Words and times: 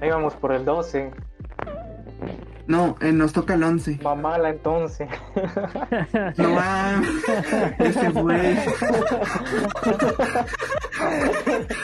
Ahí 0.00 0.10
vamos 0.10 0.34
por 0.34 0.52
el 0.52 0.64
12. 0.64 1.10
No, 2.66 2.96
eh, 3.00 3.12
nos 3.12 3.32
toca 3.32 3.54
el 3.54 3.62
11. 3.62 4.00
Va 4.04 4.14
mala 4.14 4.48
entonces. 4.50 5.08
No 6.38 6.50
mames. 6.50 7.08
Ese 7.78 8.08
güey. 8.10 8.56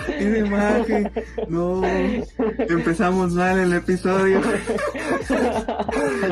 Esa 0.08 0.38
imagen. 0.38 1.12
No. 1.48 1.82
Empezamos 2.58 3.32
mal 3.34 3.58
el 3.58 3.74
episodio. 3.74 4.40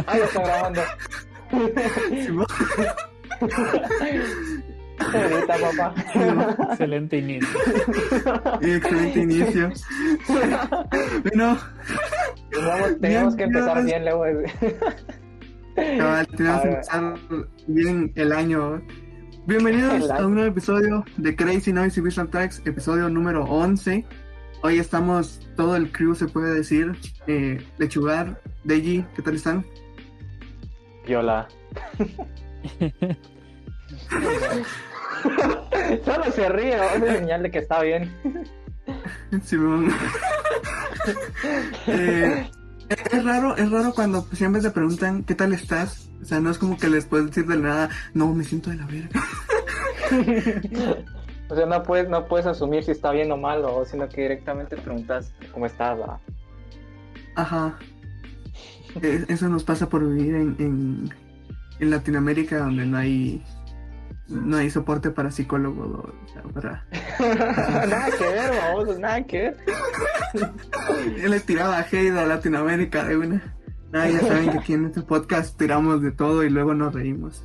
Ahí 0.07 0.21
está 0.21 0.43
grabando. 0.43 0.81
Ahorita, 4.99 5.55
papá. 5.59 5.95
Excelente 6.71 7.19
inicio. 7.19 7.49
Excelente 8.63 9.21
inicio. 9.21 9.71
Bueno, 11.25 11.59
Vamos, 12.65 12.97
tenemos 13.01 13.37
que 13.37 13.43
empezar 13.45 13.85
bien 13.85 14.05
luego. 14.05 14.25
cabal, 15.75 16.27
tenemos 16.29 16.63
que 16.63 16.69
empezar 16.69 17.15
bien 17.67 18.13
el 18.15 18.33
año. 18.33 18.83
Bienvenidos 19.47 19.95
El 19.95 20.11
año. 20.11 20.23
a 20.23 20.27
un 20.27 20.35
nuevo 20.35 20.51
episodio 20.51 21.05
de 21.17 21.35
Crazy 21.35 21.73
Noise 21.73 22.01
y 22.01 22.03
Visual 22.05 22.29
Tracks, 22.29 22.63
episodio 22.67 23.09
número 23.09 23.45
11. 23.45 24.05
Hoy 24.63 24.79
estamos 24.79 25.41
todo 25.57 25.77
el 25.77 25.91
crew, 25.91 26.15
se 26.15 26.27
puede 26.27 26.55
decir. 26.55 26.93
Eh, 27.27 27.65
Lechugar, 27.79 28.41
Deji, 28.65 29.05
¿qué 29.17 29.23
tal 29.23 29.35
están? 29.35 29.67
Viola. 31.07 31.49
Solo 36.05 36.33
se 36.33 36.49
ríe, 36.49 36.77
es 36.77 37.19
señal 37.19 37.43
de 37.43 37.51
que 37.51 37.59
está 37.59 37.83
bien. 37.83 38.15
Simón. 39.43 39.89
Eh, 41.87 42.51
es 43.13 43.25
raro, 43.25 43.57
es 43.57 43.71
raro 43.71 43.93
cuando 43.95 44.27
siempre 44.33 44.63
te 44.63 44.71
preguntan 44.71 45.23
qué 45.25 45.35
tal 45.35 45.53
estás. 45.53 46.09
O 46.23 46.25
sea, 46.25 46.41
no 46.41 46.51
es 46.51 46.59
como 46.59 46.79
que 46.79 46.89
les 46.89 47.05
puedes 47.05 47.27
decir 47.27 47.47
de 47.47 47.57
la 47.57 47.69
nada, 47.69 47.91
no, 48.15 48.33
me 48.35 48.45
siento 48.45 48.71
de 48.71 48.77
la 48.77 48.87
verga. 48.87 49.21
O 51.51 51.55
sea, 51.55 51.65
no 51.65 51.83
puedes, 51.83 52.09
no 52.11 52.27
puedes 52.27 52.47
asumir 52.47 52.85
si 52.85 52.91
está 52.91 53.11
bien 53.11 53.33
o 53.33 53.37
mal, 53.37 53.65
o 53.65 53.85
sino 53.85 54.07
que 54.09 54.23
directamente 54.23 54.77
preguntas 54.77 55.33
cómo 55.53 55.65
estás. 55.65 55.99
¿va? 55.99 56.21
Ajá. 57.37 57.79
Eh, 59.03 59.25
Eso 59.29 59.49
nos 59.49 59.65
pasa 59.65 59.89
por 59.89 60.07
vivir 60.07 60.35
en, 60.35 60.57
en, 60.59 61.15
en 61.81 61.91
Latinoamérica 61.91 62.59
donde 62.59 62.85
no 62.85 62.99
hay 62.99 63.43
no 64.29 64.57
hay 64.57 64.71
soporte 64.71 65.11
para 65.11 65.31
psicólogos 65.31 65.87
o 66.25 66.33
sea, 66.33 66.43
para 66.43 66.85
nada 67.87 68.11
que 68.17 68.25
ver, 68.25 68.51
vamos, 68.51 68.99
nada 68.99 69.25
que 69.25 69.39
ver. 69.39 69.57
Yo 71.23 71.29
le 71.29 71.41
tiraba 71.41 71.79
hate 71.81 72.11
a 72.11 72.27
Latinoamérica 72.27 73.05
de 73.05 73.17
una. 73.17 73.55
Ah, 73.93 74.07
ya 74.07 74.21
saben 74.21 74.51
que 74.51 74.59
aquí 74.59 74.75
en 74.75 74.85
este 74.87 75.01
podcast 75.01 75.57
tiramos 75.57 76.03
de 76.03 76.13
todo 76.13 76.45
y 76.45 76.51
luego 76.51 76.75
nos 76.75 76.93
reímos. 76.93 77.43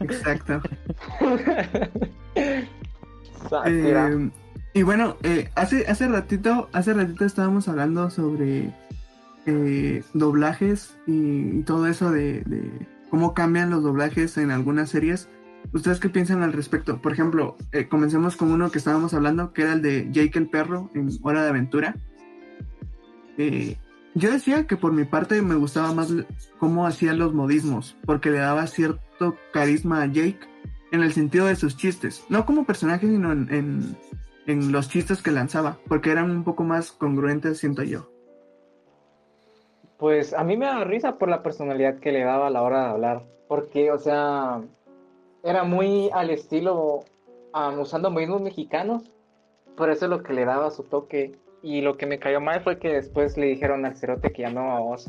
Exacto. 0.00 0.60
Sátira. 3.48 4.08
Eh, 4.10 4.30
y 4.74 4.82
bueno, 4.82 5.16
eh, 5.22 5.50
hace, 5.54 5.86
hace 5.86 6.08
ratito, 6.08 6.68
hace 6.72 6.92
ratito 6.92 7.24
estábamos 7.24 7.68
hablando 7.68 8.10
sobre 8.10 8.74
eh, 9.46 10.02
doblajes 10.14 10.96
y, 11.06 11.62
todo 11.62 11.86
eso 11.86 12.10
de, 12.10 12.44
cómo 13.10 13.34
cambian 13.34 13.70
los 13.70 13.82
doblajes 13.82 14.36
en 14.38 14.50
algunas 14.50 14.90
series. 14.90 15.28
¿Ustedes 15.72 16.00
qué 16.00 16.08
piensan 16.08 16.42
al 16.42 16.52
respecto? 16.52 17.00
Por 17.00 17.12
ejemplo, 17.12 17.56
eh, 17.72 17.88
comencemos 17.88 18.36
con 18.36 18.50
uno 18.50 18.70
que 18.70 18.78
estábamos 18.78 19.14
hablando, 19.14 19.52
que 19.52 19.62
era 19.62 19.72
el 19.74 19.82
de 19.82 20.08
Jake 20.10 20.38
el 20.38 20.48
perro 20.48 20.90
en 20.94 21.08
Hora 21.22 21.42
de 21.42 21.48
Aventura. 21.50 21.96
Eh, 23.38 23.76
yo 24.14 24.30
decía 24.30 24.66
que 24.66 24.76
por 24.76 24.92
mi 24.92 25.04
parte 25.04 25.40
me 25.40 25.54
gustaba 25.54 25.94
más 25.94 26.12
cómo 26.58 26.86
hacía 26.86 27.14
los 27.14 27.32
modismos, 27.32 27.96
porque 28.04 28.30
le 28.30 28.38
daba 28.38 28.66
cierto 28.66 29.36
carisma 29.52 30.02
a 30.02 30.06
Jake 30.06 30.40
en 30.90 31.02
el 31.02 31.12
sentido 31.12 31.46
de 31.46 31.56
sus 31.56 31.76
chistes, 31.76 32.24
no 32.28 32.44
como 32.44 32.66
personaje, 32.66 33.06
sino 33.06 33.32
en- 33.32 33.96
en 34.46 34.72
los 34.72 34.90
chistes 34.90 35.22
que 35.22 35.30
lanzaba, 35.30 35.78
porque 35.88 36.10
eran 36.10 36.30
un 36.30 36.44
poco 36.44 36.64
más 36.64 36.92
congruentes, 36.92 37.58
siento 37.58 37.82
yo. 37.82 38.11
Pues 40.02 40.34
a 40.34 40.42
mí 40.42 40.56
me 40.56 40.66
da 40.66 40.82
risa 40.82 41.16
por 41.16 41.28
la 41.28 41.44
personalidad 41.44 42.00
que 42.00 42.10
le 42.10 42.24
daba 42.24 42.48
a 42.48 42.50
la 42.50 42.62
hora 42.62 42.80
de 42.80 42.90
hablar. 42.90 43.22
Porque, 43.46 43.92
o 43.92 43.98
sea, 43.98 44.60
era 45.44 45.62
muy 45.62 46.10
al 46.12 46.30
estilo, 46.30 47.04
um, 47.54 47.78
usando 47.78 48.10
modismos 48.10 48.42
mexicanos. 48.42 49.12
Por 49.76 49.90
eso 49.90 50.06
es 50.06 50.10
lo 50.10 50.24
que 50.24 50.32
le 50.32 50.44
daba 50.44 50.72
su 50.72 50.82
toque. 50.82 51.38
Y 51.62 51.82
lo 51.82 51.96
que 51.96 52.06
me 52.06 52.18
cayó 52.18 52.40
mal 52.40 52.62
fue 52.62 52.80
que 52.80 52.88
después 52.88 53.36
le 53.36 53.46
dijeron 53.46 53.86
al 53.86 53.94
cerote 53.94 54.32
que 54.32 54.42
llamaba 54.42 54.78
a 54.78 54.80
voz 54.80 55.08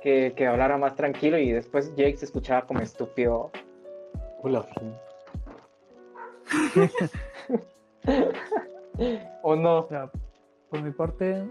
que, 0.00 0.32
que 0.36 0.46
hablara 0.46 0.78
más 0.78 0.94
tranquilo. 0.94 1.36
Y 1.36 1.50
después 1.50 1.92
Jake 1.96 2.18
se 2.18 2.26
escuchaba 2.26 2.68
como 2.68 2.82
estúpido. 2.82 3.50
Hola. 4.44 4.64
¿O 9.42 9.56
no? 9.56 9.80
O 9.80 9.88
sea, 9.88 10.08
por 10.70 10.82
mi 10.82 10.92
parte, 10.92 11.50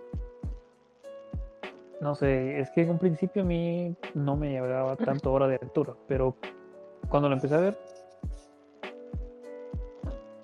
no 2.02 2.16
sé, 2.16 2.60
es 2.60 2.70
que 2.72 2.82
en 2.82 2.92
un 2.92 3.00
principio 3.00 3.42
a 3.42 3.46
mí 3.46 3.96
no 4.14 4.36
me 4.38 4.50
llevaba 4.50 4.96
tanto 4.96 5.32
hora 5.34 5.48
de 5.48 5.56
aventura, 5.56 5.94
pero 6.08 6.36
cuando 7.10 7.28
lo 7.30 7.36
empecé 7.36 7.56
a 7.56 7.60
ver, 7.60 7.78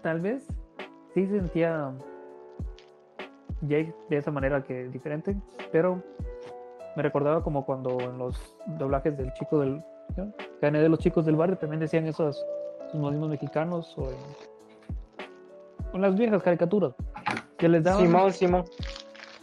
tal 0.02 0.20
vez 0.20 0.46
sí 1.14 1.26
sentía 1.28 1.94
Jake 3.62 3.94
de 4.10 4.18
esa 4.18 4.32
manera 4.32 4.64
que 4.64 4.90
diferente, 4.90 5.36
pero 5.72 6.02
me 6.96 7.04
recordaba 7.04 7.42
como 7.42 7.66
cuando 7.66 8.00
en 8.00 8.18
los 8.18 8.56
doblajes 8.78 9.18
del 9.18 9.34
chico 9.34 9.60
del. 9.60 9.84
Gané 10.62 10.82
de 10.82 10.90
los 10.90 11.00
chicos 11.00 11.26
del 11.26 11.36
barrio 11.36 11.58
también 11.58 11.80
decían 11.80 12.06
esos, 12.06 12.46
esos 12.88 13.00
modismos 13.00 13.30
mexicanos 13.30 13.98
o 13.98 14.04
en, 14.04 14.18
o 15.92 15.96
en 15.96 16.02
las 16.02 16.16
viejas 16.16 16.44
caricaturas 16.44 16.94
que 17.58 17.68
les 17.68 17.84
daban 17.84 18.06
Simón, 18.06 18.32
Simón. 18.32 18.66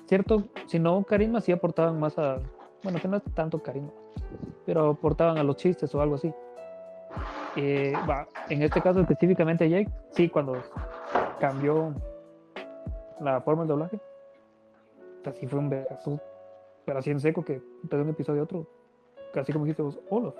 Cierto, 0.07 0.45
si 0.67 0.79
no 0.79 1.03
carisma, 1.05 1.41
sí 1.41 1.53
aportaban 1.53 1.99
más 1.99 2.19
a. 2.19 2.39
Bueno, 2.83 2.99
que 3.01 3.09
no 3.09 3.17
es 3.17 3.23
tanto 3.35 3.63
carisma, 3.63 3.91
pero 4.67 4.91
aportaban 4.91 5.39
a 5.39 5.43
los 5.43 5.57
chistes 5.57 5.95
o 5.95 6.01
algo 6.01 6.17
así. 6.17 6.33
Eh, 7.57 7.93
va, 8.09 8.27
en 8.49 8.63
este 8.63 8.81
caso 8.81 9.01
específicamente 9.01 9.69
Jake, 9.69 9.91
sí, 10.11 10.29
cuando 10.29 10.57
cambió 11.39 11.95
la 13.21 13.41
forma 13.43 13.63
del 13.63 13.69
doblaje, 13.69 14.01
así 15.27 15.47
fue 15.47 15.59
un 15.59 15.69
vergazo, 15.69 16.19
pero 16.85 16.99
así 16.99 17.11
en 17.11 17.21
seco 17.21 17.45
que 17.45 17.61
de 17.83 18.01
un 18.01 18.09
episodio 18.09 18.41
a 18.41 18.45
otro, 18.45 18.67
casi 19.33 19.53
como 19.53 19.67
dijiste 19.67 19.83
vos, 19.83 20.01
hola, 20.09 20.33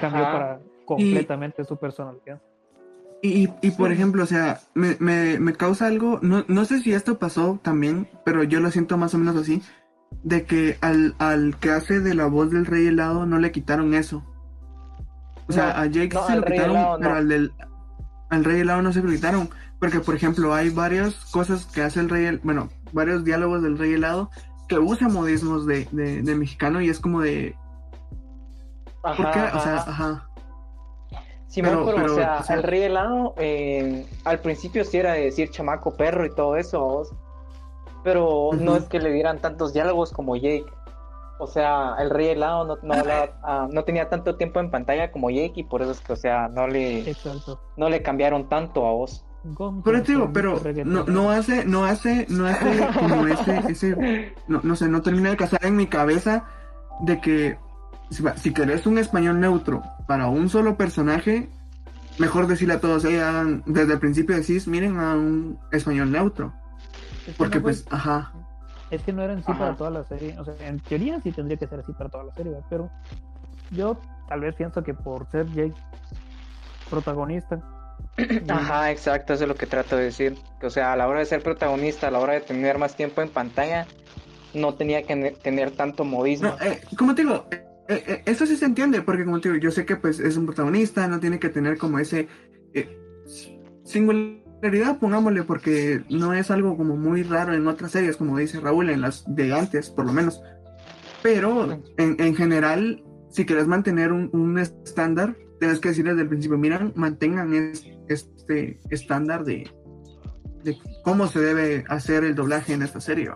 cambió 0.00 0.22
para 0.22 0.60
completamente 0.84 1.64
su 1.64 1.76
personalidad. 1.76 2.40
Y, 3.22 3.50
y, 3.60 3.70
por 3.72 3.92
ejemplo, 3.92 4.22
o 4.22 4.26
sea, 4.26 4.60
me, 4.74 4.96
me, 4.98 5.38
me 5.38 5.52
causa 5.52 5.86
algo, 5.86 6.20
no, 6.22 6.44
no 6.48 6.64
sé 6.64 6.80
si 6.80 6.92
esto 6.94 7.18
pasó 7.18 7.60
también, 7.62 8.08
pero 8.24 8.42
yo 8.44 8.60
lo 8.60 8.70
siento 8.70 8.96
más 8.96 9.14
o 9.14 9.18
menos 9.18 9.36
así, 9.36 9.62
de 10.22 10.44
que 10.44 10.78
al, 10.80 11.14
al 11.18 11.56
que 11.58 11.70
hace 11.70 12.00
de 12.00 12.14
la 12.14 12.26
voz 12.26 12.50
del 12.50 12.64
rey 12.66 12.86
helado 12.86 13.26
no 13.26 13.38
le 13.38 13.52
quitaron 13.52 13.92
eso. 13.94 14.24
O 15.48 15.52
sea, 15.52 15.74
No, 15.74 15.80
a 15.80 15.86
Jake 15.86 16.14
no, 16.14 16.26
se 16.26 16.36
lo 16.36 16.44
quitaron, 16.44 16.70
Helado 16.76 16.98
pero 16.98 17.14
al 17.16 17.28
del 17.28 17.52
al 18.30 18.44
rey 18.44 18.60
helado 18.60 18.82
no 18.82 18.92
se 18.92 19.02
lo 19.02 19.10
quitaron. 19.10 19.50
Porque, 19.78 20.00
por 20.00 20.14
ejemplo, 20.14 20.54
hay 20.54 20.70
varias 20.70 21.14
cosas 21.32 21.66
que 21.66 21.82
hace 21.82 22.00
el 22.00 22.08
rey, 22.08 22.38
bueno, 22.42 22.68
varios 22.92 23.24
diálogos 23.24 23.62
del 23.62 23.78
rey 23.78 23.94
helado 23.94 24.30
que 24.68 24.78
usa 24.78 25.08
modismos 25.08 25.66
de, 25.66 25.88
de, 25.90 26.22
de 26.22 26.34
mexicano 26.36 26.80
y 26.80 26.88
es 26.88 27.00
como 27.00 27.20
de, 27.22 27.56
¿por 29.16 29.26
Ajá, 29.26 29.32
qué? 29.32 29.56
O 29.56 29.60
sea, 29.60 29.76
ajá. 29.78 30.29
Simón, 31.50 31.72
Pero- 31.72 31.84
pero, 31.84 31.96
pero, 31.96 32.12
o, 32.12 32.16
sea, 32.16 32.36
o 32.40 32.42
sea- 32.44 32.56
el 32.56 32.62
rey 32.62 32.82
helado, 32.82 33.34
eh, 33.38 34.06
al 34.24 34.38
principio 34.38 34.84
sí 34.84 34.98
era 34.98 35.14
de 35.14 35.22
decir 35.24 35.50
chamaco 35.50 35.94
perro 35.96 36.24
y 36.24 36.30
todo 36.34 36.56
eso, 36.56 36.80
vos. 36.80 37.12
pero 38.02 38.50
no 38.54 38.72
Ujú. 38.72 38.80
es 38.80 38.84
que 38.88 38.98
le 38.98 39.12
dieran 39.12 39.40
tantos 39.40 39.74
diálogos 39.74 40.10
como 40.12 40.34
Jake. 40.36 40.64
O 41.38 41.46
sea, 41.46 41.96
el 41.98 42.08
rey 42.10 42.28
helado 42.28 42.64
no, 42.64 42.78
no, 42.82 42.94
hablaba- 42.94 43.30
ah, 43.42 43.68
no 43.70 43.84
tenía 43.84 44.08
tanto 44.08 44.36
tiempo 44.36 44.58
en 44.60 44.70
pantalla 44.70 45.10
como 45.12 45.28
Jake 45.28 45.52
y 45.56 45.64
por 45.64 45.82
eso 45.82 45.90
es 45.90 46.00
que, 46.00 46.12
o 46.14 46.16
sea, 46.16 46.48
no 46.48 46.66
le, 46.66 47.14
no 47.76 47.88
le 47.90 48.02
cambiaron 48.02 48.48
tanto 48.48 48.86
a 48.86 48.92
vos. 48.92 49.24
Pero 49.84 50.02
te 50.02 50.12
digo, 50.12 50.30
pero 50.32 50.60
no, 50.84 51.04
no 51.04 51.30
hace, 51.30 51.64
no 51.64 51.84
hace, 51.84 52.26
no 52.28 52.46
hace 52.46 52.86
como 52.98 53.26
ese, 53.26 53.58
ese, 53.70 54.34
no, 54.48 54.60
no 54.62 54.76
sé, 54.76 54.86
no 54.88 55.00
termina 55.02 55.30
de 55.30 55.36
casar 55.36 55.64
en 55.64 55.76
mi 55.76 55.86
cabeza 55.86 56.44
de 57.00 57.20
que 57.20 57.58
si, 58.10 58.22
si 58.36 58.52
querés 58.54 58.86
un 58.86 58.98
español 58.98 59.40
neutro 59.40 59.82
para 60.10 60.26
un 60.26 60.48
solo 60.48 60.76
personaje, 60.76 61.48
mejor 62.18 62.48
decirle 62.48 62.74
a 62.74 62.80
todos, 62.80 63.04
"Ey, 63.04 63.18
hagan- 63.18 63.62
desde 63.64 63.92
el 63.92 64.00
principio 64.00 64.34
decís, 64.34 64.66
miren 64.66 64.98
a 64.98 65.14
un 65.14 65.56
español 65.70 66.10
neutro, 66.10 66.52
Es 67.12 67.26
que 67.26 67.32
porque 67.34 67.58
no 67.58 67.62
fue- 67.62 67.72
pues, 67.74 67.86
ajá, 67.90 68.32
Es 68.90 69.04
que 69.04 69.12
no 69.12 69.22
era 69.22 69.34
en 69.34 69.44
sí 69.44 69.52
Ajá. 69.52 69.58
para 69.60 69.76
toda 69.76 69.90
la 69.90 70.02
serie. 70.02 70.36
O 70.40 70.44
sea, 70.44 70.54
en 70.66 70.80
teoría 70.80 71.20
sí 71.20 71.30
tendría 71.30 71.56
que 71.56 71.68
ser 71.68 71.78
así 71.78 71.92
para 71.92 72.10
toda 72.10 72.24
la 72.24 72.32
serie, 72.32 72.50
¿verdad? 72.50 72.66
pero 72.68 72.90
yo 73.70 74.00
tal 74.28 74.40
vez 74.40 74.56
pienso 74.56 74.82
que 74.82 74.94
por 74.94 75.30
ser 75.30 75.46
Jake 75.52 75.74
protagonista, 76.90 77.60
Ajá, 78.48 78.90
exacto, 78.90 79.34
eso 79.34 79.44
es 79.44 79.48
lo 79.48 79.54
que 79.54 79.66
trato 79.66 79.94
de 79.96 80.02
decir. 80.06 80.36
Que, 80.58 80.66
o 80.66 80.70
sea, 80.70 80.92
a 80.92 80.96
la 80.96 81.06
hora 81.06 81.20
de 81.20 81.26
ser 81.26 81.40
protagonista, 81.40 82.08
a 82.08 82.10
la 82.10 82.18
hora 82.18 82.32
de 82.32 82.40
tener 82.40 82.78
más 82.78 82.96
tiempo 82.96 83.22
en 83.22 83.28
pantalla, 83.28 83.86
no 84.54 84.74
tenía 84.74 85.04
que 85.06 85.14
ne- 85.14 85.30
tener 85.30 85.70
tanto 85.70 86.02
modismo. 86.04 86.48
No, 86.48 86.56
eh, 86.66 86.80
como 86.98 87.14
te 87.14 87.22
digo, 87.22 87.44
eh, 87.90 88.04
eh, 88.06 88.22
eso 88.26 88.46
sí 88.46 88.56
se 88.56 88.64
entiende, 88.64 89.02
porque 89.02 89.24
como 89.24 89.40
te 89.40 89.50
digo, 89.50 89.60
yo 89.60 89.70
sé 89.70 89.84
que 89.84 89.96
pues 89.96 90.20
es 90.20 90.36
un 90.36 90.46
protagonista, 90.46 91.06
no 91.08 91.20
tiene 91.20 91.38
que 91.38 91.48
tener 91.48 91.76
como 91.76 91.98
ese 91.98 92.28
eh, 92.72 92.98
singularidad, 93.84 94.98
pongámosle, 94.98 95.42
porque 95.42 96.02
no 96.08 96.32
es 96.34 96.50
algo 96.50 96.76
como 96.76 96.96
muy 96.96 97.22
raro 97.22 97.54
en 97.54 97.66
otras 97.66 97.92
series, 97.92 98.16
como 98.16 98.38
dice 98.38 98.60
Raúl, 98.60 98.90
en 98.90 99.00
las 99.00 99.24
de 99.26 99.52
antes, 99.52 99.90
por 99.90 100.06
lo 100.06 100.12
menos. 100.12 100.40
Pero 101.22 101.82
en, 101.98 102.16
en 102.18 102.34
general, 102.34 103.02
si 103.30 103.44
quieres 103.44 103.66
mantener 103.66 104.12
un, 104.12 104.30
un 104.32 104.58
estándar, 104.58 105.36
tienes 105.58 105.78
que 105.80 105.90
decir 105.90 106.04
desde 106.06 106.22
el 106.22 106.28
principio, 106.28 106.56
miran, 106.58 106.92
mantengan 106.96 107.52
es- 107.52 107.86
este 108.08 108.80
estándar 108.90 109.44
de, 109.44 109.70
cómo 111.04 111.26
se 111.28 111.40
debe 111.40 111.84
hacer 111.88 112.24
el 112.24 112.34
doblaje 112.34 112.72
en 112.72 112.82
esta 112.82 113.00
serie. 113.00 113.30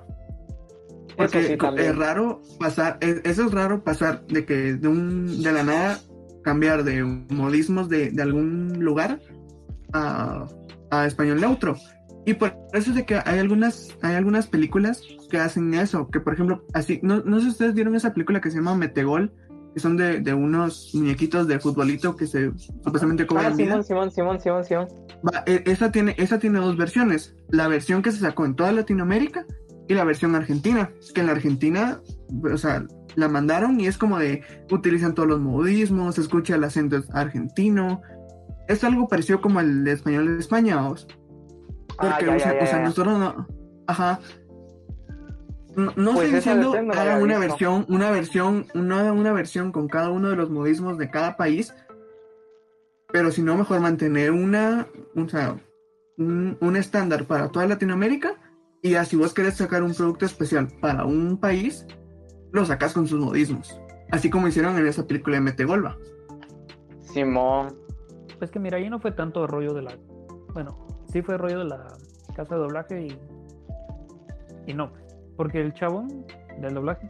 Porque 1.16 1.44
sí, 1.44 1.56
es 1.78 1.96
raro 1.96 2.43
pasar, 2.58 2.99
es- 3.00 3.20
eso 3.25 3.46
es 3.46 3.52
raro 3.52 3.82
pasar 3.84 4.26
de 4.26 4.44
que 4.44 4.75
de 4.75 4.88
un 4.88 5.43
de 5.43 5.52
la 5.52 5.62
nada 5.62 5.99
cambiar 6.43 6.84
de 6.84 7.02
modismos 7.05 7.88
de, 7.88 8.11
de 8.11 8.22
algún 8.22 8.78
lugar 8.84 9.20
a, 9.93 10.46
a 10.90 11.06
español 11.06 11.40
neutro. 11.40 11.76
Y 12.26 12.34
por 12.34 12.55
eso 12.72 12.90
es 12.90 12.96
de 12.96 13.05
que 13.05 13.16
hay 13.25 13.38
algunas, 13.38 13.94
hay 14.02 14.14
algunas 14.14 14.46
películas 14.46 15.02
que 15.31 15.38
hacen 15.38 15.75
eso, 15.75 16.08
que 16.11 16.20
por 16.20 16.32
ejemplo, 16.34 16.64
así, 16.72 17.00
no, 17.02 17.20
no 17.25 17.37
sé 17.38 17.44
si 17.44 17.50
ustedes 17.50 17.75
vieron 17.75 17.94
esa 17.94 18.14
película 18.14 18.40
que 18.40 18.50
se 18.50 18.56
llama 18.56 18.75
Metegol, 18.75 19.31
que 19.75 19.81
son 19.81 19.96
de, 19.96 20.20
de 20.20 20.32
unos 20.32 20.90
muñequitos 20.94 21.49
de 21.49 21.58
futbolito 21.58 22.16
que 22.16 22.26
se 22.26 22.50
supuestamente 22.56 23.26
cobran 23.26 23.52
Ah. 23.52 23.56
Simón, 23.56 23.84
Simón, 23.84 24.11
Simón, 24.11 24.40
Simón, 24.40 24.64
Simón. 24.64 24.88
Va, 25.26 25.43
e- 25.46 25.64
esa, 25.66 25.90
tiene, 25.93 26.14
esa 26.16 26.38
tiene 26.38 26.61
dos 26.61 26.76
versiones. 26.76 27.34
La 27.50 27.69
versión 27.69 28.00
que 28.00 28.12
se 28.12 28.20
sacó 28.20 28.46
en 28.46 28.55
toda 28.55 28.72
Latinoamérica 28.72 29.44
y 29.88 29.94
la 29.94 30.04
versión 30.04 30.34
argentina. 30.34 30.90
Es 31.00 31.12
que 31.12 31.20
en 31.20 31.26
la 31.26 31.32
Argentina, 31.32 32.00
o 32.42 32.56
sea, 32.56 32.86
la 33.16 33.28
mandaron 33.28 33.81
y 33.81 33.86
es 33.86 33.98
como 33.98 34.19
de 34.19 34.42
utilizan 34.70 35.14
todos 35.14 35.28
los 35.28 35.40
modismos, 35.40 36.16
se 36.16 36.22
escucha 36.22 36.56
el 36.56 36.64
acento 36.64 37.02
argentino. 37.12 38.02
Es 38.69 38.82
algo 38.84 39.08
parecido 39.08 39.40
como 39.40 39.60
el 39.60 39.84
de 39.84 39.92
español 39.92 40.26
de 40.26 40.38
España. 40.38 40.76
Ah, 40.78 40.94
Porque, 41.96 42.26
ya, 42.26 42.36
o 42.36 42.38
sea, 42.38 42.52
ya, 42.52 42.58
ya, 42.58 42.64
o 42.64 42.66
sea, 42.66 42.82
nosotros 42.82 43.19
no. 43.19 43.46
Ajá. 43.86 44.20
No, 45.76 45.92
no 45.96 46.12
Pues 46.12 46.26
estoy 46.26 46.37
diciendo 46.37 46.82
no 46.82 46.92
hagan 46.92 47.22
una 47.22 47.38
versión, 47.38 47.84
una 47.88 48.10
versión, 48.10 48.66
una, 48.75 49.12
una 49.12 49.32
versión 49.32 49.72
con 49.72 49.88
cada 49.88 50.08
uno 50.08 50.30
de 50.30 50.37
los 50.37 50.48
modismos 50.48 50.98
de 50.98 51.10
cada 51.10 51.37
país, 51.37 51.75
pero 53.12 53.32
si 53.32 53.42
no, 53.42 53.56
mejor 53.56 53.80
mantener 53.80 54.30
una, 54.30 54.87
o 55.16 55.28
sea, 55.28 55.56
un, 56.16 56.56
un 56.60 56.76
estándar 56.76 57.25
para 57.25 57.48
toda 57.48 57.66
Latinoamérica 57.66 58.37
y 58.84 58.90
ya 58.90 59.04
si 59.06 59.16
vos 59.16 59.32
querés 59.32 59.54
sacar 59.54 59.82
un 59.82 59.94
producto 59.94 60.26
especial 60.26 60.69
para 60.82 61.06
un 61.06 61.38
país, 61.38 61.86
lo 62.52 62.66
sacas 62.66 62.92
con 62.92 63.06
sus 63.06 63.19
modismos. 63.19 63.81
Así 64.10 64.28
como 64.28 64.46
hicieron 64.46 64.76
en 64.76 64.86
esa 64.86 65.06
película 65.06 65.36
de 65.36 65.40
Metegolva. 65.40 65.96
Simón. 67.00 67.75
Pues 68.38 68.50
que 68.50 68.58
mira, 68.58 68.76
ahí 68.76 68.90
no 68.90 69.00
fue 69.00 69.12
tanto 69.12 69.46
rollo 69.46 69.72
de 69.72 69.81
la. 69.81 69.96
Bueno, 70.52 70.86
sí 71.10 71.22
fue 71.22 71.38
rollo 71.38 71.60
de 71.60 71.64
la 71.64 71.96
casa 72.36 72.56
de 72.56 72.60
doblaje 72.60 73.06
y. 73.06 73.19
Y 74.66 74.75
no, 74.75 74.92
porque 75.38 75.62
el 75.62 75.72
chabón 75.72 76.26
del 76.60 76.75
doblaje 76.75 77.08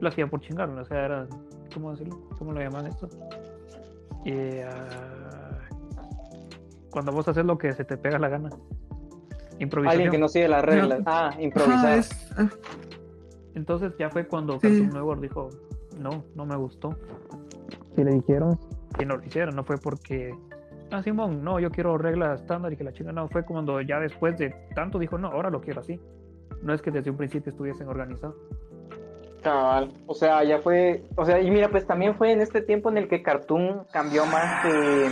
lo 0.00 0.08
hacía 0.08 0.26
por 0.26 0.40
chingar, 0.40 0.68
o 0.70 0.84
sea, 0.86 1.04
era. 1.04 1.28
¿Cómo 1.72 1.92
decirlo? 1.92 2.20
¿Cómo 2.36 2.52
lo 2.52 2.60
llaman 2.60 2.86
esto? 2.86 3.08
Eh, 4.24 4.68
ah, 4.68 5.60
cuando 6.90 7.12
vos 7.12 7.28
haces 7.28 7.44
lo 7.44 7.56
que 7.58 7.72
se 7.74 7.84
te 7.84 7.96
pega 7.96 8.18
la 8.18 8.28
gana. 8.28 8.50
Improvisación. 9.58 9.92
Alguien 10.02 10.10
que 10.12 10.18
no 10.18 10.28
sigue 10.28 10.48
las 10.48 10.64
reglas. 10.64 11.00
Ah, 11.06 11.34
improvisar. 11.38 11.76
Ajá, 11.86 11.96
es- 11.96 12.32
ah, 12.36 12.48
Entonces 13.54 13.92
ya 13.98 14.10
fue 14.10 14.26
cuando 14.26 14.54
Sí. 14.54 14.60
Cartoon 14.60 14.88
Network 14.90 15.20
dijo, 15.20 15.48
no, 15.98 16.24
no 16.34 16.44
me 16.46 16.56
gustó. 16.56 16.94
Y 17.96 18.04
le 18.04 18.12
dijeron 18.12 18.58
que 18.98 19.06
no 19.06 19.16
lo 19.16 19.24
hicieron, 19.24 19.56
no 19.56 19.64
fue 19.64 19.78
porque, 19.78 20.34
ah, 20.90 21.02
Simón, 21.02 21.42
no, 21.42 21.58
yo 21.58 21.70
quiero 21.70 21.96
reglas 21.96 22.42
estándar 22.42 22.72
y 22.72 22.76
que 22.76 22.84
la 22.84 22.92
chinga, 22.92 23.12
no, 23.12 23.28
fue 23.28 23.44
cuando 23.44 23.80
ya 23.80 23.98
después 23.98 24.36
de 24.36 24.54
tanto 24.74 24.98
dijo, 24.98 25.16
no, 25.16 25.28
ahora 25.28 25.48
lo 25.48 25.60
quiero 25.62 25.80
así. 25.80 25.98
No 26.62 26.74
es 26.74 26.82
que 26.82 26.90
desde 26.90 27.10
un 27.10 27.16
principio 27.16 27.50
estuviesen 27.50 27.88
organizados. 27.88 28.36
Cabal. 29.42 29.92
O 30.06 30.14
sea, 30.14 30.42
ya 30.44 30.58
fue. 30.58 31.04
O 31.16 31.24
sea, 31.24 31.40
y 31.40 31.50
mira, 31.50 31.68
pues 31.70 31.86
también 31.86 32.14
fue 32.16 32.32
en 32.32 32.40
este 32.40 32.60
tiempo 32.62 32.90
en 32.90 32.96
el 32.98 33.08
que 33.08 33.22
Cartoon 33.22 33.84
cambió 33.92 34.26
más 34.26 34.64
de 34.64 35.08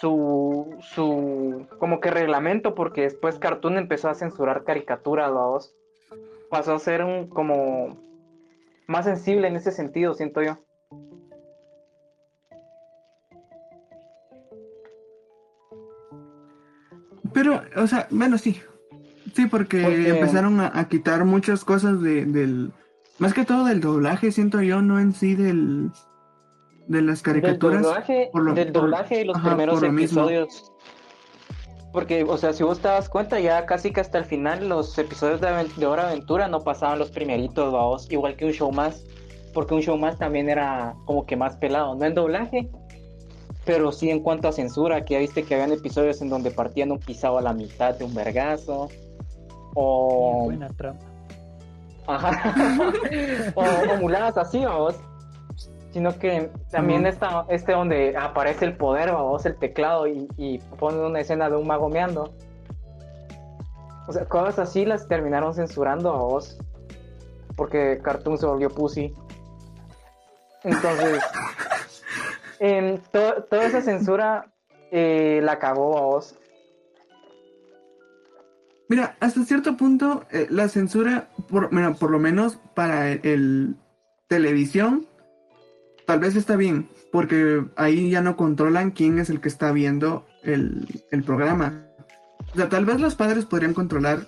su. 0.00 0.76
su. 0.80 1.66
como 1.78 2.00
que 2.00 2.10
reglamento, 2.10 2.74
porque 2.74 3.02
después 3.02 3.38
Cartoon 3.38 3.78
empezó 3.78 4.08
a 4.08 4.14
censurar 4.14 4.64
caricaturas, 4.64 5.32
vamos. 5.32 5.74
Pasó 6.50 6.74
a 6.74 6.78
ser 6.78 7.02
un 7.04 7.28
como. 7.28 7.96
más 8.86 9.04
sensible 9.04 9.48
en 9.48 9.56
ese 9.56 9.72
sentido, 9.72 10.14
siento 10.14 10.42
yo. 10.42 10.58
Pero, 17.32 17.62
o 17.76 17.86
sea, 17.86 18.06
bueno, 18.10 18.38
sí. 18.38 18.60
Sí, 19.34 19.46
porque, 19.46 19.82
Porque- 19.82 20.08
empezaron 20.08 20.60
a, 20.60 20.70
a 20.78 20.88
quitar 20.88 21.24
muchas 21.24 21.64
cosas 21.64 22.00
de, 22.00 22.24
del... 22.24 22.72
Más 23.18 23.34
que 23.34 23.44
todo 23.44 23.64
del 23.66 23.80
doblaje, 23.80 24.32
siento 24.32 24.62
yo, 24.62 24.80
no 24.82 24.98
en 25.00 25.12
sí 25.12 25.34
del... 25.34 25.90
De 26.86 27.02
las 27.02 27.22
Del 27.22 27.32
caricaturas. 27.42 27.82
doblaje, 27.82 28.28
por 28.32 28.42
lo- 28.42 28.54
del 28.54 28.72
por- 28.72 28.82
doblaje 28.82 29.22
y 29.22 29.24
los 29.24 29.36
ajá, 29.36 29.48
primeros 29.48 29.74
por 29.80 29.86
lo 29.88 29.92
mismo. 29.92 30.22
episodios. 30.22 30.72
Porque, 31.92 32.24
o 32.24 32.36
sea, 32.36 32.52
si 32.52 32.62
vos 32.62 32.78
te 32.80 32.88
das 32.88 33.08
cuenta, 33.08 33.40
ya 33.40 33.64
casi 33.66 33.90
que 33.92 34.00
hasta 34.00 34.18
el 34.18 34.24
final 34.26 34.68
los 34.68 34.96
episodios 34.98 35.40
de, 35.40 35.86
Hora 35.86 36.08
Aventura 36.08 36.46
no 36.46 36.60
pasaban 36.62 36.98
los 36.98 37.10
primeritos, 37.10 38.10
igual 38.10 38.36
que 38.36 38.44
un 38.44 38.52
show 38.52 38.70
más. 38.70 39.02
Porque 39.54 39.72
un 39.74 39.80
show 39.80 39.96
más 39.96 40.18
también 40.18 40.50
era 40.50 40.94
como 41.06 41.24
que 41.24 41.34
más 41.36 41.56
pelado, 41.56 41.94
no 41.94 42.04
en 42.04 42.14
doblaje, 42.14 42.68
pero 43.64 43.90
sí 43.90 44.10
en 44.10 44.20
cuanto 44.20 44.48
a 44.48 44.52
censura, 44.52 45.04
que 45.06 45.14
ya 45.14 45.20
viste 45.20 45.42
que 45.44 45.54
habían 45.54 45.72
episodios 45.72 46.20
en 46.20 46.28
donde 46.28 46.50
partían 46.50 46.92
un 46.92 46.98
pisado 46.98 47.38
a 47.38 47.42
la 47.42 47.54
mitad 47.54 47.94
de 47.94 48.04
un 48.04 48.14
vergazo. 48.14 48.90
O. 49.74 50.42
Buena 50.44 50.68
trampa. 50.68 51.04
Ajá. 52.06 52.54
o, 53.54 53.62
o 53.62 53.96
muladas 54.00 54.36
así, 54.36 54.62
vamos. 54.64 54.94
Sino 55.96 56.18
que 56.18 56.50
también 56.70 57.06
Ujú. 57.06 57.08
está 57.08 57.46
este 57.48 57.72
donde 57.72 58.14
aparece 58.18 58.66
el 58.66 58.76
poder, 58.76 59.12
vamos, 59.12 59.46
el 59.46 59.56
teclado 59.56 60.06
y, 60.06 60.28
y 60.36 60.58
ponen 60.58 61.00
una 61.00 61.20
escena 61.20 61.48
de 61.48 61.56
un 61.56 61.66
mago 61.66 61.88
meando. 61.88 62.34
O 64.06 64.12
sea, 64.12 64.26
cosas 64.26 64.58
así 64.58 64.84
las 64.84 65.08
terminaron 65.08 65.54
censurando 65.54 66.12
a 66.12 66.18
vos. 66.18 66.58
Porque 67.56 67.98
Cartoon 68.04 68.36
se 68.36 68.44
volvió 68.44 68.68
pussy. 68.68 69.14
Entonces, 70.64 71.22
to- 73.10 73.44
toda 73.44 73.64
esa 73.64 73.80
censura 73.80 74.52
eh, 74.90 75.40
la 75.42 75.58
cagó 75.58 75.96
a 75.96 76.02
vos. 76.02 76.38
Mira, 78.90 79.16
hasta 79.18 79.42
cierto 79.44 79.78
punto, 79.78 80.26
eh, 80.30 80.46
la 80.50 80.68
censura, 80.68 81.30
por, 81.48 81.72
mira, 81.72 81.94
por 81.94 82.10
lo 82.10 82.18
menos 82.18 82.58
para 82.74 83.12
el, 83.12 83.20
el 83.22 83.76
televisión, 84.28 85.06
tal 86.06 86.20
vez 86.20 86.36
está 86.36 86.56
bien, 86.56 86.88
porque 87.12 87.64
ahí 87.76 88.10
ya 88.10 88.20
no 88.22 88.36
controlan 88.36 88.90
quién 88.90 89.18
es 89.18 89.30
el 89.30 89.40
que 89.40 89.48
está 89.48 89.72
viendo 89.72 90.26
el, 90.42 91.02
el 91.10 91.22
programa. 91.22 91.82
O 92.52 92.56
sea, 92.56 92.68
tal 92.68 92.84
vez 92.84 93.00
los 93.00 93.14
padres 93.14 93.44
podrían 93.44 93.74
controlar 93.74 94.26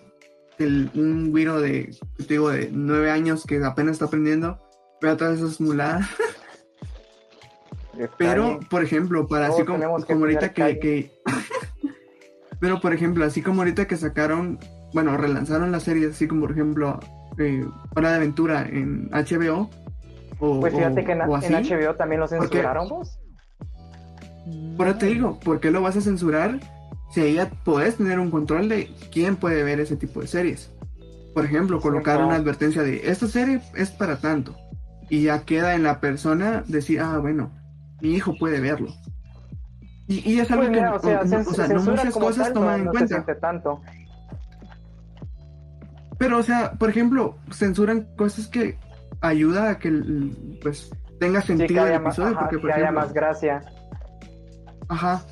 el, 0.58 0.90
un 0.94 1.30
güiro 1.30 1.60
de, 1.60 1.94
te 2.16 2.24
digo, 2.24 2.50
de 2.50 2.70
nueve 2.72 3.10
años 3.10 3.44
que 3.46 3.62
apenas 3.64 3.92
está 3.92 4.06
aprendiendo, 4.06 4.58
pero 5.00 5.16
todas 5.16 5.38
esas 5.38 5.60
muladas. 5.60 6.06
Pero, 8.16 8.60
por 8.70 8.84
ejemplo, 8.84 9.26
para 9.26 9.46
Todos 9.48 9.58
así 9.60 9.66
como, 9.66 10.04
como 10.04 10.20
ahorita 10.20 10.52
que, 10.52 10.78
que- 10.78 11.10
Pero, 12.60 12.80
por 12.80 12.92
ejemplo, 12.92 13.24
así 13.24 13.42
como 13.42 13.62
ahorita 13.62 13.88
que 13.88 13.96
sacaron, 13.96 14.58
bueno, 14.92 15.16
relanzaron 15.16 15.72
la 15.72 15.80
serie, 15.80 16.08
así 16.08 16.28
como, 16.28 16.42
por 16.42 16.52
ejemplo, 16.52 17.00
eh, 17.38 17.64
Hora 17.96 18.10
de 18.10 18.16
Aventura 18.16 18.62
en 18.68 19.08
HBO. 19.10 19.68
O, 20.40 20.60
Pues 20.60 20.74
fíjate 20.74 21.00
o- 21.02 21.04
que 21.04 21.12
en. 21.12 21.20
HBO 21.20 21.94
también 21.96 22.20
lo 22.20 22.28
censuraron 22.28 22.88
vos. 22.88 23.18
Pero 24.78 24.96
te 24.96 25.06
digo, 25.06 25.38
¿por 25.40 25.60
qué 25.60 25.70
lo 25.70 25.82
vas 25.82 25.96
a 25.96 26.00
censurar 26.00 26.58
si 27.10 27.20
ahí 27.20 27.34
ya 27.34 27.50
podés 27.64 27.96
tener 27.96 28.18
un 28.18 28.30
control 28.30 28.68
de 28.68 28.90
quién 29.12 29.36
puede 29.36 29.62
ver 29.62 29.80
ese 29.80 29.96
tipo 29.96 30.20
de 30.20 30.26
series? 30.26 30.70
Por 31.34 31.44
ejemplo, 31.44 31.80
colocar 31.80 32.22
una 32.24 32.36
advertencia 32.36 32.82
de 32.82 33.10
esta 33.10 33.26
serie 33.26 33.60
es 33.74 33.90
para 33.90 34.18
tanto. 34.18 34.56
Y 35.10 35.24
ya 35.24 35.42
queda 35.44 35.74
en 35.74 35.82
la 35.82 36.00
persona 36.00 36.64
decir, 36.66 37.00
ah, 37.00 37.18
bueno, 37.18 37.50
mi 38.00 38.14
hijo 38.14 38.34
puede 38.38 38.60
verlo. 38.60 38.88
Y, 40.06 40.30
y 40.32 40.40
es 40.40 40.50
algo 40.50 40.62
Pues 40.64 40.70
mira, 40.70 40.90
que 40.92 40.96
o 40.96 41.00
sea, 41.00 41.20
o 41.20 41.74
no 41.74 41.82
muchas 41.82 42.14
cosas 42.14 42.52
toman 42.52 42.78
en 42.80 42.84
no 42.86 42.90
cuenta. 42.92 43.24
tanto. 43.40 43.80
Pero, 46.18 46.38
o 46.38 46.42
sea, 46.42 46.72
por 46.72 46.90
ejemplo, 46.90 47.36
censuran 47.52 48.08
cosas 48.16 48.48
que 48.48 48.76
ayuda 49.20 49.70
a 49.70 49.78
que 49.78 49.88
el- 49.88 50.58
pues 50.62 50.90
tenga 51.18 51.40
Sí, 51.40 51.48
sentido 51.48 51.82
el 51.84 51.88
haya, 51.92 52.00
más, 52.00 52.14
episodio. 52.14 52.36
ajá, 52.36 52.40
porque, 52.40 52.58
por 52.58 52.66
que 52.68 52.72
haya 52.74 52.82
ejemplo, 52.84 53.00
más 53.02 53.12
gracia. 53.12 53.62
Ajá. 54.88 55.22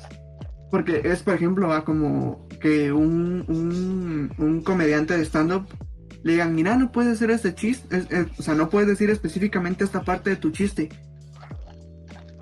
Porque 0.69 1.01
es, 1.05 1.23
por 1.23 1.33
ejemplo, 1.33 1.69
va 1.69 1.85
como 1.85 2.45
que 2.59 2.91
un, 2.91 3.45
un, 3.47 4.33
un 4.37 4.61
comediante 4.63 5.15
de 5.17 5.23
stand-up 5.23 5.65
le 6.23 6.33
digan, 6.33 6.53
mira, 6.55 6.75
no 6.75 6.91
puedes 6.91 7.13
hacer 7.13 7.31
este 7.31 7.55
chiste, 7.55 7.95
es- 7.95 8.11
es- 8.11 8.39
o 8.39 8.43
sea, 8.43 8.53
no 8.55 8.69
puedes 8.69 8.87
decir 8.89 9.09
específicamente 9.09 9.83
esta 9.85 10.01
parte 10.01 10.29
de 10.31 10.35
tu 10.35 10.51
chiste. 10.51 10.89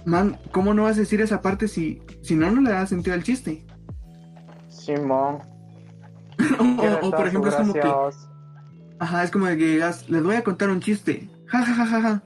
Man, 0.06 0.38
¿cómo 0.52 0.74
no 0.74 0.84
vas 0.84 0.98
a 0.98 1.02
decir 1.02 1.22
esa 1.22 1.42
parte 1.42 1.68
si, 1.68 2.02
si 2.22 2.36
no, 2.36 2.50
no 2.52 2.62
le 2.62 2.72
da 2.72 2.86
sentido 2.88 3.14
al 3.16 3.24
chiste? 3.24 3.66
Simón. 4.70 5.40
o, 6.60 7.08
o, 7.08 7.12
por 7.12 7.28
ejemplo, 7.28 7.50
es 7.50 7.56
como 7.58 7.74
que, 7.74 7.92
ajá, 9.00 9.24
es 9.24 9.32
como 9.32 9.46
que 9.48 9.56
digas, 9.56 10.10
les 10.10 10.24
voy 10.24 10.36
a 10.36 10.44
contar 10.44 10.70
un 10.70 10.80
chiste. 10.80 11.30
Ja, 11.48 11.62
ja, 11.66 11.74
ja, 11.74 11.86
ja, 11.86 12.02
ja. 12.02 12.24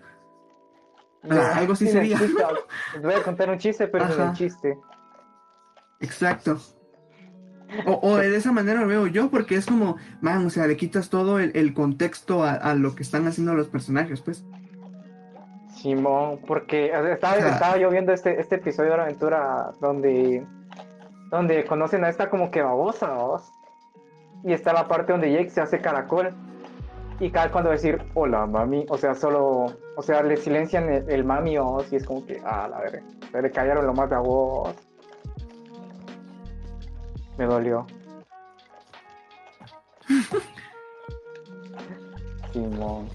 Ah, 1.30 1.58
algo 1.58 1.74
así 1.74 1.88
sería. 1.88 2.18
chiste. 2.18 2.44
Les 2.94 3.02
voy 3.04 3.14
a 3.14 3.24
contar 3.24 3.50
un 3.50 3.58
chiste, 3.58 3.88
pero 3.88 4.06
Ajá. 4.06 4.30
el 4.30 4.34
chiste. 4.34 4.78
Exacto. 6.00 6.58
O, 7.86 8.00
o 8.02 8.16
de 8.18 8.36
esa 8.36 8.52
manera 8.52 8.82
lo 8.82 8.88
veo 8.88 9.06
yo, 9.08 9.30
porque 9.30 9.56
es 9.56 9.66
como, 9.68 9.98
man, 10.22 10.46
o 10.46 10.50
sea, 10.50 10.66
le 10.66 10.76
quitas 10.78 11.10
todo 11.10 11.40
el, 11.40 11.52
el 11.56 11.74
contexto 11.74 12.44
a, 12.44 12.54
a 12.54 12.74
lo 12.74 12.96
que 12.96 13.04
están 13.04 13.28
haciendo 13.28 13.54
los 13.54 13.68
personajes, 13.68 14.22
pues. 14.22 14.44
Simón, 15.76 16.40
porque 16.48 16.92
o 16.96 17.04
sea, 17.04 17.14
estaba, 17.14 17.34
O 17.36 17.40
sea- 17.42 17.50
estaba 17.54 17.78
yo 17.78 17.90
viendo 17.90 18.12
este, 18.12 18.40
este 18.40 18.56
episodio 18.56 18.92
de 18.92 18.98
la 18.98 19.04
aventura 19.04 19.72
donde, 19.80 20.46
donde 21.30 21.64
conocen 21.66 22.04
a 22.06 22.10
esta 22.10 22.30
como 22.30 22.50
que 22.50 22.62
babosa, 22.62 23.14
¿vos? 23.14 23.44
Y 24.44 24.54
está 24.54 24.74
la 24.74 24.88
parte 24.88 25.12
donde 25.12 25.32
Jake 25.32 25.50
se 25.50 25.62
hace 25.62 25.80
caracol. 25.80 26.34
Y 27.20 27.32
cada 27.32 27.52
cuando 27.52 27.72
decir 27.72 28.02
hola 28.14 28.46
mami, 28.46 28.86
o 28.90 28.98
sea, 28.98 29.14
solo, 29.14 29.66
o 29.96 30.02
sea, 30.02 30.24
le 30.24 30.38
silencian 30.38 30.90
el, 30.90 31.10
el 31.10 31.26
mami 31.26 31.58
vos, 31.58 31.92
y 31.92 31.98
es 31.98 32.06
como 32.06 32.26
que, 32.26 32.42
ah, 32.46 32.70
la 32.70 32.80
verga, 32.80 33.04
le 33.42 33.52
callaron 33.52 33.86
lo 33.86 33.94
más 33.94 34.10
de 34.10 34.16
a 34.16 34.20
vos. 34.20 34.74
Me 37.38 37.46
dolió. 37.46 37.86
Simón. 42.54 43.10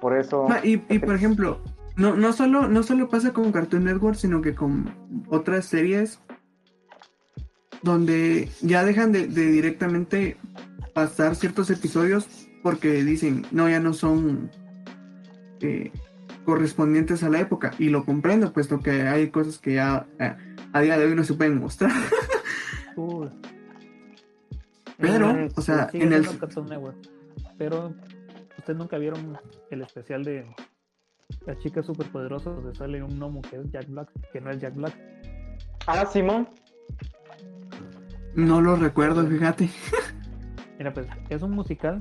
Por 0.00 0.16
eso. 0.16 0.48
Ma, 0.48 0.60
y, 0.64 0.82
y, 0.88 0.98
por 0.98 1.14
ejemplo, 1.14 1.60
no, 1.96 2.16
no, 2.16 2.32
solo, 2.32 2.66
no 2.66 2.82
solo 2.82 3.08
pasa 3.08 3.32
con 3.32 3.52
Cartoon 3.52 3.84
Network, 3.84 4.16
sino 4.16 4.40
que 4.40 4.54
con 4.54 4.94
otras 5.28 5.66
series 5.66 6.18
donde 7.82 8.48
ya 8.62 8.84
dejan 8.84 9.12
de, 9.12 9.28
de 9.28 9.46
directamente 9.46 10.38
pasar 10.94 11.34
ciertos 11.36 11.70
episodios 11.70 12.41
porque 12.62 13.04
dicen, 13.04 13.46
no, 13.50 13.68
ya 13.68 13.80
no 13.80 13.92
son 13.92 14.50
eh, 15.60 15.90
correspondientes 16.44 17.22
a 17.22 17.28
la 17.28 17.40
época. 17.40 17.72
Y 17.78 17.88
lo 17.88 18.04
comprendo, 18.04 18.52
puesto 18.52 18.80
que 18.80 19.02
hay 19.02 19.30
cosas 19.30 19.58
que 19.58 19.74
ya 19.74 20.06
eh, 20.18 20.34
a 20.72 20.80
día 20.80 20.98
de 20.98 21.06
hoy 21.06 21.14
no 21.14 21.24
se 21.24 21.34
pueden 21.34 21.58
mostrar. 21.58 21.92
Pero, 24.98 25.34
Mm, 25.34 25.48
o 25.56 25.60
sea, 25.60 25.88
en 25.92 26.12
el... 26.12 26.22
siendo 26.24 26.38
Cartoon 26.38 26.68
Network. 26.68 26.96
Pero, 27.58 27.94
¿ustedes 28.58 28.78
nunca 28.78 28.98
vieron 28.98 29.36
el 29.70 29.82
especial 29.82 30.22
de 30.22 30.46
las 31.46 31.58
chicas 31.58 31.86
superpoderosas 31.86 32.54
donde 32.54 32.74
sale 32.74 33.02
un 33.02 33.18
gnomo 33.18 33.42
que 33.42 33.56
es 33.56 33.70
Jack 33.70 33.88
Black, 33.88 34.10
que 34.32 34.40
no 34.40 34.50
es 34.50 34.60
Jack 34.60 34.74
Black? 34.74 34.94
Ah, 35.86 36.06
Simón. 36.06 36.48
No 38.34 38.60
lo 38.60 38.76
recuerdo, 38.76 39.26
fíjate. 39.26 39.68
Mira, 40.78 40.94
pues 40.94 41.06
es 41.28 41.42
un 41.42 41.50
musical, 41.50 41.98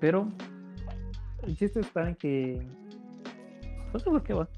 pero 0.00 0.28
el 1.42 1.56
chiste 1.56 1.80
está 1.80 2.08
en 2.08 2.14
que. 2.16 2.66
No 3.92 3.98
sé 3.98 4.10
por 4.10 4.22
qué 4.22 4.34
va, 4.34 4.48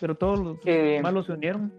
pero 0.00 0.16
todos 0.16 0.38
los 0.38 0.58
malos 1.02 1.26
se 1.26 1.32
unieron 1.32 1.72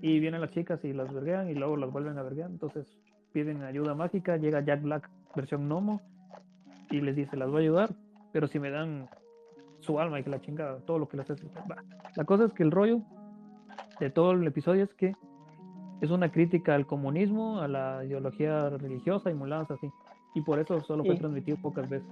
y 0.00 0.20
vienen 0.20 0.40
las 0.40 0.50
chicas 0.50 0.84
y 0.84 0.92
las 0.92 1.12
verguean 1.12 1.48
y 1.48 1.54
luego 1.54 1.76
las 1.76 1.90
vuelven 1.90 2.18
a 2.18 2.22
verguear. 2.22 2.50
Entonces 2.50 2.86
piden 3.32 3.62
ayuda 3.62 3.94
mágica, 3.94 4.36
llega 4.36 4.60
Jack 4.60 4.82
Black, 4.82 5.10
versión 5.34 5.68
gnomo, 5.68 6.00
y 6.90 7.00
les 7.00 7.16
dice: 7.16 7.36
Las 7.36 7.50
voy 7.50 7.62
a 7.62 7.64
ayudar, 7.64 7.94
pero 8.32 8.46
si 8.46 8.58
me 8.58 8.70
dan 8.70 9.08
su 9.80 9.98
alma 10.00 10.20
y 10.20 10.24
que 10.24 10.30
la 10.30 10.40
chingada, 10.40 10.78
todo 10.86 10.98
lo 10.98 11.08
que 11.08 11.16
les 11.16 11.30
hace. 11.30 11.46
La 12.16 12.24
cosa 12.24 12.44
es 12.44 12.52
que 12.52 12.62
el 12.62 12.70
rollo 12.70 13.02
de 14.00 14.10
todo 14.10 14.32
el 14.32 14.46
episodio 14.46 14.84
es 14.84 14.94
que 14.94 15.14
es 16.00 16.10
una 16.10 16.30
crítica 16.30 16.74
al 16.74 16.86
comunismo, 16.86 17.60
a 17.60 17.68
la 17.68 18.04
ideología 18.04 18.70
religiosa 18.70 19.30
y 19.30 19.34
mulanzas 19.34 19.78
así. 19.78 19.90
Y 20.34 20.40
por 20.40 20.58
eso 20.58 20.80
solo 20.80 21.04
fue 21.04 21.16
transmitido 21.16 21.56
pocas 21.62 21.88
veces. 21.88 22.08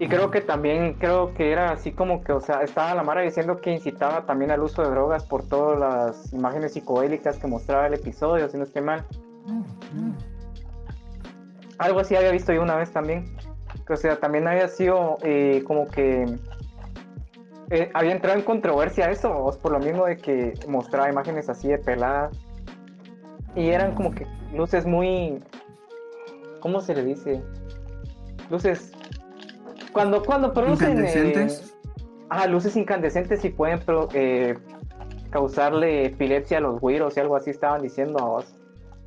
Y 0.00 0.08
creo 0.08 0.30
que 0.30 0.40
también, 0.40 0.94
creo 0.94 1.34
que 1.34 1.52
era 1.52 1.72
así 1.72 1.92
como 1.92 2.24
que, 2.24 2.32
o 2.32 2.40
sea, 2.40 2.62
estaba 2.62 2.94
la 2.94 3.02
Mara 3.02 3.20
diciendo 3.20 3.60
que 3.60 3.70
incitaba 3.70 4.24
también 4.24 4.50
al 4.50 4.62
uso 4.62 4.80
de 4.80 4.88
drogas 4.88 5.26
por 5.26 5.46
todas 5.46 5.78
las 5.78 6.32
imágenes 6.32 6.72
psicodélicas 6.72 7.36
que 7.36 7.46
mostraba 7.46 7.86
el 7.86 7.92
episodio, 7.92 8.48
si 8.48 8.56
no 8.56 8.64
estoy 8.64 8.80
mal. 8.80 9.04
Algo 11.76 12.00
así 12.00 12.16
había 12.16 12.30
visto 12.30 12.50
yo 12.50 12.62
una 12.62 12.76
vez 12.76 12.90
también. 12.90 13.36
O 13.86 13.94
sea, 13.94 14.18
también 14.18 14.48
había 14.48 14.68
sido 14.68 15.18
eh, 15.22 15.62
como 15.66 15.86
que 15.86 16.24
eh, 17.68 17.90
había 17.92 18.12
entrado 18.12 18.38
en 18.38 18.44
controversia 18.46 19.10
eso, 19.10 19.54
por 19.60 19.70
lo 19.70 19.80
mismo 19.80 20.06
de 20.06 20.16
que 20.16 20.54
mostraba 20.66 21.10
imágenes 21.10 21.50
así 21.50 21.68
de 21.68 21.76
peladas. 21.76 22.34
Y 23.54 23.68
eran 23.68 23.94
como 23.94 24.12
que 24.12 24.26
luces 24.54 24.86
muy. 24.86 25.44
¿Cómo 26.60 26.80
se 26.80 26.94
le 26.94 27.04
dice? 27.04 27.42
Luces. 28.48 28.92
Cuando, 29.92 30.22
cuando 30.22 30.52
producen. 30.52 30.88
eh, 30.88 30.90
Incandescentes. 30.92 31.74
Ah, 32.28 32.46
luces 32.46 32.76
incandescentes 32.76 33.44
y 33.44 33.50
pueden 33.50 33.80
pro- 33.80 34.08
eh, 34.14 34.56
causarle 35.30 36.06
epilepsia 36.06 36.58
a 36.58 36.60
los 36.60 36.80
güiros 36.80 37.16
y 37.16 37.20
algo 37.20 37.36
así 37.36 37.50
estaban 37.50 37.82
diciendo 37.82 38.18
a 38.20 38.24
vos. 38.24 38.54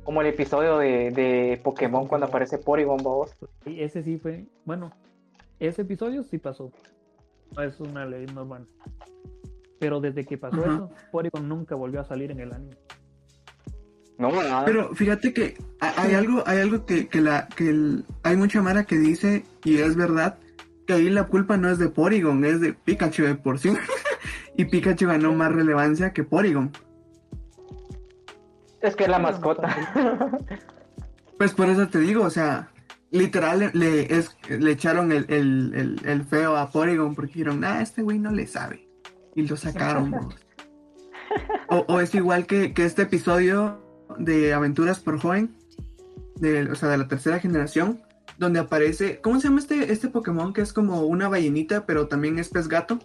Como 0.02 0.20
el 0.20 0.26
episodio 0.26 0.76
de, 0.78 1.10
de 1.10 1.60
Pokémon 1.64 2.06
cuando 2.06 2.26
aparece 2.26 2.58
Porygon, 2.58 2.98
vos. 2.98 3.34
Y 3.64 3.82
ese 3.82 4.02
sí 4.02 4.18
fue, 4.18 4.44
bueno, 4.66 4.92
ese 5.58 5.82
episodio 5.82 6.22
sí 6.24 6.36
pasó. 6.36 6.70
Es 7.62 7.80
una 7.80 8.04
leyenda 8.04 8.42
urbana. 8.42 8.66
Pero 9.78 10.00
desde 10.00 10.24
que 10.24 10.36
pasó 10.36 10.60
Ajá. 10.60 10.74
eso, 10.74 10.90
Porygon 11.10 11.48
nunca 11.48 11.74
volvió 11.74 12.00
a 12.00 12.04
salir 12.04 12.30
en 12.30 12.40
el 12.40 12.52
anime. 12.52 12.76
No, 14.18 14.30
nada. 14.30 14.64
Pero 14.66 14.94
fíjate 14.94 15.32
que 15.32 15.56
ha- 15.80 16.02
hay 16.02 16.14
algo, 16.14 16.42
hay 16.46 16.58
algo 16.58 16.84
que, 16.84 17.08
que 17.08 17.20
la, 17.22 17.48
que 17.48 17.70
el- 17.70 18.04
hay 18.22 18.36
mucha 18.36 18.60
mara 18.60 18.84
que 18.84 18.96
dice, 18.98 19.44
y 19.64 19.78
es 19.78 19.96
verdad, 19.96 20.36
que 20.86 20.92
ahí 20.92 21.10
la 21.10 21.24
culpa 21.24 21.56
no 21.56 21.68
es 21.70 21.78
de 21.78 21.88
Porygon, 21.88 22.44
es 22.44 22.60
de 22.60 22.72
Pikachu 22.74 23.22
de 23.24 23.34
por 23.34 23.58
sí. 23.58 23.72
y 24.56 24.64
Pikachu 24.66 25.06
ganó 25.06 25.32
más 25.32 25.52
relevancia 25.52 26.12
que 26.12 26.24
Porygon. 26.24 26.70
Es 28.80 28.94
que 28.96 29.04
es 29.04 29.10
la 29.10 29.18
mascota. 29.18 29.74
Pues 31.36 31.52
por 31.52 31.68
eso 31.68 31.88
te 31.88 31.98
digo, 31.98 32.22
o 32.22 32.30
sea, 32.30 32.68
literal 33.10 33.58
le, 33.58 33.70
le- 33.74 34.16
es, 34.18 34.36
le 34.48 34.70
echaron 34.70 35.10
el, 35.10 35.26
el- 35.28 35.72
el- 35.74 36.00
el 36.08 36.22
feo 36.24 36.56
a 36.56 36.70
Porygon 36.70 37.16
porque 37.16 37.32
dijeron, 37.32 37.64
ah, 37.64 37.82
este 37.82 38.02
güey 38.02 38.20
no 38.20 38.30
le 38.30 38.46
sabe. 38.46 38.88
Y 39.34 39.42
lo 39.48 39.56
sacaron. 39.56 40.14
o, 41.68 41.84
o 41.88 42.00
es 42.00 42.14
igual 42.14 42.46
que, 42.46 42.72
que 42.72 42.84
este 42.84 43.02
episodio 43.02 43.82
de 44.16 44.54
Aventuras 44.54 45.00
por 45.00 45.18
Joven, 45.20 45.56
de, 46.36 46.70
o 46.70 46.76
sea, 46.76 46.88
de 46.90 46.98
la 46.98 47.08
tercera 47.08 47.40
generación, 47.40 48.00
donde 48.38 48.60
aparece, 48.60 49.20
¿cómo 49.20 49.38
se 49.40 49.48
llama 49.48 49.60
este, 49.60 49.92
este 49.92 50.08
Pokémon 50.08 50.52
que 50.52 50.60
es 50.60 50.72
como 50.72 51.02
una 51.02 51.28
ballenita, 51.28 51.86
pero 51.86 52.08
también 52.08 52.38
es 52.38 52.48
pez 52.48 52.68
gato? 52.68 52.98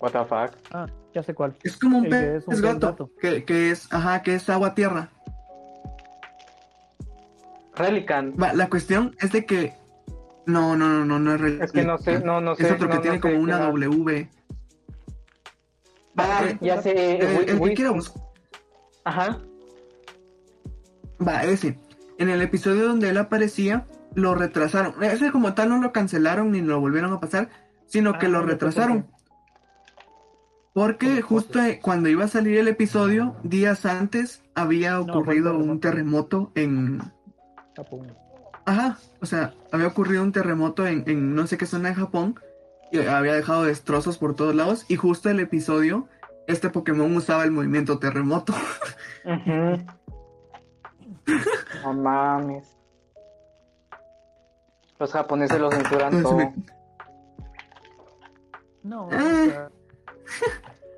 What 0.00 0.12
the 0.12 0.18
fuck. 0.24 0.56
Ah, 0.72 0.86
ya 1.14 1.22
sé 1.22 1.32
cuál. 1.34 1.56
Es 1.62 1.78
como 1.78 1.98
un 1.98 2.04
El 2.06 2.10
que 2.10 2.16
pez, 2.16 2.36
es 2.42 2.46
un 2.48 2.50
pez 2.54 2.60
gato, 2.62 2.86
gato. 2.88 3.10
Que, 3.20 3.44
que 3.44 3.70
es, 3.70 3.90
ajá, 3.92 4.22
que 4.22 4.34
es 4.34 4.50
agua 4.50 4.74
tierra. 4.74 5.10
Relican. 7.76 8.34
Va, 8.40 8.52
la 8.52 8.68
cuestión 8.68 9.16
es 9.20 9.32
de 9.32 9.46
que 9.46 9.72
no, 10.46 10.76
no, 10.76 10.88
no, 10.88 11.04
no, 11.04 11.18
no 11.18 11.34
es 11.34 11.40
Relic. 11.40 11.62
Es 11.62 11.72
que 11.72 11.82
no 11.84 11.98
sé, 11.98 12.20
no, 12.20 12.40
no 12.40 12.54
sé. 12.54 12.64
Es 12.66 12.72
otro 12.72 12.88
que 12.88 12.94
no- 12.96 13.00
tiene 13.00 13.16
no 13.16 13.22
como 13.22 13.38
una. 13.38 13.58
W. 13.58 14.28
Ah, 16.16 16.42
Eh, 16.44 16.58
ya 16.60 16.80
sé. 16.82 17.16
El, 17.18 17.38
Wi- 17.38 17.44
el 17.50 17.60
que 17.60 17.74
quiera 17.74 17.90
buscar. 17.90 18.22
Ajá. 19.04 19.40
Va, 21.26 21.44
ese. 21.44 21.78
En 22.18 22.28
el 22.28 22.40
episodio 22.42 22.86
donde 22.86 23.10
él 23.10 23.18
aparecía, 23.18 23.86
lo 24.14 24.34
retrasaron. 24.34 25.02
Ese 25.02 25.32
como 25.32 25.54
tal 25.54 25.68
no 25.70 25.80
lo 25.80 25.92
cancelaron 25.92 26.52
ni 26.52 26.60
lo 26.62 26.80
volvieron 26.80 27.12
a 27.12 27.20
pasar, 27.20 27.48
sino 27.86 28.18
que 28.18 28.26
Ah, 28.26 28.30
lo 28.30 28.42
retrasaron. 28.42 29.06
Porque 30.72 31.06
Por 31.16 31.22
justo 31.22 31.52
cosas. 31.60 31.76
cuando 31.82 32.08
iba 32.08 32.24
a 32.24 32.28
salir 32.28 32.58
el 32.58 32.68
episodio, 32.68 33.36
días 33.44 33.86
antes, 33.86 34.42
había 34.54 35.00
ocurrido 35.00 35.56
un 35.56 35.80
terremoto. 35.80 36.50
en... 36.54 37.00
Japón. 37.76 38.12
Ajá, 38.66 38.98
o 39.20 39.26
sea, 39.26 39.52
había 39.72 39.88
ocurrido 39.88 40.22
un 40.22 40.32
terremoto 40.32 40.86
en, 40.86 41.04
en 41.06 41.34
no 41.34 41.46
sé 41.46 41.58
qué 41.58 41.66
zona 41.66 41.90
de 41.90 41.94
Japón 41.96 42.40
y 42.90 42.98
había 42.98 43.34
dejado 43.34 43.64
destrozos 43.64 44.16
por 44.18 44.34
todos 44.34 44.54
lados 44.54 44.86
y 44.88 44.96
justo 44.96 45.28
el 45.28 45.38
episodio, 45.40 46.08
este 46.46 46.70
Pokémon 46.70 47.14
usaba 47.16 47.44
el 47.44 47.50
movimiento 47.50 47.98
terremoto. 47.98 48.54
No 51.82 51.92
mames. 51.94 52.76
Los 54.98 55.12
japoneses 55.12 55.60
lo 55.60 55.70
censuran 55.70 56.22
todo. 56.22 56.36
me- 56.36 56.54
No, 58.82 59.08
Eh. 59.10 59.50
sea, 59.50 59.68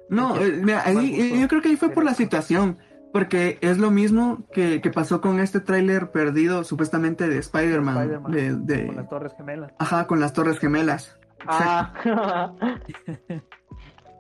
No, 0.09 0.37
eh, 0.37 0.61
mira, 0.63 0.83
ahí, 0.85 0.95
¿cuál 0.95 1.05
eh, 1.07 1.41
yo 1.41 1.49
creo 1.49 1.63
que 1.63 1.69
ahí 1.69 1.77
fue 1.77 1.91
por 1.91 2.05
la 2.05 2.15
situación, 2.15 2.79
porque 3.13 3.59
es 3.61 3.79
lo 3.79 3.91
mismo 3.91 4.45
que, 4.53 4.81
que 4.81 4.91
pasó 4.91 5.21
con 5.21 5.41
este 5.41 5.61
tráiler 5.61 6.11
perdido 6.13 6.63
supuestamente 6.65 7.29
de 7.29 7.39
Spider-Man, 7.39 8.23
de, 8.31 8.55
de- 8.57 8.87
Con 8.87 8.97
las 8.97 9.09
Torres 9.09 9.33
Gemelas. 9.37 9.73
ajá, 9.79 10.07
con 10.07 10.21
las 10.21 10.33
Torres 10.33 10.59
Gemelas. 10.59 11.17
Ah, 11.47 12.53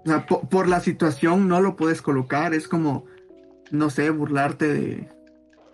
O 0.04 0.08
sea, 0.08 0.24
po- 0.26 0.48
por, 0.48 0.68
la 0.68 0.78
situación 0.78 1.48
no 1.48 1.60
lo 1.60 1.74
puedes 1.74 2.00
colocar, 2.00 2.54
es 2.54 2.68
como, 2.68 3.06
no 3.72 3.90
sé, 3.90 4.10
burlarte 4.10 4.68
de... 4.72 5.08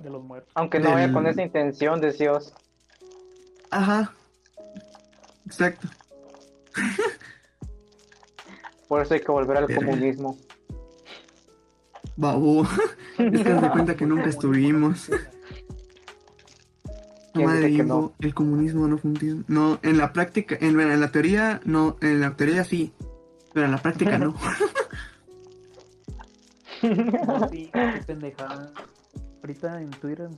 de 0.02 0.10
los 0.10 0.22
muertos. 0.22 0.50
aunque 0.54 0.78
no 0.80 0.90
vaya 0.90 1.06
Del- 1.06 1.14
con 1.14 1.26
esa 1.26 1.42
intención, 1.42 2.00
decíos. 2.00 2.52
Ajá, 3.70 4.12
exacto. 5.46 5.88
Por 8.88 9.02
eso 9.02 9.14
hay 9.14 9.20
que 9.20 9.32
volver 9.32 9.56
al 9.56 9.74
comunismo. 9.74 10.36
Babu, 12.16 12.66
es 13.18 13.42
que 13.42 13.54
de 13.54 13.70
cuenta 13.70 13.96
que 13.96 14.04
nunca 14.06 14.28
estuvimos. 14.28 15.08
¿Quién 17.32 17.46
Madre 17.46 17.70
no? 17.84 18.12
el 18.20 18.34
comunismo 18.34 18.86
no 18.88 18.98
funciona. 18.98 19.42
No, 19.48 19.78
en 19.82 19.96
la 19.96 20.12
práctica, 20.12 20.54
en, 20.60 20.78
en 20.78 21.00
la 21.00 21.10
teoría, 21.10 21.62
no, 21.64 21.96
en 22.02 22.20
la 22.20 22.36
teoría 22.36 22.62
sí, 22.64 22.92
pero 23.54 23.64
en 23.64 23.72
la 23.72 23.78
práctica 23.78 24.18
no. 24.18 24.34
No, 26.82 27.48
sí, 27.48 27.70
qué 27.72 28.02
pendejada. 28.04 28.72
Ahorita 29.42 29.80
en 29.82 29.90
Twitter. 29.90 30.30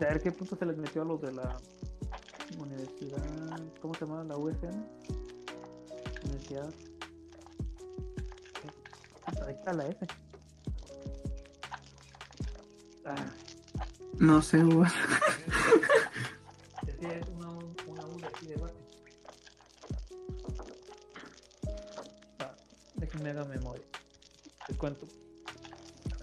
A 0.00 0.04
ver 0.04 0.22
qué 0.22 0.32
punto 0.32 0.56
se 0.56 0.64
les 0.64 0.78
metió 0.78 1.02
a 1.02 1.04
los 1.04 1.20
de 1.20 1.32
la 1.32 1.60
universidad. 2.58 3.22
¿Cómo 3.82 3.92
se 3.92 4.06
llama? 4.06 4.24
La 4.24 4.38
UFM. 4.38 4.82
Universidad. 6.24 6.72
Puta, 9.26 9.44
Ahí 9.46 9.54
está 9.54 9.72
la 9.74 9.88
F. 9.88 10.06
Ah, 13.04 13.26
No 14.18 14.40
sé, 14.40 14.62
vos. 14.62 14.88
es 16.86 17.28
una, 17.28 17.50
una 17.86 18.06
U 18.06 18.18
de 18.20 18.26
aquí 18.26 18.46
de 18.46 18.56
base. 18.56 18.74
Ah, 22.38 22.54
déjenme 22.94 23.30
haga 23.30 23.44
memoria. 23.44 23.84
Les 24.68 24.78
cuento. 24.78 25.06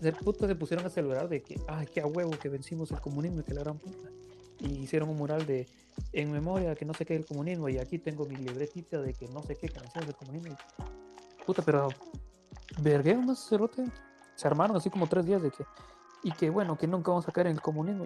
De 0.02 0.12
puta 0.12 0.48
se 0.48 0.56
pusieron 0.56 0.86
a 0.86 0.90
celebrar 0.90 1.30
de 1.30 1.42
que, 1.42 1.60
ay, 1.68 1.88
qué 1.88 2.02
a 2.02 2.06
huevo 2.06 2.32
que 2.32 2.50
vencimos 2.50 2.92
el 2.92 3.00
comunismo 3.00 3.42
y 3.42 3.44
que 3.44 3.54
la 3.54 3.62
gran 3.62 3.78
puta. 3.78 4.10
Y 4.60 4.80
hicieron 4.80 5.10
un 5.10 5.18
mural 5.18 5.46
de, 5.46 5.68
en 6.14 6.32
memoria 6.32 6.76
que 6.76 6.86
no 6.86 6.94
sé 6.94 7.06
qué 7.06 7.16
es 7.16 7.22
el 7.22 7.26
comunismo. 7.26 7.70
Y 7.70 7.78
aquí 7.78 8.00
tengo 8.00 8.26
mi 8.26 8.36
libretita 8.36 9.02
de 9.02 9.14
que 9.14 9.28
no 9.28 9.42
sé 9.44 9.56
qué 9.56 9.70
que 9.70 9.80
vencimos 9.80 10.08
el 10.08 10.16
comunismo. 10.16 10.58
Puta, 11.46 11.62
pero, 11.62 11.90
vergueo 12.80 13.22
más 13.22 13.48
cerote. 13.48 13.86
Se 14.36 14.48
armaron 14.48 14.76
así 14.76 14.90
como 14.90 15.08
tres 15.08 15.26
días 15.26 15.42
de 15.42 15.52
que, 15.52 15.66
y 16.24 16.32
que 16.32 16.50
bueno, 16.50 16.78
que 16.78 16.88
nunca 16.88 17.12
vamos 17.12 17.28
a 17.28 17.32
caer 17.32 17.48
en 17.48 17.54
el 17.54 17.62
comunismo. 17.62 18.06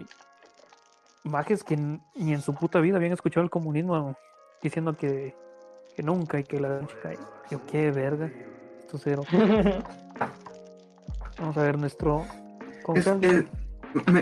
Majes 1.24 1.64
que 1.64 1.76
ni 1.76 2.32
en 2.32 2.40
su 2.40 2.54
puta 2.54 2.80
vida 2.80 2.96
habían 2.96 3.12
escuchado 3.12 3.44
el 3.44 3.50
comunismo 3.50 4.16
diciendo 4.62 4.96
que, 4.96 5.34
que 5.94 6.02
nunca 6.02 6.38
y 6.38 6.44
que 6.44 6.60
la 6.60 6.86
Yo, 7.50 7.64
qué 7.66 7.90
verga. 7.90 8.30
Esto 8.86 8.98
cero. 8.98 9.22
Vamos 11.40 11.56
a 11.56 11.62
ver 11.62 11.78
nuestro. 11.78 12.24
Es- 12.94 13.06
es- 13.06 13.44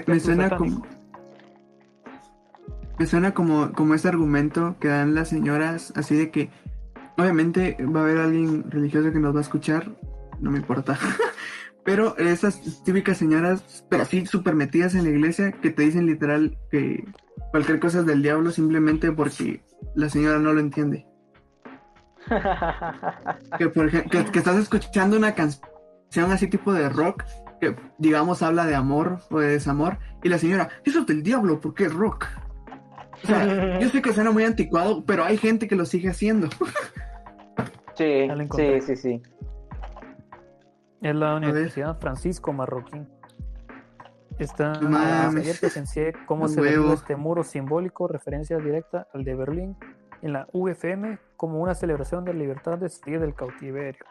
me, 0.06 0.20
suena 0.20 0.48
satánico. 0.48 0.80
como. 0.80 0.98
Me 2.98 3.06
suena 3.06 3.34
como, 3.34 3.72
como 3.72 3.94
ese 3.94 4.08
argumento 4.08 4.76
que 4.80 4.88
dan 4.88 5.14
las 5.14 5.28
señoras, 5.28 5.92
así 5.96 6.16
de 6.16 6.30
que 6.30 6.50
obviamente 7.16 7.76
va 7.84 8.00
a 8.00 8.02
haber 8.04 8.18
alguien 8.18 8.70
religioso 8.70 9.12
que 9.12 9.20
nos 9.20 9.34
va 9.34 9.38
a 9.38 9.42
escuchar, 9.42 9.90
no 10.40 10.50
me 10.50 10.58
importa. 10.58 10.98
Pero 11.84 12.16
esas 12.18 12.82
típicas 12.84 13.16
señoras, 13.16 13.86
pero 13.88 14.02
así 14.02 14.26
súper 14.26 14.54
metidas 14.54 14.94
en 14.94 15.04
la 15.04 15.10
iglesia, 15.10 15.52
que 15.52 15.70
te 15.70 15.84
dicen 15.84 16.04
literal 16.04 16.58
que 16.70 17.02
cualquier 17.50 17.80
cosa 17.80 18.00
es 18.00 18.06
del 18.06 18.20
diablo 18.20 18.50
simplemente 18.50 19.10
porque 19.10 19.62
la 19.94 20.10
señora 20.10 20.38
no 20.38 20.52
lo 20.52 20.60
entiende. 20.60 21.06
Que, 23.58 23.68
por 23.70 23.86
ejemplo, 23.86 24.10
que, 24.10 24.30
que 24.30 24.38
estás 24.38 24.56
escuchando 24.58 25.16
una 25.16 25.34
canción 25.34 25.66
así 26.16 26.48
tipo 26.48 26.72
de 26.72 26.88
rock, 26.88 27.24
que 27.60 27.76
digamos 27.98 28.42
habla 28.42 28.66
de 28.66 28.74
amor 28.74 29.20
o 29.30 29.40
de 29.40 29.48
desamor, 29.48 29.98
y 30.22 30.28
la 30.28 30.38
señora, 30.38 30.68
eso 30.84 31.00
es 31.00 31.06
del 31.06 31.22
diablo 31.22 31.60
porque 31.60 31.84
es 31.84 31.94
rock. 31.94 32.26
O 33.24 33.26
sea, 33.26 33.78
yo 33.80 33.88
sé 33.88 34.02
que 34.02 34.12
suena 34.12 34.30
muy 34.30 34.44
anticuado, 34.44 35.04
pero 35.04 35.24
hay 35.24 35.36
gente 35.36 35.68
que 35.68 35.76
lo 35.76 35.84
sigue 35.84 36.10
haciendo. 36.10 36.48
sí, 37.94 38.28
sí, 38.56 38.80
sí, 38.80 38.96
sí. 38.96 39.22
Es 41.00 41.14
la 41.14 41.34
ver. 41.34 41.50
Universidad 41.50 41.98
Francisco 41.98 42.52
Marroquín. 42.52 43.06
Mames. 44.80 45.42
ayer 45.42 45.56
presencié 45.58 46.12
cómo 46.26 46.44
Un 46.44 46.50
se 46.50 46.60
ve 46.60 46.76
este 46.92 47.16
muro 47.16 47.42
simbólico, 47.42 48.06
referencia 48.06 48.58
directa 48.58 49.08
al 49.12 49.24
de 49.24 49.34
Berlín, 49.34 49.76
en 50.22 50.32
la 50.32 50.46
UFM, 50.52 51.18
como 51.36 51.60
una 51.60 51.74
celebración 51.74 52.24
de 52.24 52.32
la 52.32 52.38
libertad 52.38 52.78
de 52.78 52.88
salir 52.88 53.20
del 53.20 53.34
cautiverio. 53.34 54.04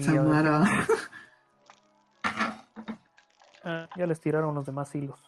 Samara. 0.00 0.64
ah, 3.64 3.88
ya 3.96 4.06
les 4.06 4.20
tiraron 4.20 4.54
los 4.54 4.66
demás 4.66 4.94
hilos. 4.94 5.20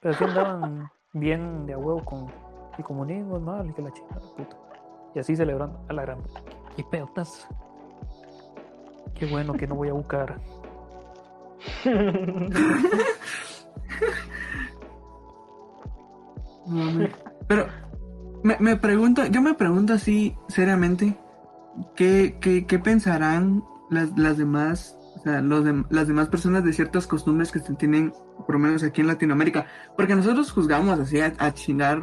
Pero 0.00 0.14
sí 0.14 0.24
andaban 0.24 0.90
bien 1.12 1.66
de 1.66 1.74
a 1.74 1.78
huevo 1.78 2.04
con 2.04 2.32
el 2.78 2.84
comunismo, 2.84 3.40
mal, 3.40 3.68
y 3.68 3.72
que 3.72 3.82
la 3.82 3.92
chingada, 3.92 4.20
puta. 4.36 4.56
Y 5.14 5.18
así 5.18 5.36
celebrando 5.36 5.84
a 5.88 5.92
la 5.92 6.02
gran. 6.02 6.22
Y 6.76 6.82
peotas. 6.84 7.48
Qué 9.14 9.26
bueno 9.26 9.54
que 9.54 9.66
no 9.66 9.74
voy 9.74 9.88
a 9.88 9.94
buscar. 9.94 10.38
Pero 17.48 17.66
me, 18.42 18.56
me 18.60 18.76
pregunto, 18.76 19.24
yo 19.26 19.40
me 19.40 19.54
pregunto 19.54 19.94
así 19.94 20.36
seriamente, 20.48 21.16
¿qué, 21.94 22.38
qué, 22.40 22.66
qué 22.66 22.78
pensarán 22.78 23.64
las, 23.90 24.16
las 24.18 24.36
demás, 24.36 24.96
o 25.16 25.20
sea, 25.20 25.40
los 25.40 25.64
las 25.90 26.08
demás 26.08 26.28
personas 26.28 26.64
de 26.64 26.72
ciertas 26.72 27.06
costumbres 27.06 27.52
que 27.52 27.60
se 27.60 27.74
tienen, 27.74 28.12
por 28.46 28.54
lo 28.54 28.58
menos 28.58 28.82
aquí 28.82 29.00
en 29.00 29.08
Latinoamérica? 29.08 29.66
Porque 29.96 30.14
nosotros 30.14 30.50
juzgamos 30.52 30.98
así 30.98 31.20
a, 31.20 31.32
a 31.38 31.52
chingar 31.52 32.02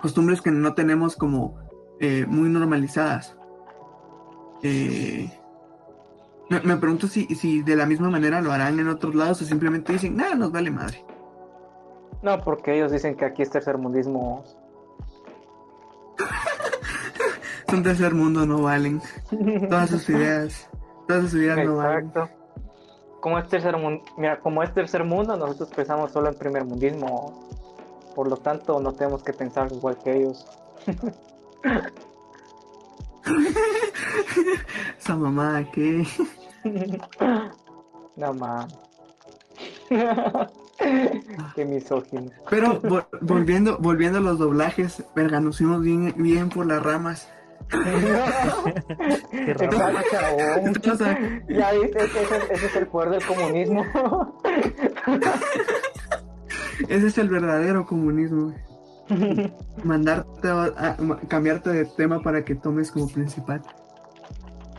costumbres 0.00 0.40
que 0.40 0.50
no 0.50 0.74
tenemos 0.74 1.16
como 1.16 1.58
eh, 2.00 2.26
muy 2.26 2.48
normalizadas. 2.48 3.36
Eh, 4.62 5.30
me, 6.50 6.60
me 6.60 6.76
pregunto 6.76 7.06
si, 7.06 7.26
si 7.34 7.62
de 7.62 7.76
la 7.76 7.86
misma 7.86 8.10
manera 8.10 8.40
lo 8.40 8.52
harán 8.52 8.78
en 8.78 8.88
otros 8.88 9.14
lados 9.14 9.40
o 9.42 9.44
simplemente 9.44 9.92
dicen, 9.92 10.16
nada, 10.16 10.34
nos 10.34 10.52
vale 10.52 10.70
madre. 10.70 11.04
No, 12.22 12.40
porque 12.40 12.76
ellos 12.76 12.92
dicen 12.92 13.16
que 13.16 13.24
aquí 13.24 13.42
es 13.42 13.50
tercermundismo. 13.50 14.44
Son 17.72 17.82
tercer 17.82 18.12
mundo, 18.14 18.44
no 18.44 18.60
valen. 18.60 19.00
Todas 19.70 19.88
sus 19.88 20.06
ideas, 20.10 20.68
todas 21.08 21.22
sus 21.30 21.40
ideas 21.40 21.56
no 21.64 21.76
valen. 21.76 22.12
Como 23.18 23.38
es 23.38 23.48
tercer 23.48 23.78
mundo, 23.78 24.04
mira, 24.18 24.38
como 24.40 24.62
es 24.62 24.74
tercer 24.74 25.04
mundo, 25.04 25.34
nosotros 25.38 25.70
pensamos 25.74 26.12
solo 26.12 26.28
en 26.28 26.34
primer 26.34 26.66
mundismo. 26.66 27.48
Por 28.14 28.28
lo 28.28 28.36
tanto, 28.36 28.78
no 28.78 28.92
tenemos 28.92 29.22
que 29.22 29.32
pensar 29.32 29.72
igual 29.72 29.96
que 30.04 30.18
ellos. 30.18 30.44
Esa 34.98 35.16
mamada 35.16 35.64
que... 35.70 36.06
No 38.16 38.34
más. 38.34 38.66
Qué 41.54 41.64
misógino. 41.64 42.30
Pero 42.50 42.82
vol- 42.82 43.06
volviendo, 43.22 43.78
volviendo 43.78 44.18
a 44.18 44.20
los 44.20 44.38
doblajes, 44.38 45.02
verga, 45.16 45.40
nos 45.40 45.56
fuimos 45.56 45.80
bien, 45.80 46.12
bien 46.18 46.50
por 46.50 46.66
las 46.66 46.82
ramas. 46.82 47.30
Qué 47.72 49.54
chabón. 50.10 50.76
Ya 51.48 51.72
viste, 51.72 52.04
ese, 52.04 52.22
es 52.22 52.32
el- 52.32 52.50
ese 52.50 52.66
es 52.66 52.76
el 52.76 52.86
poder 52.86 53.10
del 53.10 53.26
comunismo. 53.26 53.84
ese 56.88 57.06
es 57.06 57.18
el 57.18 57.28
verdadero 57.28 57.86
comunismo. 57.86 58.54
Mandarte 59.84 60.48
a, 60.48 60.64
a- 60.64 60.96
cambiarte 61.28 61.70
de 61.70 61.84
tema 61.86 62.20
para 62.22 62.44
que 62.44 62.54
tomes 62.54 62.90
como 62.90 63.08
principal. 63.08 63.62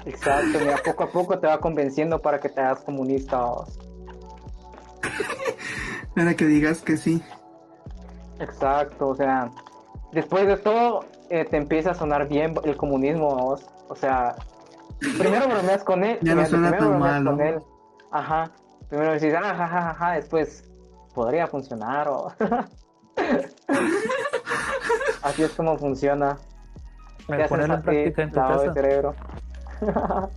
Exacto, 0.06 0.60
mira, 0.60 0.78
poco 0.84 1.04
a 1.04 1.12
poco 1.12 1.40
te 1.40 1.48
va 1.48 1.60
convenciendo 1.60 2.22
para 2.22 2.40
que 2.40 2.50
te 2.50 2.60
hagas 2.62 2.82
comunista. 2.82 3.42
Para 6.16 6.34
que 6.36 6.46
digas 6.46 6.82
que 6.82 6.98
sí. 6.98 7.22
Exacto, 8.40 9.10
o 9.10 9.16
sea, 9.16 9.50
después 10.12 10.46
de 10.48 10.58
todo 10.58 11.06
eh, 11.30 11.46
te 11.46 11.58
empieza 11.58 11.92
a 11.92 11.94
sonar 11.94 12.28
bien 12.28 12.56
el 12.64 12.78
comunismo, 12.78 13.36
¿vos? 13.36 13.66
o 13.90 13.96
sea, 13.96 14.36
primero 15.00 15.48
bromeas 15.48 15.84
con 15.84 16.04
él, 16.04 16.20
Ya 16.22 16.36
no 16.36 16.46
suena 16.46 16.70
primero 16.70 16.92
tan 16.92 17.00
bromeas 17.00 17.22
mal, 17.22 17.26
con 17.26 17.42
él, 17.42 17.60
ajá, 18.12 18.52
primero 18.90 19.14
decís, 19.14 19.34
ah, 19.36 19.56
ja, 19.56 19.68
ja, 19.68 19.68
ja, 19.68 19.94
ja, 19.94 20.12
después 20.12 20.72
podría 21.14 21.48
funcionar, 21.48 22.08
o 22.08 22.32
así 25.24 25.44
es 25.44 25.52
como 25.52 25.78
funciona. 25.78 26.38
Te 27.28 27.48
Ponerlo 27.48 27.76
en 27.76 27.82
práctica 27.82 28.24
en 28.24 28.32
tu 28.32 28.40
de 28.40 28.74
cerebro. 28.74 29.16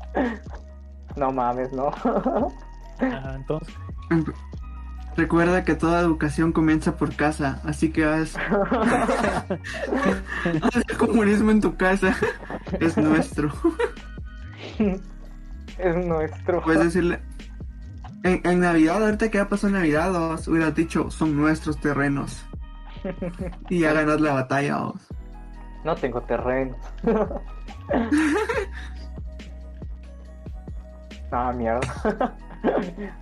no 1.16 1.32
mames, 1.32 1.72
no. 1.72 1.88
Ajá, 1.88 3.34
entonces, 3.34 3.74
Recuerda 5.16 5.64
que 5.64 5.74
toda 5.74 6.00
educación 6.00 6.52
comienza 6.52 6.96
por 6.96 7.16
casa, 7.16 7.60
así 7.64 7.90
que 7.90 8.04
haz, 8.04 8.36
haz 10.62 10.76
el 10.88 10.96
comunismo 10.98 11.50
en 11.50 11.62
tu 11.62 11.74
casa. 11.76 12.14
Es 12.80 12.98
nuestro. 12.98 13.50
es 15.78 16.06
nuestro. 16.06 16.62
Puedes 16.62 16.84
decirle. 16.84 17.20
En, 18.24 18.40
en 18.44 18.60
Navidad, 18.60 19.02
ahorita 19.02 19.30
que 19.30 19.38
ya 19.38 19.48
pasó 19.48 19.70
Navidad, 19.70 20.14
os 20.14 20.46
hubieras 20.48 20.74
dicho, 20.74 21.10
son 21.10 21.34
nuestros 21.36 21.80
terrenos. 21.80 22.44
Y 23.70 23.80
ya 23.80 23.92
ganas 23.92 24.20
la 24.20 24.34
batalla, 24.34 24.78
vos. 24.78 25.00
No 25.84 25.94
tengo 25.94 26.20
terreno. 26.22 26.76
ah, 31.30 31.52
mierda. 31.56 32.34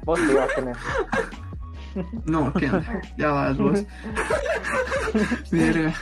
Vos 0.04 0.18
te 0.18 0.32
ibas 0.32 0.50
a 0.50 0.54
tener. 0.54 0.76
No, 2.26 2.52
que 2.52 2.70
ya 3.16 3.30
vas 3.30 3.56
vos. 3.58 3.84
Verga. 5.52 5.94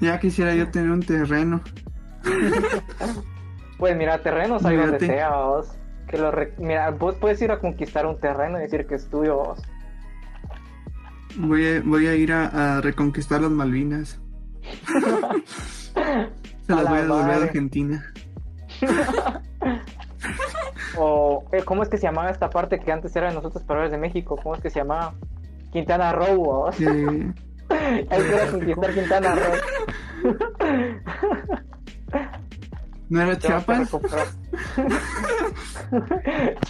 Ya 0.00 0.18
quisiera 0.20 0.54
yo 0.54 0.68
tener 0.70 0.90
un 0.90 1.02
terreno. 1.02 1.60
Pues 3.78 3.96
mira, 3.96 4.22
terrenos 4.22 4.64
hay 4.64 4.76
donde 4.76 4.92
Mírate. 4.92 5.06
sea, 5.06 5.30
vos. 5.36 5.78
Que 6.08 6.18
lo 6.18 6.30
re- 6.30 6.54
Mira, 6.58 6.90
vos 6.90 7.14
puedes 7.16 7.40
ir 7.42 7.50
a 7.52 7.58
conquistar 7.58 8.06
un 8.06 8.18
terreno 8.20 8.58
y 8.58 8.62
decir 8.62 8.86
que 8.86 8.94
es 8.96 9.08
tuyo, 9.08 9.36
vos. 9.36 9.60
Voy 11.36 11.66
a, 11.66 11.80
voy 11.82 12.06
a 12.06 12.14
ir 12.14 12.32
a, 12.32 12.76
a 12.76 12.80
reconquistar 12.80 13.40
las 13.42 13.50
Malvinas. 13.50 14.20
Se 16.66 16.72
A 16.72 16.76
las 16.76 16.84
la 16.84 16.90
voy 16.90 16.98
a 16.98 17.02
devolver 17.02 17.30
a. 17.30 17.44
Argentina. 17.44 18.12
O, 20.98 21.44
eh, 21.52 21.62
¿cómo 21.64 21.82
es 21.82 21.88
que 21.88 21.96
se 21.96 22.04
llamaba 22.06 22.30
esta 22.30 22.50
parte 22.50 22.80
que 22.80 22.90
antes 22.92 23.14
era 23.14 23.28
de 23.28 23.34
nosotros, 23.34 23.62
pero 23.66 23.78
ahora 23.78 23.86
es 23.86 23.92
de 23.92 23.98
México? 23.98 24.38
¿Cómo 24.42 24.54
es 24.54 24.60
que 24.60 24.70
se 24.70 24.80
llamaba? 24.80 25.14
Quintana 25.72 26.12
Roo. 26.12 26.70
Eh, 26.80 27.32
Hay 27.70 28.06
que 28.08 28.28
ir 28.28 28.34
a 28.34 28.50
conquistar 28.50 28.94
Quintana 28.94 29.34
Roo. 29.34 30.24
¿No 33.10 33.22
era 33.22 33.38
Chiapas? 33.38 33.90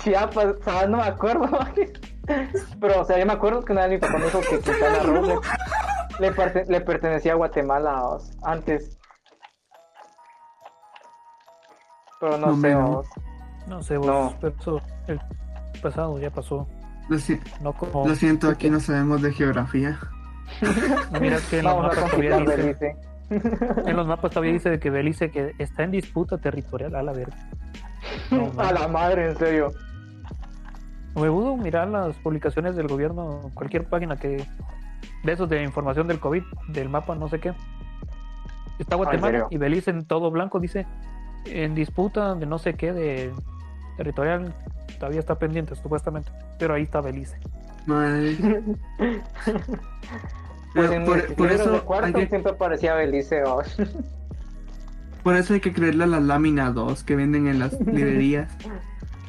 Chiapas, 0.03 0.55
ah, 0.67 0.87
no 0.89 0.99
me 0.99 1.03
acuerdo. 1.05 1.49
Pero, 2.81 3.01
o 3.01 3.05
sea, 3.05 3.19
yo 3.19 3.27
me 3.27 3.33
acuerdo 3.33 3.65
que 3.65 3.73
una 3.73 3.83
vez 3.87 3.91
mi 3.93 3.99
papá 3.99 4.19
me 4.19 4.25
dijo 4.27 4.41
que 4.41 4.61
Quintana 4.61 4.99
Roo 5.05 5.41
le, 6.21 6.21
le 6.21 6.33
parte- 6.33 6.65
le 6.69 6.81
pertenecía 6.81 7.33
a 7.33 7.37
Guatemala 7.37 8.03
vos, 8.03 8.31
antes. 8.45 8.97
Pero 12.21 12.37
no, 12.39 12.47
No, 12.49 13.03
sé. 13.03 13.09
No 13.69 13.83
sé, 13.83 13.97
vos, 13.97 14.07
No. 14.07 14.35
pero 14.41 14.55
eso, 14.59 14.81
el 15.07 15.21
pasado 15.83 16.19
ya 16.19 16.31
pasó. 16.31 16.67
Lo, 17.09 17.19
si- 17.19 17.39
No 17.63 17.73
como. 17.73 18.07
lo 18.07 18.15
siento, 18.15 18.49
aquí 18.49 18.69
no 18.71 18.81
sabemos 18.81 19.23
de 19.23 19.33
geografía. 19.33 19.99
No, 21.13 21.21
mira 21.21 21.39
que 21.51 21.59
en 21.59 21.65
los 21.65 21.77
mapas 21.83 22.11
todavía 22.11 22.39
dice. 22.39 22.97
En 23.87 23.97
los 23.97 24.07
mapas 24.07 24.31
todavía 24.31 24.53
dice 24.53 24.71
de 24.71 24.79
que 24.81 24.89
Belice 24.91 25.31
que 25.31 25.53
está 25.59 25.85
en 25.85 25.91
disputa 25.91 26.39
territorial 26.39 26.95
a 26.97 27.03
la 27.03 27.13
verga. 27.13 27.37
No, 28.31 28.51
A 28.59 28.73
la 28.73 28.89
madre, 28.89 29.31
en 29.31 29.37
serio. 29.37 29.73
Me 31.15 31.29
pudo 31.31 31.57
mirar 31.57 31.89
las 31.89 32.17
publicaciones 32.17 32.77
del 32.77 32.87
gobierno, 32.89 33.51
cualquier 33.55 33.85
página 33.87 34.17
que 34.17 34.47
de 35.25 35.33
esos 35.33 35.49
de 35.49 35.63
información 35.63 36.07
del 36.07 36.21
COVID, 36.21 36.43
del 36.69 36.89
mapa, 36.89 37.15
no 37.17 37.29
sé 37.29 37.41
qué. 37.41 37.53
Está 38.79 38.95
Guatemala 38.97 39.27
serio? 39.33 39.49
y 39.51 39.57
Belice 39.59 39.91
en 39.91 40.05
todo 40.05 40.31
blanco, 40.31 40.61
dice, 40.61 40.87
en 41.47 41.75
disputa 41.75 42.35
de 42.37 42.47
no 42.47 42.59
sé 42.59 42.75
qué, 42.75 42.93
de 42.93 43.33
territorial, 43.99 44.55
todavía 44.99 45.21
está 45.21 45.39
pendiente, 45.39 45.75
supuestamente. 45.75 46.31
Pero 46.59 46.73
ahí 46.75 46.85
está 46.85 47.03
Belice. 47.03 47.39
Madre. 47.85 48.39
Pues 50.75 50.91
en 50.93 51.07
por, 51.07 51.51
eso 51.51 51.83
cuarto 51.87 52.19
que, 52.19 52.27
siempre 52.27 52.53
aparecía 52.53 52.95
Belice, 52.95 53.43
vos. 53.43 53.75
por 55.23 55.35
eso 55.35 55.55
hay 55.55 55.61
que 55.61 55.73
creerle 55.73 56.05
a 56.05 56.07
las 56.07 56.23
láminas 56.23 56.75
2 56.75 57.05
que 57.05 57.17
venden 57.17 57.49
en 57.49 57.59
las 57.59 57.73
librerías. 57.81 58.55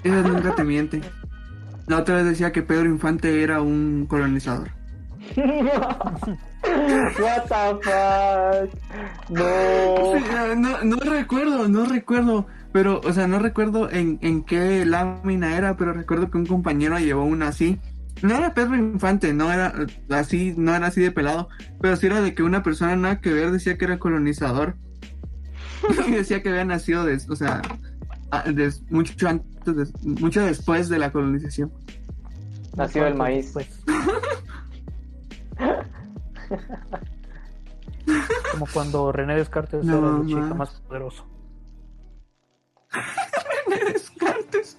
Esas 0.03 0.25
nunca 0.25 0.53
te 0.53 0.65
mienten. 0.65 1.01
La 1.88 1.99
otra 1.99 2.15
vez 2.15 2.25
decía 2.25 2.51
que 2.51 2.62
Pedro 2.62 2.88
Infante 2.88 3.41
era 3.41 3.62
un 3.62 4.05
colonizador. 4.08 4.67
What 6.60 7.47
the 7.47 7.79
fuck? 7.82 8.67
No, 9.29 10.84
no 10.84 10.97
recuerdo, 10.97 11.69
no 11.69 11.86
recuerdo. 11.86 12.47
Pero, 12.71 13.01
o 13.03 13.13
sea, 13.13 13.27
no 13.27 13.39
recuerdo 13.39 13.89
en, 13.89 14.19
en 14.21 14.43
qué 14.43 14.86
lámina 14.86 15.58
era, 15.58 15.75
pero 15.75 15.93
recuerdo 15.93 16.29
que 16.29 16.38
un 16.38 16.45
compañero 16.45 16.99
llevó 16.99 17.23
una 17.23 17.47
así. 17.47 17.79
No 18.21 18.36
era 18.36 18.53
Pedro 18.53 18.75
Infante, 18.75 19.34
no 19.34 19.51
era 19.51 19.73
así, 20.10 20.53
no 20.58 20.75
era 20.75 20.88
así 20.88 21.01
de 21.01 21.12
pelado, 21.12 21.47
pero 21.82 21.95
sí 21.95 22.05
era 22.08 22.21
de 22.21 22.36
que 22.36 22.43
una 22.43 22.62
persona 22.63 22.95
nada 22.95 23.21
que 23.21 23.34
ver 23.34 23.51
decía 23.51 23.77
que 23.77 23.86
era 23.86 23.97
colonizador. 23.97 24.75
y 26.08 26.12
decía 26.12 26.43
que 26.43 26.49
había 26.49 26.65
nacido, 26.65 27.05
des- 27.05 27.29
o 27.29 27.36
sea, 27.36 27.62
mucho 28.89 29.27
antes, 29.29 29.93
mucho 30.03 30.41
después 30.45 30.89
de 30.89 30.99
la 30.99 31.12
colonización. 31.12 31.71
Nació 32.75 33.08
el 33.08 33.15
maíz. 33.15 33.51
Pues. 33.53 33.67
Como 38.51 38.65
cuando 38.73 39.12
René 39.12 39.36
Descartes 39.36 39.84
No, 39.86 39.97
era 39.97 40.17
el 40.21 40.27
chico 40.27 40.55
más 40.55 40.69
poderoso. 40.88 41.25
Descartes. 43.93 44.78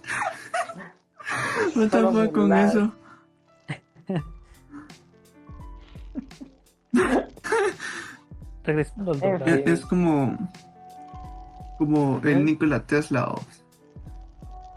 No 1.75 2.13
fue 2.13 2.33
con 2.33 2.53
eso. 2.53 2.93
Regresando 8.65 9.13
al 9.13 9.21
doblaje. 9.21 9.63
Es, 9.73 9.81
es 9.81 9.87
como, 9.87 10.37
como 11.79 12.21
¿Eh? 12.25 12.33
el 12.33 12.45
Nikola 12.45 12.81
Tesla 12.87 13.35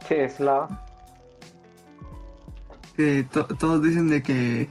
Tesla. 0.08 0.68
que 2.96 3.24
to- 3.32 3.48
todos 3.48 3.82
dicen 3.82 4.08
de 4.10 4.22
que 4.22 4.70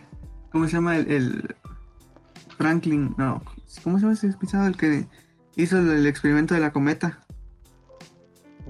¿cómo 0.51 0.67
se 0.67 0.73
llama 0.73 0.97
el, 0.97 1.11
el 1.11 1.57
Franklin? 2.57 3.15
No, 3.19 3.43
¿cómo 3.83 3.97
se 3.99 4.03
llama 4.03 4.15
ese 4.15 4.33
pisado 4.35 4.67
el 4.67 4.77
que 4.77 5.07
hizo 5.57 5.79
el, 5.79 5.91
el 5.91 6.07
experimento 6.07 6.55
de 6.55 6.61
la 6.61 6.73
cometa? 6.73 7.21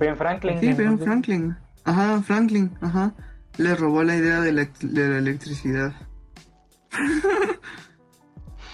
Ben 0.03 0.17
Franklin. 0.17 0.59
Sí, 0.61 0.73
Ben 0.73 0.99
Franklin. 0.99 1.57
Ajá, 1.85 2.21
Franklin, 2.23 2.71
ajá. 2.81 3.13
Le 3.57 3.75
robó 3.77 4.03
la 4.03 4.17
idea 4.17 4.41
de, 4.41 4.53
la- 4.53 4.69
de 4.81 5.09
la 5.09 5.19
electricidad 5.19 5.93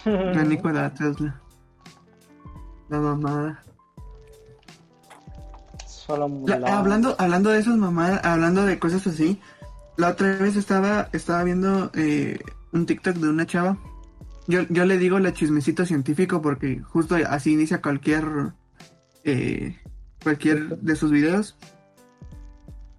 a 0.06 0.42
Nikola 0.44 0.92
Tesla. 0.94 1.40
La 2.88 2.98
mamada. 2.98 3.62
Solo 5.86 6.28
La- 6.46 6.78
hablando, 6.78 7.14
hablando 7.18 7.50
de 7.50 7.58
esas 7.58 7.76
mamadas, 7.76 8.24
hablando 8.24 8.64
de 8.64 8.78
cosas 8.78 9.06
así, 9.06 9.38
la 9.98 10.08
otra 10.08 10.36
vez 10.38 10.56
estaba, 10.56 11.08
estaba 11.12 11.44
viendo 11.44 11.90
eh, 11.94 12.38
un 12.72 12.86
TikTok 12.86 13.16
de 13.16 13.28
una 13.28 13.44
chava. 13.46 13.76
Yo, 14.46 14.62
yo 14.70 14.86
le 14.86 14.96
digo 14.96 15.18
la 15.18 15.34
chismecito 15.34 15.84
científico 15.84 16.40
porque 16.40 16.80
justo 16.80 17.16
así 17.28 17.52
inicia 17.52 17.82
cualquier 17.82 18.24
eh, 19.24 19.76
cualquier 20.22 20.78
de 20.78 20.96
sus 20.96 21.11
videos. 21.11 21.57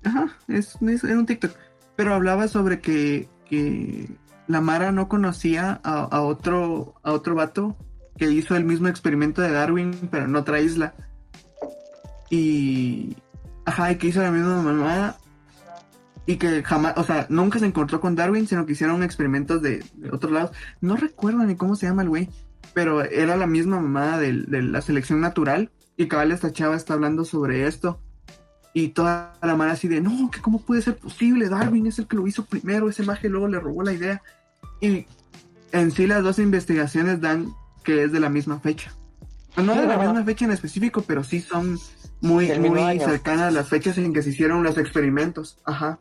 Ajá, 0.04 0.38
es, 0.48 0.78
es- 0.82 1.04
era 1.04 1.18
un 1.20 1.26
TikTok. 1.26 1.52
Pero 1.96 2.14
hablaba 2.14 2.48
sobre 2.48 2.80
que, 2.80 3.28
que 3.50 4.10
la 4.48 4.62
Mara 4.62 4.92
no 4.92 5.10
conocía 5.10 5.82
a, 5.84 6.02
a 6.04 6.22
otro 6.22 6.96
a 7.04 7.12
otro 7.12 7.36
vato 7.36 7.76
que 8.18 8.30
hizo 8.32 8.56
el 8.56 8.64
mismo 8.66 8.88
experimento 8.88 9.42
de 9.42 9.52
Darwin, 9.52 9.92
pero 10.12 10.26
en 10.26 10.36
otra 10.36 10.60
isla. 10.62 10.94
Y. 12.30 13.16
Ajá, 13.66 13.92
y 13.92 13.98
que 13.98 14.08
hizo 14.08 14.22
la 14.22 14.32
misma 14.32 14.62
mamada. 14.62 15.18
Y 16.26 16.38
que 16.38 16.64
jamás, 16.64 16.94
o 16.98 17.04
sea, 17.04 17.26
nunca 17.30 17.58
se 17.60 17.66
encontró 17.66 18.00
con 18.00 18.16
Darwin, 18.16 18.48
sino 18.48 18.66
que 18.66 18.74
hicieron 18.74 19.02
experimentos 19.04 19.62
de, 19.64 19.84
de 19.96 20.12
otros 20.12 20.32
lados. 20.32 20.52
No 20.80 20.96
recuerdo 20.96 21.40
ni 21.44 21.56
cómo 21.56 21.76
se 21.76 21.88
llama 21.88 22.04
el 22.04 22.10
güey, 22.10 22.30
pero 22.74 23.04
era 23.04 23.36
la 23.36 23.48
misma 23.48 23.80
mamada 23.80 24.20
del- 24.20 24.46
de, 24.46 24.62
la 24.62 24.82
selección 24.82 25.22
natural. 25.22 25.72
Y 26.00 26.08
cabal, 26.08 26.32
esta 26.32 26.54
chava 26.54 26.78
está 26.78 26.94
hablando 26.94 27.26
sobre 27.26 27.68
esto. 27.68 28.00
Y 28.74 28.88
toda 28.88 29.38
la 29.42 29.58
mano 29.58 29.74
así 29.74 29.90
de, 29.90 30.00
no, 30.00 30.32
que 30.32 30.40
cómo 30.40 30.62
puede 30.62 30.82
ser 30.82 30.96
posible, 30.96 31.50
Darwin 31.50 31.88
es 31.88 32.00
el 32.00 32.08
que 32.08 32.16
lo 32.16 32.26
hizo 32.26 32.46
primero, 32.46 32.88
ese 32.88 33.04
maje 33.04 33.28
luego 33.28 33.50
le 33.50 33.60
robó 33.60 33.84
la 33.84 33.92
idea. 33.92 34.24
Y 34.80 35.08
en 35.74 35.92
sí 35.92 36.08
las 36.08 36.24
dos 36.24 36.40
investigaciones 36.40 37.20
dan 37.20 37.54
que 37.84 38.06
es 38.06 38.14
de 38.14 38.22
la 38.22 38.30
misma 38.30 38.62
fecha. 38.62 38.96
No 39.58 39.76
de 39.76 39.88
la 39.88 39.98
misma 39.98 40.24
fecha 40.24 40.46
en 40.46 40.52
específico, 40.52 41.04
pero 41.06 41.22
sí 41.22 41.42
son 41.42 41.78
muy, 42.22 42.48
muy 42.58 42.80
año. 42.80 43.06
cercanas 43.06 43.48
a 43.48 43.52
las 43.52 43.68
fechas 43.68 43.98
en 43.98 44.14
que 44.14 44.24
se 44.24 44.30
hicieron 44.30 44.64
los 44.64 44.78
experimentos. 44.78 45.58
Ajá. 45.66 46.00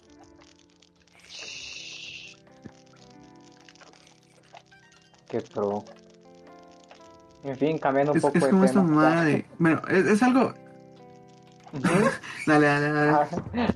Qué 5.28 5.40
pro. 5.40 5.84
En 7.44 7.56
fin, 7.56 7.78
cambiando 7.78 8.12
un 8.12 8.18
Es, 8.18 8.22
poco 8.22 8.38
es 8.38 8.44
de 8.44 8.50
como 8.50 8.64
esta 8.64 8.80
tema. 8.80 8.90
mamada 8.92 9.24
de. 9.24 9.44
Bueno, 9.58 9.80
es, 9.88 10.06
es 10.06 10.22
algo. 10.22 10.52
Dale, 12.46 12.66
dale, 12.66 12.92
dale. 12.92 13.10
Ah, 13.10 13.26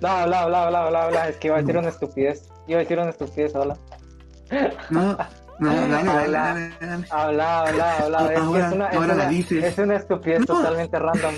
No, 0.01 0.09
habla, 0.09 0.40
habla, 0.42 0.64
habla, 0.66 0.85
habla, 0.87 1.03
habla. 1.05 1.29
Es 1.29 1.37
que 1.37 1.48
iba 1.48 1.57
a 1.57 1.61
decir 1.61 1.77
una 1.77 1.88
estupidez. 1.90 2.48
Iba 2.66 2.79
a 2.79 2.83
decir 2.83 2.98
una 2.98 3.11
estupidez, 3.11 3.55
hola. 3.55 3.77
No, 4.90 5.16
no, 5.59 5.68
dale, 5.77 5.88
dale, 5.88 6.11
Habla. 6.11 6.38
dale, 6.40 6.72
dale. 6.81 7.07
Habla, 7.11 7.61
habla, 7.61 7.96
habla. 7.98 8.33
Es, 8.33 8.38
Ahora- 8.38 8.66
es 8.68 8.72
una, 8.75 8.88
es 8.88 8.96
ahora 8.96 9.14
la 9.14 9.29
dices. 9.29 9.64
es 9.64 9.79
una 9.79 9.96
estupidez 9.96 10.40
No. 10.40 10.46
totalmente 10.46 10.98
random. 10.98 11.35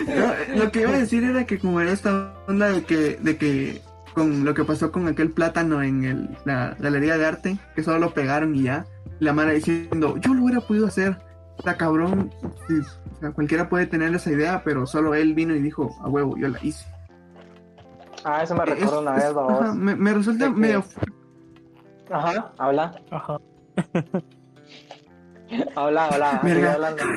No, 0.07 0.35
lo 0.65 0.71
que 0.73 0.81
iba 0.83 0.91
a 0.91 0.99
decir 0.99 1.25
era 1.25 1.45
que 1.47 1.59
como 1.59 1.81
era 1.81 1.93
esta 1.93 2.35
onda 2.47 2.69
de 2.71 2.85
que, 2.85 3.17
de 3.21 3.37
que 3.37 3.83
con 4.19 4.45
lo 4.45 4.55
que 4.55 4.65
pasó 4.65 4.93
con 4.93 5.09
aquel 5.09 5.31
plátano 5.31 5.83
en 5.83 6.05
el- 6.05 6.39
la 6.45 6.77
galería 6.79 7.17
de 7.17 7.27
arte, 7.27 7.59
que 7.75 7.83
solo 7.83 7.99
lo 7.99 8.15
pegaron 8.15 8.55
y 8.55 8.63
ya, 8.65 8.85
la 9.21 9.33
mara 9.33 9.53
diciendo, 9.53 10.17
yo 10.19 10.35
lo 10.35 10.45
hubiera 10.45 10.61
podido 10.61 10.87
hacer, 10.87 11.19
está 11.59 11.77
cabrón, 11.77 12.33
sí, 12.69 12.75
o 13.17 13.21
sea, 13.21 13.31
cualquiera 13.33 13.69
puede 13.69 13.87
tener 13.87 14.15
esa 14.15 14.31
idea, 14.31 14.63
pero 14.65 14.87
solo 14.87 15.15
él 15.15 15.35
vino 15.35 15.55
y 15.55 15.61
dijo, 15.61 15.97
a 16.03 16.09
huevo, 16.09 16.37
yo 16.37 16.49
la 16.49 16.59
hice. 16.65 16.87
Ah, 18.25 18.43
eso 18.43 18.55
me 18.55 18.65
Es- 18.65 18.71
recuerda 18.71 19.01
una 19.01 19.13
vez, 19.13 19.25
ajá, 19.25 19.75
me, 19.75 19.95
me 19.97 20.15
resulta 20.15 20.51
medio... 20.51 20.85
Ajá, 22.11 22.53
habla, 22.59 23.01
Ajá. 23.11 23.39
habla, 25.77 26.07
habla. 26.07 26.31
sigue 26.43 26.55
Verga. 26.55 26.75
hablando. 26.75 27.03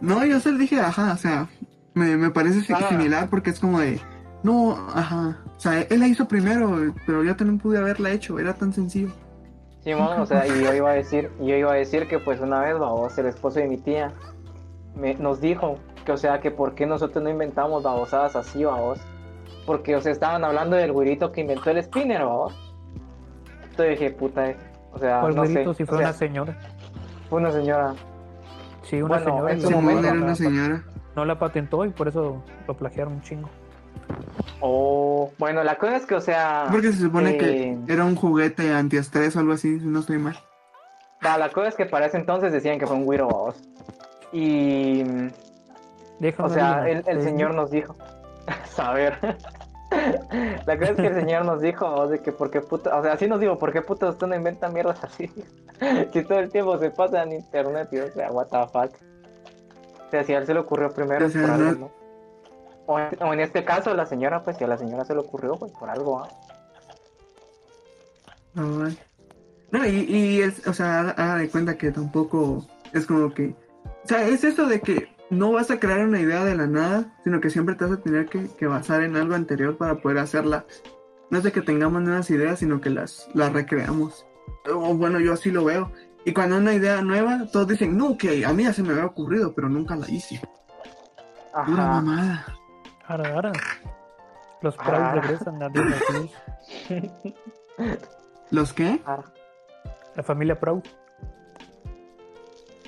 No, 0.00 0.24
yo 0.24 0.38
se 0.38 0.52
le 0.52 0.58
dije, 0.58 0.80
ajá, 0.80 1.12
o 1.12 1.16
sea, 1.16 1.48
me, 1.98 2.16
me 2.16 2.30
parece 2.30 2.60
Ah. 2.72 2.88
similar 2.88 3.28
porque 3.28 3.50
es 3.50 3.60
como 3.60 3.80
de, 3.80 4.00
no, 4.42 4.72
ajá, 4.94 5.38
o 5.56 5.60
sea, 5.60 5.82
él 5.82 6.00
la 6.00 6.06
hizo 6.06 6.26
primero, 6.28 6.94
pero 7.06 7.22
yo 7.24 7.36
también 7.36 7.58
pude 7.58 7.78
haberla 7.78 8.10
hecho, 8.10 8.38
era 8.38 8.54
tan 8.54 8.72
sencillo. 8.72 9.10
Simón, 9.84 10.20
o 10.20 10.26
sea, 10.26 10.46
y 10.46 10.62
yo 10.64 10.74
iba 10.74 10.90
a 10.90 10.94
decir, 10.94 11.30
yo 11.40 11.54
iba 11.56 11.72
a 11.72 11.76
decir 11.76 12.08
que 12.08 12.18
pues 12.18 12.40
una 12.40 12.60
vez, 12.60 12.78
babos, 12.78 13.16
el 13.18 13.26
esposo 13.26 13.58
de 13.60 13.68
mi 13.68 13.78
tía 13.78 14.12
me, 14.96 15.14
nos 15.14 15.40
dijo 15.40 15.78
que, 16.04 16.12
o 16.12 16.16
sea, 16.16 16.40
que 16.40 16.50
por 16.50 16.74
qué 16.74 16.84
nosotros 16.86 17.22
no 17.22 17.30
inventamos 17.30 17.82
babosadas 17.82 18.36
así, 18.36 18.64
babos. 18.64 18.98
Porque, 19.66 19.94
o 19.96 20.00
sea, 20.00 20.12
estaban 20.12 20.44
hablando 20.44 20.76
del 20.76 20.92
güirito 20.92 21.30
que 21.30 21.42
inventó 21.42 21.70
el 21.70 21.82
spinner, 21.82 22.22
babos. 22.22 22.54
Entonces 23.70 23.98
dije, 23.98 24.10
puta, 24.12 24.50
eh, 24.50 24.56
o 24.92 24.98
sea, 24.98 25.20
¿Cuál 25.20 25.36
no 25.36 25.44
sé, 25.44 25.52
güerito 25.52 25.74
si 25.74 25.82
o 25.82 25.86
fue 25.86 25.98
sea, 25.98 26.06
una 26.08 26.12
señora? 26.18 26.56
fue 27.28 27.38
una 27.40 27.52
señora. 27.52 27.94
Sí, 28.82 28.96
una 29.02 29.08
Bueno, 29.08 29.24
señora. 29.26 29.52
en 29.52 29.60
su 29.60 29.70
momento, 29.70 30.06
era 30.08 30.12
una 30.12 30.34
señora. 30.34 30.82
No 31.18 31.24
la 31.24 31.36
patentó 31.36 31.84
y 31.84 31.90
por 31.90 32.06
eso 32.06 32.44
lo 32.68 32.74
plagiaron 32.74 33.14
un 33.14 33.22
chingo. 33.22 33.50
Oh, 34.60 35.32
bueno, 35.36 35.64
la 35.64 35.76
cosa 35.76 35.96
es 35.96 36.06
que, 36.06 36.14
o 36.14 36.20
sea, 36.20 36.68
Porque 36.70 36.92
se 36.92 37.00
supone 37.00 37.30
eh, 37.30 37.38
que 37.38 37.92
era 37.92 38.04
un 38.04 38.14
juguete 38.14 38.72
antiestrés 38.72 39.34
o 39.34 39.40
algo 39.40 39.54
así, 39.54 39.80
si 39.80 39.86
no 39.86 39.98
estoy 39.98 40.18
mal. 40.18 40.38
va, 41.26 41.36
la 41.36 41.50
cosa 41.50 41.70
es 41.70 41.74
que 41.74 41.86
para 41.86 42.06
ese 42.06 42.18
entonces 42.18 42.52
decían 42.52 42.78
que 42.78 42.86
fue 42.86 42.94
un 42.94 43.04
babos. 43.04 43.56
Y, 44.32 45.02
Déjame 46.20 46.48
O 46.48 46.52
sea, 46.52 46.88
el, 46.88 47.02
el 47.04 47.18
¿sí? 47.18 47.24
Señor 47.24 47.52
nos 47.52 47.72
dijo. 47.72 47.96
Saber. 48.70 49.18
La 50.66 50.78
cosa 50.78 50.92
es 50.92 50.96
que 50.98 51.06
el 51.08 51.14
Señor 51.16 51.46
nos 51.46 51.60
dijo, 51.60 52.06
de 52.06 52.20
que 52.20 52.30
por 52.30 52.52
qué 52.52 52.60
puta, 52.60 52.96
o 52.96 53.02
sea, 53.02 53.14
así 53.14 53.26
nos 53.26 53.40
dijo, 53.40 53.58
¿por 53.58 53.72
qué 53.72 53.82
puta 53.82 54.08
usted 54.08 54.28
no 54.28 54.36
inventa 54.36 54.68
mierdas 54.68 55.02
así? 55.02 55.28
si 56.12 56.22
todo 56.22 56.38
el 56.38 56.50
tiempo 56.50 56.78
se 56.78 56.90
pasa 56.90 57.24
en 57.24 57.32
internet, 57.32 57.88
y, 57.90 57.98
o 57.98 58.12
sea, 58.12 58.30
what 58.30 58.46
the 58.46 58.68
fuck. 58.72 59.07
O 60.08 60.10
sea, 60.10 60.24
si 60.24 60.32
a 60.34 60.38
él 60.38 60.46
se 60.46 60.54
le 60.54 60.60
ocurrió 60.60 60.90
primero, 60.90 61.24
O 61.24 61.28
es 61.28 61.32
sea, 61.34 61.42
por 61.42 61.50
algo, 61.52 61.64
no- 61.72 61.78
¿no? 61.78 61.90
O 62.86 62.98
en, 62.98 63.22
o 63.22 63.32
en 63.34 63.40
este 63.40 63.64
caso, 63.64 63.92
la 63.94 64.06
señora, 64.06 64.42
pues 64.42 64.56
si 64.56 64.64
a 64.64 64.66
la 64.66 64.78
señora 64.78 65.04
se 65.04 65.12
le 65.14 65.20
ocurrió, 65.20 65.54
pues 65.56 65.70
por 65.72 65.90
algo, 65.90 66.20
¿ah? 66.24 66.28
Ay. 68.56 68.98
No, 69.70 69.86
y, 69.86 69.90
y 70.08 70.40
es, 70.40 70.66
o 70.66 70.72
sea, 70.72 71.00
haga- 71.10 71.36
de 71.36 71.50
cuenta 71.50 71.76
que 71.76 71.90
tampoco 71.90 72.66
es 72.94 73.04
como 73.06 73.32
que. 73.34 73.54
O 74.04 74.08
sea, 74.08 74.26
es 74.26 74.42
eso 74.44 74.66
de 74.66 74.80
que 74.80 75.14
no 75.28 75.52
vas 75.52 75.70
a 75.70 75.78
crear 75.78 76.00
una 76.00 76.20
idea 76.20 76.44
de 76.44 76.54
la 76.56 76.66
nada, 76.66 77.14
sino 77.24 77.40
que 77.40 77.50
siempre 77.50 77.74
te 77.74 77.84
vas 77.84 77.98
a 77.98 78.02
tener 78.02 78.26
que, 78.26 78.48
que 78.56 78.66
basar 78.66 79.02
en 79.02 79.16
algo 79.16 79.34
anterior 79.34 79.76
para 79.76 79.96
poder 79.96 80.18
hacerla. 80.18 80.64
No 81.30 81.38
es 81.38 81.44
de 81.44 81.52
que 81.52 81.60
tengamos 81.60 82.00
nuevas 82.00 82.30
ideas, 82.30 82.58
sino 82.60 82.80
que 82.80 82.88
las, 82.88 83.28
las 83.34 83.52
recreamos. 83.52 84.24
O 84.72 84.94
bueno, 84.94 85.20
yo 85.20 85.34
así 85.34 85.50
lo 85.50 85.64
veo. 85.66 85.92
Y 86.28 86.32
cuando 86.34 86.56
hay 86.56 86.60
una 86.62 86.74
idea 86.74 87.00
nueva, 87.00 87.46
todos 87.50 87.68
dicen, 87.68 87.96
no, 87.96 88.14
que 88.18 88.44
a 88.44 88.52
mí 88.52 88.64
ya 88.64 88.72
se 88.74 88.82
me 88.82 88.90
había 88.92 89.06
ocurrido, 89.06 89.54
pero 89.54 89.66
nunca 89.70 89.96
la 89.96 90.06
hice. 90.10 90.38
Una 91.66 91.86
mamada. 91.86 92.46
Ahora, 93.06 93.32
ahora. 93.34 93.52
Los 94.60 94.74
Ah. 94.78 94.84
Pride 94.84 95.20
regresan 95.22 95.62
a 95.62 95.68
Disney 95.70 96.00
Plus. 96.06 97.94
¿Los 98.50 98.72
qué? 98.74 99.00
Ah, 99.06 99.20
La 100.16 100.22
familia 100.22 100.60
Proud. 100.60 100.82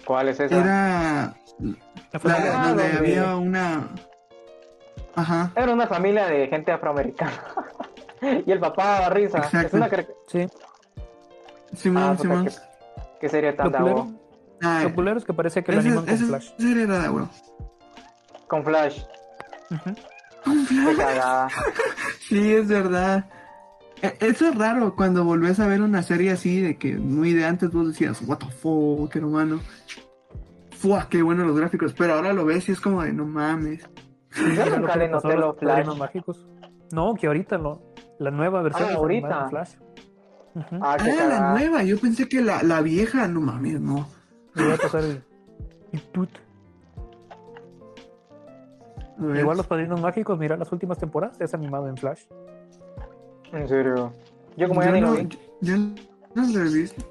¿Cuál 0.05 0.29
es 0.29 0.41
esa? 0.41 0.55
Era 0.55 1.35
La 1.61 1.75
la, 2.13 2.19
familia 2.21 2.53
Ah, 2.63 2.69
donde 2.69 2.83
donde- 2.93 2.99
había 2.99 3.37
una... 3.37 3.89
Ajá. 5.15 5.51
Era 5.57 5.73
una 5.73 5.87
familia 5.87 6.27
de 6.27 6.47
gente 6.49 6.73
afroamericana. 6.73 7.33
y 8.47 8.51
el 8.53 8.61
papá 8.61 8.85
daba 9.01 9.09
risa. 9.11 9.39
Es 9.39 9.45
Exacto. 9.47 9.77
una 9.79 9.89
caric- 9.89 10.15
Sí, 10.27 10.47
Simón, 11.75 12.03
Ah, 12.03 12.11
puta, 12.11 12.23
Simón. 12.23 12.51
Qué 13.21 13.29
serie 13.29 13.53
tan 13.53 13.71
lo 13.73 13.79
de. 13.79 14.05
Ah, 14.63 14.81
lo 14.85 14.95
culero 14.95 15.19
es 15.19 15.25
que 15.25 15.33
parece 15.33 15.63
que 15.65 15.73
lo 15.73 15.81
animan 15.81 16.05
con 16.07 16.17
Flash. 16.19 16.51
serie 16.59 16.83
era 16.85 16.99
de 17.03 17.09
huevo. 17.09 17.29
Con 18.49 18.65
Flash. 18.65 19.03
Con 20.45 20.57
Flash. 20.67 21.53
Sí, 22.29 22.53
es 22.55 22.69
verdad. 22.69 23.25
E- 24.03 24.17
Eso 24.21 24.49
es 24.49 24.55
raro 24.57 24.95
cuando 24.95 25.25
volvés 25.25 25.59
a 25.61 25.67
ver 25.67 25.83
una 25.83 26.03
serie 26.03 26.31
así 26.31 26.61
de 26.61 26.77
que 26.79 26.97
muy 26.97 27.33
de 27.33 27.45
antes 27.45 27.71
vos 27.73 27.89
decías, 27.89 28.23
what 28.27 28.39
the 28.39 28.47
fuck, 28.47 29.15
hermano. 29.17 29.61
Fua, 30.79 31.09
qué 31.11 31.23
buenos 31.23 31.47
los 31.47 31.59
gráficos. 31.59 31.93
Pero 31.93 32.15
ahora 32.15 32.33
lo 32.33 32.45
ves 32.45 32.69
y 32.69 32.73
es 32.73 32.81
como 32.81 33.03
de 33.03 33.13
no 33.13 33.27
mames. 33.27 33.89
Yo 34.37 34.79
nunca 34.79 34.97
le 34.97 35.09
noté 35.09 35.37
los 35.37 35.57
Flash. 35.59 35.87
Mágicos. 35.97 36.47
No, 36.93 37.15
que 37.15 37.27
ahorita 37.27 37.59
lo, 37.59 37.83
la 38.19 38.31
nueva 38.31 38.63
versión 38.63 38.89
Ah, 38.89 38.93
es 38.93 38.97
ahorita. 38.97 39.27
animada 39.27 39.51
Ujú. 40.55 40.77
Ah, 40.83 40.97
Ah, 40.99 41.05
qué 41.05 41.13
la 41.17 41.53
nueva. 41.53 41.83
Yo 41.85 41.99
pensé 41.99 42.29
que 42.29 42.41
la, 42.43 42.63
la 42.63 42.81
vieja, 42.81 43.29
no 43.29 43.41
mames, 43.41 43.81
no. 43.81 44.07
Y 44.57 44.63
voy 44.63 44.73
a 44.73 44.77
pasar 44.77 45.05
el, 45.05 45.23
el 45.93 46.03
tut. 46.13 46.31
A 49.19 49.23
ver. 49.25 49.37
Igual 49.41 49.57
los 49.57 49.67
padrinos 49.67 50.01
mágicos, 50.01 50.39
mira 50.39 50.57
las 50.57 50.73
últimas 50.73 50.99
temporadas, 50.99 51.41
es 51.41 51.53
animado 51.55 51.89
en 51.89 51.97
Flash. 51.97 52.23
En 53.53 53.69
serio. 53.69 54.13
Yo 54.57 54.69
como 54.69 54.83
ya 54.83 54.89
yo 54.89 54.95
ni 54.95 55.01
lo 55.01 55.07
no, 55.09 55.15
vi. 55.15 55.29
yo 55.61 55.77
no 55.77 55.95
lo 56.35 56.61
he 56.67 56.73
visto. 56.73 57.03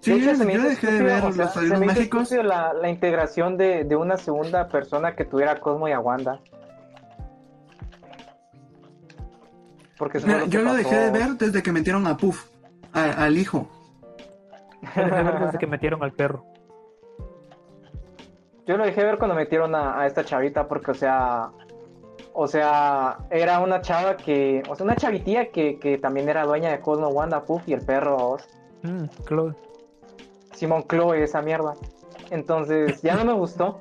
Sí, 0.00 0.10
De 0.12 0.16
hecho, 0.18 0.30
yo, 0.32 0.36
se 0.36 0.44
me 0.44 0.52
yo 0.54 0.58
hizo 0.60 0.68
dejé 0.70 0.92
de 0.92 1.02
ver 1.02 1.24
o 1.24 1.32
sea, 1.32 1.44
los 1.44 1.52
se 1.52 1.54
padrinos 1.54 1.80
me 1.80 1.86
mágicos. 1.86 2.30
la, 2.32 2.72
la 2.72 2.88
integración 2.90 3.56
de, 3.56 3.84
de 3.84 3.96
una 3.96 4.16
segunda 4.16 4.68
persona 4.68 5.14
que 5.14 5.24
tuviera 5.24 5.52
a 5.52 5.60
Cosmo 5.60 5.88
y 5.88 5.92
a 5.92 6.00
Wanda. 6.00 6.40
Porque 9.98 10.18
Mira, 10.20 10.40
que 10.44 10.48
yo 10.48 10.62
lo 10.62 10.74
dejé 10.74 10.96
de 10.96 11.10
ver 11.10 11.30
desde 11.38 11.62
que 11.62 11.70
metieron 11.70 12.06
a 12.06 12.16
Puff, 12.16 12.46
a- 12.92 13.24
al 13.24 13.36
hijo. 13.38 13.68
Yo 14.96 15.04
dejé 15.04 15.16
de 15.16 15.22
ver 15.22 15.40
desde 15.40 15.58
que 15.58 15.66
metieron 15.66 16.02
al 16.02 16.12
perro. 16.12 16.44
Yo 18.66 18.76
lo 18.76 18.84
dejé 18.84 19.02
ver 19.04 19.18
cuando 19.18 19.34
metieron 19.34 19.74
a, 19.74 20.00
a 20.00 20.06
esta 20.06 20.24
chavita 20.24 20.68
porque, 20.68 20.92
o 20.92 20.94
sea, 20.94 21.50
o 22.32 22.46
sea, 22.46 23.18
era 23.30 23.58
una 23.60 23.80
chava 23.80 24.16
que, 24.16 24.62
o 24.68 24.76
sea, 24.76 24.84
una 24.84 24.96
chavitía 24.96 25.50
que, 25.50 25.78
que 25.78 25.98
también 25.98 26.28
era 26.28 26.44
dueña 26.44 26.70
de 26.70 26.80
Cosmo, 26.80 27.08
Wanda, 27.08 27.42
Puff 27.44 27.62
y 27.66 27.72
el 27.74 27.84
perro 27.84 28.36
Mm, 28.84 29.04
Chloe. 29.26 29.54
Simón 30.54 30.84
Chloe, 30.88 31.22
esa 31.22 31.40
mierda. 31.42 31.74
Entonces, 32.30 33.00
ya 33.02 33.14
no 33.14 33.24
me 33.24 33.32
gustó. 33.32 33.80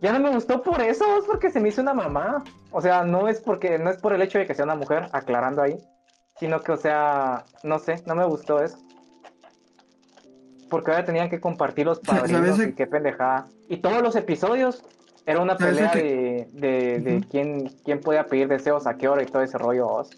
Ya 0.00 0.12
no 0.12 0.18
me 0.20 0.34
gustó 0.34 0.60
por 0.62 0.80
eso, 0.80 1.04
es 1.18 1.24
porque 1.24 1.50
se 1.50 1.60
me 1.60 1.68
hizo 1.68 1.80
una 1.82 1.94
mamá. 1.94 2.42
O 2.72 2.80
sea, 2.80 3.04
no 3.04 3.28
es 3.28 3.40
porque, 3.40 3.78
no 3.78 3.90
es 3.90 3.96
por 3.98 4.12
el 4.12 4.22
hecho 4.22 4.38
de 4.38 4.46
que 4.46 4.54
sea 4.54 4.64
una 4.64 4.74
mujer, 4.74 5.08
aclarando 5.12 5.62
ahí, 5.62 5.76
sino 6.38 6.60
que, 6.62 6.72
o 6.72 6.76
sea, 6.76 7.44
no 7.62 7.78
sé, 7.78 8.02
no 8.06 8.14
me 8.14 8.24
gustó 8.24 8.62
eso. 8.62 8.78
Porque 10.70 10.90
ahora 10.90 11.04
tenían 11.04 11.30
que 11.30 11.40
compartir 11.40 11.86
los 11.86 12.00
padrinos 12.00 12.58
y 12.60 12.72
qué 12.72 12.86
pendejada. 12.86 13.46
Y 13.68 13.78
todos 13.78 14.02
los 14.02 14.16
episodios 14.16 14.82
era 15.26 15.40
una 15.40 15.56
¿Sabes 15.56 15.74
pelea 15.76 15.90
que- 15.92 16.48
de, 16.52 16.68
de, 16.68 16.98
de 17.00 17.24
quién, 17.30 17.68
quién 17.84 18.00
podía 18.00 18.26
pedir 18.26 18.48
deseos 18.48 18.86
a 18.86 18.96
qué 18.96 19.08
hora 19.08 19.22
y 19.22 19.26
todo 19.26 19.42
ese 19.42 19.56
rollo. 19.58 19.86
vos. 19.88 20.10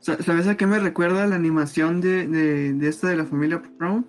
¿Sabes 0.00 0.48
a 0.48 0.56
qué 0.56 0.66
me 0.66 0.80
recuerda 0.80 1.26
la 1.26 1.36
animación 1.36 2.00
de, 2.00 2.26
de, 2.26 2.72
de 2.72 2.88
esta 2.88 3.08
de 3.08 3.16
la 3.16 3.24
familia 3.24 3.62
Brown? 3.78 4.04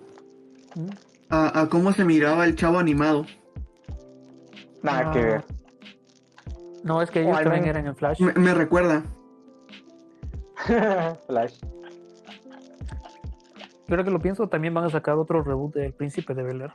Mm. 0.74 0.88
A, 1.30 1.60
a 1.60 1.68
cómo 1.68 1.92
se 1.92 2.04
miraba 2.04 2.44
el 2.44 2.56
chavo 2.56 2.78
animado. 2.78 3.26
Nada 4.82 5.10
Ah. 5.10 5.12
que 5.12 5.22
ver. 5.22 5.44
No, 6.82 7.00
es 7.00 7.10
que 7.10 7.22
ellos 7.22 7.40
también 7.42 7.64
eran 7.66 7.86
en 7.86 7.96
Flash. 7.96 8.20
Me, 8.20 8.32
me 8.34 8.54
recuerda. 8.54 9.02
Flash. 11.26 11.54
Yo 13.86 13.90
ahora 13.90 14.04
que 14.04 14.10
lo 14.10 14.18
pienso, 14.20 14.48
también 14.48 14.72
van 14.72 14.84
a 14.84 14.90
sacar 14.90 15.16
otro 15.16 15.42
reboot 15.42 15.74
del 15.74 15.92
Príncipe 15.92 16.34
de 16.34 16.42
Bel 16.42 16.62
Air. 16.62 16.72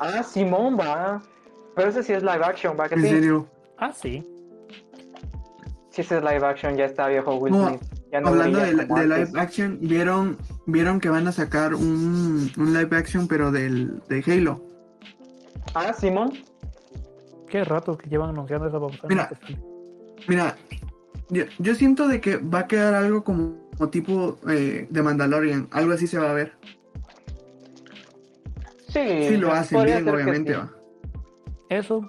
Ah, 0.00 0.22
Simón 0.22 0.76
va. 0.78 1.22
Pero 1.76 1.88
ese 1.88 2.02
sí 2.02 2.12
es 2.12 2.22
live 2.22 2.44
action, 2.44 2.76
va 2.78 2.88
que 2.88 2.96
En 2.96 3.02
sí. 3.02 3.08
serio. 3.08 3.46
Ah, 3.78 3.92
sí. 3.92 4.26
Si 5.90 6.00
ese 6.00 6.16
es 6.18 6.22
live 6.22 6.44
action, 6.44 6.76
ya 6.76 6.86
está 6.86 7.06
viejo 7.08 7.36
Will 7.36 7.52
No. 7.52 7.68
Smith. 7.68 7.82
Ya 8.10 8.20
no 8.20 8.28
Hablando 8.28 8.58
de, 8.60 8.72
live 8.72 9.30
action, 9.40 9.78
¿vieron, 9.80 10.38
vieron 10.66 11.00
que 11.00 11.08
van 11.08 11.26
a 11.26 11.32
sacar 11.32 11.74
un, 11.74 12.50
un 12.56 12.72
live 12.72 12.96
action, 12.96 13.26
pero 13.26 13.50
del, 13.50 14.00
de 14.08 14.22
Halo. 14.26 14.60
Ah, 15.74 15.92
Simón. 15.92 16.32
Qué 17.48 17.64
rato 17.64 17.96
que 17.96 18.08
llevan 18.08 18.30
anunciando 18.30 18.66
esa 18.66 18.78
babosada. 18.78 19.08
Mira. 19.08 19.30
Mira, 20.28 20.56
yo, 21.28 21.44
yo 21.58 21.74
siento 21.74 22.08
de 22.08 22.20
que 22.20 22.36
va 22.36 22.60
a 22.60 22.66
quedar 22.66 22.94
algo 22.94 23.24
como, 23.24 23.68
como 23.76 23.90
tipo 23.90 24.38
eh, 24.48 24.86
de 24.90 25.02
Mandalorian. 25.02 25.68
Algo 25.70 25.92
así 25.92 26.06
se 26.06 26.18
va 26.18 26.30
a 26.30 26.34
ver. 26.34 26.52
Sí, 28.88 29.28
Sí 29.28 29.36
lo 29.36 29.52
hacen 29.52 29.84
bien, 29.84 30.08
obviamente. 30.08 30.52
sí. 30.52 30.58
va. 30.58 30.70
Eso 31.68 32.08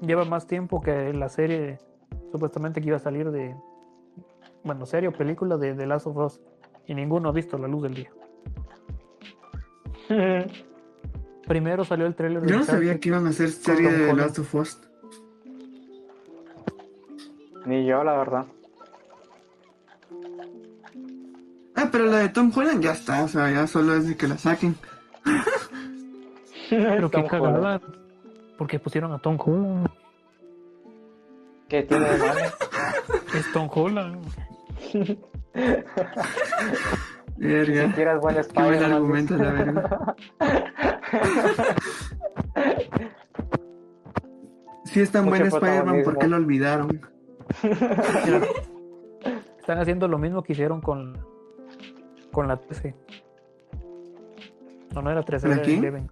lleva 0.00 0.24
más 0.24 0.46
tiempo 0.46 0.80
que 0.80 1.12
la 1.12 1.28
serie 1.28 1.78
supuestamente 2.32 2.80
que 2.80 2.88
iba 2.88 2.96
a 2.96 3.00
salir 3.00 3.30
de. 3.30 3.54
Bueno, 4.62 4.86
serie 4.86 5.08
o 5.08 5.12
película 5.12 5.56
de 5.56 5.74
The 5.74 5.86
Last 5.86 6.06
of 6.06 6.16
Us. 6.16 6.40
Y 6.86 6.94
ninguno 6.94 7.30
ha 7.30 7.32
visto 7.32 7.56
la 7.56 7.68
luz 7.68 7.82
del 7.84 7.94
día. 7.94 8.10
Primero 11.46 11.84
salió 11.84 12.06
el 12.06 12.14
trailer 12.14 12.42
de 12.42 12.48
Yo 12.48 12.58
no 12.58 12.64
sabía 12.64 12.98
que 12.98 13.08
iban 13.08 13.26
a 13.26 13.30
hacer 13.30 13.50
serie 13.50 13.90
de 13.90 14.06
The. 14.06 14.14
Last 14.14 14.38
of 14.38 14.54
Us. 14.54 14.80
Ni 17.66 17.86
yo, 17.86 18.04
la 18.04 18.16
verdad. 18.16 18.46
Ah, 21.76 21.88
pero 21.90 22.06
la 22.06 22.18
de 22.18 22.28
Tom 22.28 22.52
Holland 22.54 22.82
ya 22.82 22.92
está, 22.92 23.24
o 23.24 23.28
sea, 23.28 23.50
ya 23.50 23.66
solo 23.66 23.94
es 23.96 24.06
de 24.06 24.16
que 24.16 24.28
la 24.28 24.38
saquen. 24.38 24.76
Pero 26.70 27.10
qué 27.10 27.24
cagada. 27.24 27.80
Porque 28.56 28.78
pusieron 28.78 29.12
a 29.12 29.18
Tom 29.18 29.36
Holland. 29.38 29.88
¿Qué 31.68 31.82
tiene 31.82 32.04
de 32.08 32.18
malo? 32.18 32.40
Es 33.34 33.52
Tom 33.52 33.68
Holland. 33.72 34.24
Verga. 37.36 37.86
siquiera 37.88 38.14
es 38.14 38.20
buen 38.20 38.36
Qué 38.36 38.42
buen 38.42 38.74
Spider-Man. 38.74 38.92
argumento, 38.92 39.36
la 39.36 39.50
verga. 39.52 40.14
Si 44.84 45.00
es 45.00 45.10
tan 45.10 45.24
Mucho 45.24 45.38
buen 45.38 45.46
Spider-Man, 45.48 46.02
¿por 46.04 46.18
qué 46.18 46.28
lo 46.28 46.36
olvidaron? 46.36 47.00
Están 49.58 49.78
haciendo 49.78 50.08
lo 50.08 50.18
mismo 50.18 50.42
que 50.42 50.52
hicieron 50.52 50.80
con, 50.80 51.18
con 52.32 52.48
la 52.48 52.56
13. 52.58 52.94
No, 54.94 55.02
no 55.02 55.10
era 55.10 55.22
13, 55.22 55.48
¿La 55.48 55.54
era 55.54 55.62
quién? 55.62 55.84
11. 55.84 56.06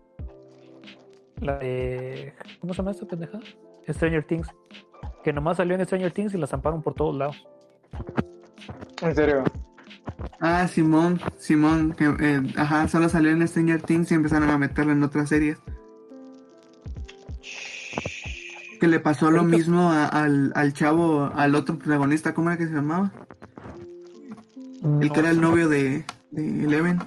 La 1.40 1.58
de. 1.58 2.34
¿Cómo 2.60 2.72
se 2.72 2.78
llama 2.78 2.92
esta 2.92 3.06
pendeja? 3.06 3.40
Stranger 3.88 4.24
Things. 4.24 4.48
Que 5.22 5.32
nomás 5.32 5.56
salió 5.58 5.74
en 5.74 5.84
Stranger 5.84 6.12
Things 6.12 6.34
y 6.34 6.38
la 6.38 6.46
zamparon 6.46 6.82
por 6.82 6.94
todos 6.94 7.16
lados. 7.16 7.46
En 9.02 9.14
serio. 9.14 9.44
Ah, 10.40 10.66
Simón, 10.66 11.20
Simón, 11.38 11.92
que 11.92 12.04
eh, 12.06 12.42
ajá, 12.56 12.88
solo 12.88 13.08
salió 13.08 13.30
en 13.30 13.46
Stranger 13.46 13.82
Things 13.82 14.10
y 14.10 14.14
empezaron 14.14 14.50
a 14.50 14.58
meterlo 14.58 14.92
en 14.92 15.02
otras 15.02 15.28
series. 15.28 15.58
Que 18.82 18.88
le 18.88 18.98
pasó 18.98 19.30
lo 19.30 19.44
mismo 19.44 19.92
a- 19.92 20.08
al, 20.08 20.50
al 20.56 20.72
chavo, 20.72 21.30
al 21.36 21.54
otro 21.54 21.78
protagonista, 21.78 22.34
¿cómo 22.34 22.50
era 22.50 22.58
que 22.58 22.66
se 22.66 22.72
llamaba? 22.74 23.12
El 25.00 25.12
que 25.12 25.20
era 25.20 25.30
el 25.30 25.40
novio 25.40 25.68
de, 25.68 26.04
de 26.32 26.64
Eleven. 26.64 26.98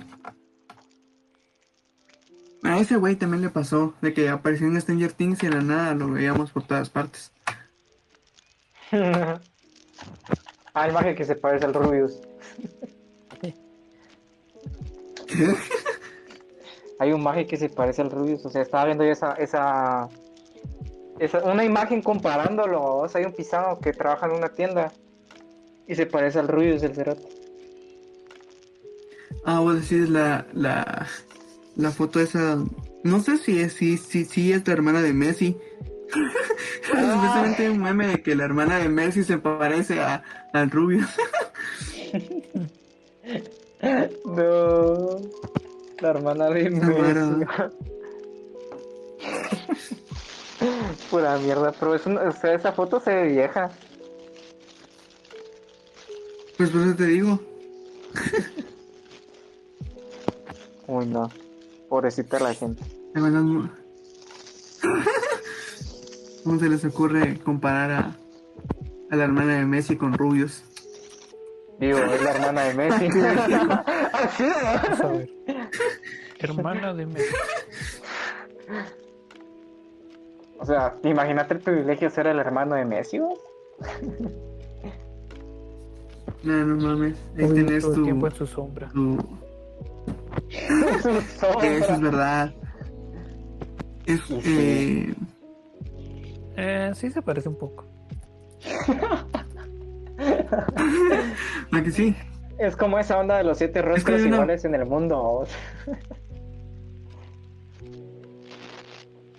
A 2.63 2.79
ese 2.79 2.95
güey 2.95 3.17
también 3.17 3.41
le 3.41 3.49
pasó, 3.49 3.93
de 4.01 4.13
que 4.13 4.29
apareció 4.29 4.67
en 4.67 4.79
Stranger 4.79 5.11
Things 5.11 5.43
y 5.43 5.47
de 5.47 5.55
la 5.55 5.61
nada 5.63 5.93
lo 5.95 6.11
veíamos 6.11 6.51
por 6.51 6.63
todas 6.63 6.89
partes. 6.89 7.33
ah, 8.93 9.37
el 10.87 10.93
maje 10.93 11.13
que 11.13 11.25
se 11.25 11.35
parece 11.35 11.65
al 11.65 11.73
Rubius. 11.73 12.21
Hay 16.99 17.11
un 17.11 17.21
maje 17.21 17.45
que 17.45 17.57
se 17.57 17.67
parece 17.67 18.01
al 18.01 18.11
Rubius. 18.11 18.45
O 18.45 18.49
sea, 18.49 18.61
estaba 18.61 18.85
viendo 18.85 19.03
esa, 19.03 19.33
esa, 19.33 20.07
esa 21.19 21.43
una 21.43 21.63
imagen 21.63 22.01
comparándolo. 22.01 22.97
O 22.97 23.07
sea, 23.07 23.19
hay 23.19 23.25
un 23.25 23.33
pisado 23.33 23.79
que 23.79 23.93
trabaja 23.93 24.25
en 24.25 24.33
una 24.33 24.49
tienda 24.49 24.91
y 25.87 25.95
se 25.95 26.05
parece 26.05 26.39
al 26.39 26.47
Rubius 26.47 26.81
del 26.81 26.95
Cerote. 26.95 27.27
Ah, 29.45 29.59
vos 29.59 29.75
decís 29.75 30.09
la, 30.09 30.45
la, 30.53 31.07
la 31.75 31.91
foto 31.91 32.19
esa. 32.19 32.57
No 33.03 33.21
sé 33.21 33.37
si 33.37 33.59
es, 33.59 33.73
si, 33.73 33.97
si, 33.97 34.25
si 34.25 34.51
es 34.51 34.67
la 34.67 34.73
hermana 34.73 35.01
de 35.01 35.13
Messi. 35.13 35.57
Supuestamente 36.83 37.69
un 37.69 37.81
meme 37.81 38.07
de 38.07 38.21
que 38.21 38.35
la 38.35 38.45
hermana 38.45 38.79
de 38.79 38.89
Messi 38.89 39.23
se 39.23 39.37
parece 39.37 39.99
a, 39.99 40.23
al 40.53 40.71
rubio. 40.71 41.05
No. 44.25 45.19
La 45.99 46.09
hermana 46.09 46.49
de. 46.49 46.69
Messi. 46.71 47.45
Pura 51.09 51.37
mierda, 51.37 51.71
pero 51.79 51.95
es 51.95 52.05
una- 52.05 52.21
o 52.21 52.31
sea, 52.31 52.53
esa 52.53 52.71
foto 52.71 52.99
se 52.99 53.13
ve 53.13 53.27
vieja. 53.29 53.69
Pues 56.57 56.69
por 56.69 56.81
eso 56.81 56.95
te 56.95 57.05
digo. 57.05 57.39
Uy, 60.87 61.05
no. 61.07 61.29
Pobrecita 61.89 62.39
la 62.39 62.53
gente. 62.53 62.83
¿Cómo 66.43 66.59
se 66.59 66.69
les 66.69 66.85
ocurre 66.85 67.39
comparar 67.39 67.91
a, 67.91 68.15
a 69.11 69.15
la 69.15 69.23
hermana 69.23 69.57
de 69.57 69.65
Messi 69.65 69.97
con 69.97 70.13
rubios? 70.13 70.63
Digo, 71.79 71.97
es 71.97 72.21
la 72.21 72.31
hermana 72.31 72.61
de 72.65 72.73
Messi. 72.75 73.07
Así. 74.13 74.45
Hermana 76.39 76.93
de 76.93 77.05
Messi. 77.05 77.33
O 80.59 80.65
sea, 80.65 80.95
imagínate 81.03 81.53
el 81.55 81.59
privilegio 81.59 82.09
de 82.09 82.15
ser 82.15 82.27
el 82.27 82.39
hermano 82.39 82.75
de 82.75 82.85
Messi, 82.85 83.19
¿vos? 83.19 83.39
No, 86.43 86.53
no 86.65 86.75
mames. 86.87 87.17
Ahí 87.37 87.45
Uy, 87.45 87.53
tenés 87.55 87.83
todo 87.83 87.91
el 87.93 87.97
tu, 87.99 88.03
tiempo 88.05 88.27
en 88.27 88.33
su 88.35 88.47
sombra. 88.47 88.87
tu- 88.89 89.17
Su 91.01 91.21
sombra. 91.39 91.67
Eso 91.67 91.93
es 91.93 92.01
verdad. 92.01 92.53
Es, 94.05 94.21
sí. 94.21 94.41
eh, 94.45 95.13
Eh, 96.57 96.91
sí 96.95 97.09
se 97.11 97.21
parece 97.21 97.49
un 97.49 97.57
poco. 97.57 97.83
¿a 101.71 101.83
que 101.83 101.91
sí? 101.91 102.15
Es 102.57 102.77
como 102.77 102.97
esa 102.97 103.19
onda 103.19 103.37
de 103.37 103.43
los 103.43 103.57
siete 103.57 103.81
rostros 103.81 104.21
iguales 104.21 104.63
en 104.63 104.75
el 104.75 104.85
mundo. 104.85 105.17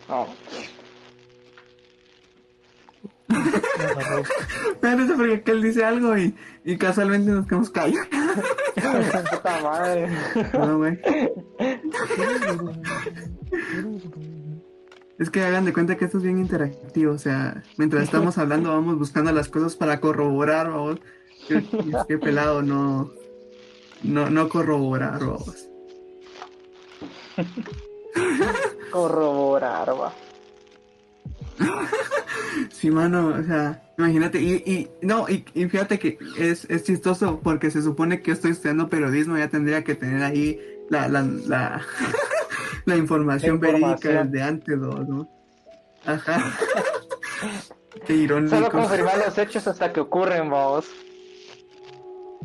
¿vos? 0.09 0.66
No, 3.29 5.07
sé 5.07 5.15
porque 5.15 5.35
aquel 5.35 5.63
dice 5.63 5.85
algo 5.85 6.17
y, 6.17 6.35
y 6.65 6.77
casualmente 6.77 7.31
nos 7.31 7.47
quedamos 7.47 7.71
callados. 7.71 8.09
Puta 9.31 9.61
madre. 9.63 10.09
No, 10.53 10.79
güey. 10.79 10.99
Es 15.19 15.31
que 15.31 15.43
hagan 15.43 15.65
de 15.65 15.73
cuenta 15.73 15.97
que 15.97 16.05
esto 16.05 16.19
es 16.19 16.25
bien 16.25 16.39
interactivo. 16.39 17.13
O 17.13 17.19
sea, 17.19 17.63
mientras 17.79 18.05
estamos 18.05 18.39
hablando, 18.39 18.71
vamos 18.71 18.99
buscando 18.99 19.33
las 19.33 19.49
cosas 19.49 19.75
para 19.75 20.01
corroborar, 20.01 20.71
vamos. 20.71 21.01
Qué, 21.49 21.65
qué 22.09 22.19
pelado 22.19 22.63
no, 22.63 23.11
no, 24.03 24.31
no 24.31 24.49
corroborar, 24.49 25.21
vamos. 25.21 25.69
Corroborar, 28.91 29.91
va. 29.91 30.13
Sí, 32.71 32.91
mano, 32.91 33.35
o 33.39 33.43
sea, 33.45 33.83
imagínate, 33.99 34.41
y, 34.41 34.55
y 34.67 34.89
no, 35.03 35.29
y, 35.29 35.45
y 35.55 35.67
fíjate 35.69 35.99
que 35.99 36.19
es, 36.39 36.65
es 36.71 36.85
chistoso 36.85 37.41
porque 37.43 37.71
se 37.71 37.83
supone 37.83 38.21
que 38.21 38.29
yo 38.29 38.33
estoy 38.35 38.53
estudiando 38.53 38.89
periodismo, 38.89 39.37
ya 39.37 39.49
tendría 39.49 39.85
que 39.85 39.95
tener 39.95 40.23
ahí 40.23 40.59
la, 40.89 41.07
la, 41.09 41.23
la, 41.23 41.83
la 42.87 42.97
información 42.97 43.61
verídica 43.61 44.25
desde 44.25 44.43
antes, 44.43 44.79
¿no? 44.79 45.29
Ajá. 46.05 46.53
Qué 48.07 48.15
Solo 48.15 48.23
irónico. 48.23 48.71
confirmar 48.71 49.19
los 49.19 49.37
hechos 49.39 49.67
hasta 49.67 49.93
que 49.93 50.01
ocurren, 50.01 50.49
vos. 50.51 50.87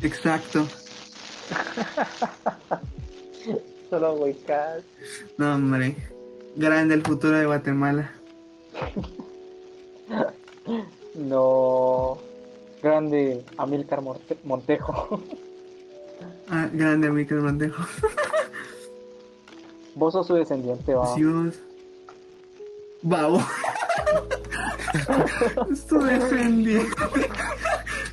Exacto. 0.02 0.66
Solo 3.90 4.14
huecas. 4.14 4.82
No, 5.38 5.54
hombre. 5.54 5.96
Grande 6.56 6.94
el 6.94 7.02
futuro 7.02 7.36
de 7.36 7.46
Guatemala. 7.46 8.12
No. 11.14 12.18
Grande 12.82 13.44
Amílcar 13.58 14.00
Monte- 14.02 14.38
Montejo. 14.44 15.20
Ah, 16.48 16.68
grande 16.72 17.10
Micro 17.10 17.42
Montejo. 17.42 17.84
Vos 19.94 20.12
sos 20.14 20.26
su 20.26 20.34
descendiente, 20.34 20.94
va. 20.94 21.14
Vos. 21.14 21.54
Babo. 23.02 23.40
Esto 25.72 25.98
defendiente. 25.98 26.88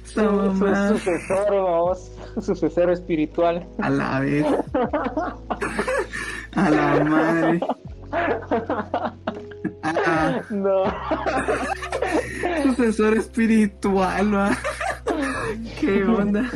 esta 0.03 0.05
Su, 0.05 0.57
su 0.57 0.97
sucesor, 0.97 1.55
vamos. 1.55 2.11
Sucesor 2.41 2.91
espiritual. 2.91 3.65
A 3.79 3.89
la 3.89 4.19
vez. 4.19 4.45
A 6.55 6.69
la 6.69 7.03
madre. 7.05 7.59
Ah, 9.83 10.41
No. 10.49 10.83
sucesor 12.63 13.17
espiritual, 13.17 14.33
va. 14.33 14.57
¿Qué 15.79 16.03
onda? 16.03 16.49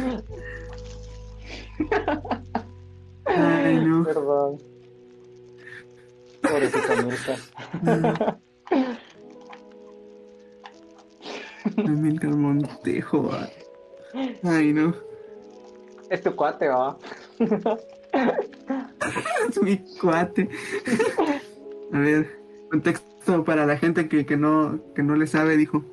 Ay, 3.25 3.79
no. 3.85 4.03
Perdón. 4.03 4.57
Pobrecita 6.41 6.95
Montejo, 12.27 13.29
va. 13.29 13.49
Ay, 14.43 14.73
no. 14.73 14.93
Es 16.09 16.21
tu 16.21 16.35
cuate, 16.35 16.67
va. 16.67 16.97
Es 19.49 19.61
mi 19.61 19.77
cuate. 19.99 20.47
A 21.91 21.97
ver, 21.97 22.42
contexto 22.73 23.43
para 23.43 23.67
la 23.67 23.77
gente 23.77 24.09
que, 24.09 24.25
que 24.25 24.35
no, 24.35 24.81
que 24.95 25.03
no 25.03 25.15
le 25.15 25.27
sabe, 25.27 25.57
dijo. 25.57 25.85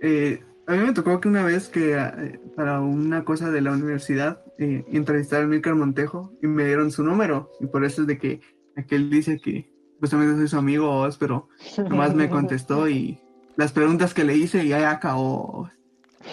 Eh, 0.00 0.42
a 0.66 0.72
mí 0.72 0.78
me 0.78 0.94
tocó 0.94 1.20
que 1.20 1.28
una 1.28 1.44
vez 1.44 1.68
que 1.68 1.94
eh, 1.94 2.40
para 2.56 2.80
una 2.80 3.24
cosa 3.24 3.50
de 3.50 3.60
la 3.60 3.72
universidad 3.72 4.42
eh, 4.58 4.84
entrevistar 4.90 5.42
a 5.42 5.46
Milcar 5.46 5.74
Montejo 5.74 6.32
y 6.42 6.46
me 6.46 6.64
dieron 6.64 6.90
su 6.90 7.04
número. 7.04 7.50
Y 7.60 7.66
por 7.66 7.84
eso 7.84 8.02
es 8.02 8.08
de 8.08 8.18
que 8.18 8.40
aquel 8.76 9.10
dice 9.10 9.38
que 9.38 9.70
justamente 10.00 10.36
soy 10.36 10.48
su 10.48 10.56
amigo, 10.56 11.06
pero 11.18 11.48
nomás 11.90 12.14
me 12.14 12.30
contestó 12.30 12.88
y 12.88 13.20
las 13.56 13.72
preguntas 13.72 14.14
que 14.14 14.24
le 14.24 14.36
hice 14.36 14.66
ya 14.66 14.90
acabó. 14.90 15.70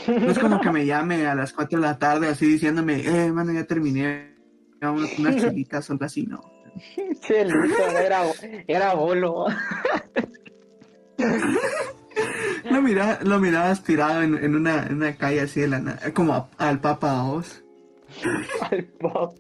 No 0.08 0.32
es 0.32 0.40
como 0.40 0.62
que 0.62 0.72
me 0.72 0.86
llame 0.86 1.28
a 1.28 1.36
las 1.36 1.52
4 1.52 1.80
de 1.80 1.86
la 1.86 2.00
tarde 2.00 2.30
así 2.30 2.48
diciéndome, 2.48 3.06
eh, 3.06 3.32
mano, 3.34 3.52
ya 3.52 3.66
terminé. 3.66 4.34
Vamos 4.82 5.10
unas 5.20 5.36
chilitas 5.36 5.90
o 5.90 5.94
no. 5.94 6.53
Chelito, 7.22 7.88
era, 7.98 8.24
era 8.68 8.94
bolo. 8.96 9.46
Lo 12.70 12.82
miraba, 12.82 13.20
lo 13.24 13.40
mirabas 13.40 13.84
tirado 13.84 14.22
en, 14.22 14.36
en 14.44 14.56
una, 14.56 14.86
en 14.88 14.96
una 14.96 15.16
calle 15.16 15.42
así 15.42 15.62
de 15.62 15.68
la 15.68 15.98
como 16.14 16.34
a- 16.34 16.48
al 16.58 16.80
Papa 16.80 17.24
Oz. 17.24 17.64
Al 18.62 18.84
pop. 18.86 19.36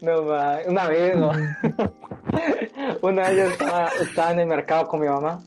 No 0.00 0.22
ma, 0.22 0.58
una 0.66 0.86
vez, 0.88 1.16
¿no? 1.16 1.30
Una 3.02 3.28
vez 3.28 3.36
yo 3.36 3.44
estaba, 3.44 3.88
estaba 4.00 4.32
en 4.32 4.40
el 4.40 4.46
mercado 4.46 4.86
con 4.88 5.00
mi 5.00 5.06
mamá 5.06 5.40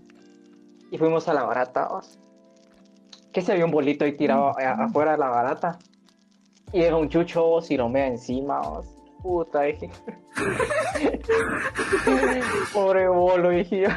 y 0.92 0.98
fuimos 0.98 1.28
a 1.28 1.34
la 1.34 1.44
barata. 1.44 1.88
Que 3.32 3.42
se 3.42 3.52
había 3.52 3.66
un 3.66 3.72
bolito 3.72 4.06
ahí 4.06 4.14
tirado 4.16 4.58
a- 4.58 4.86
afuera 4.86 5.12
de 5.14 5.18
la 5.20 5.30
barata. 5.30 5.78
Y 6.74 6.82
era 6.82 6.96
un 6.96 7.10
chucho 7.10 7.44
vos, 7.44 7.70
y 7.72 7.78
lo 7.78 7.90
mea 7.90 8.08
encima. 8.08 8.62
Puta, 9.22 9.62
dije. 9.64 9.90
Pobre 12.74 13.08
bolo, 13.10 13.50
dije 13.50 13.82
yo. 13.82 13.90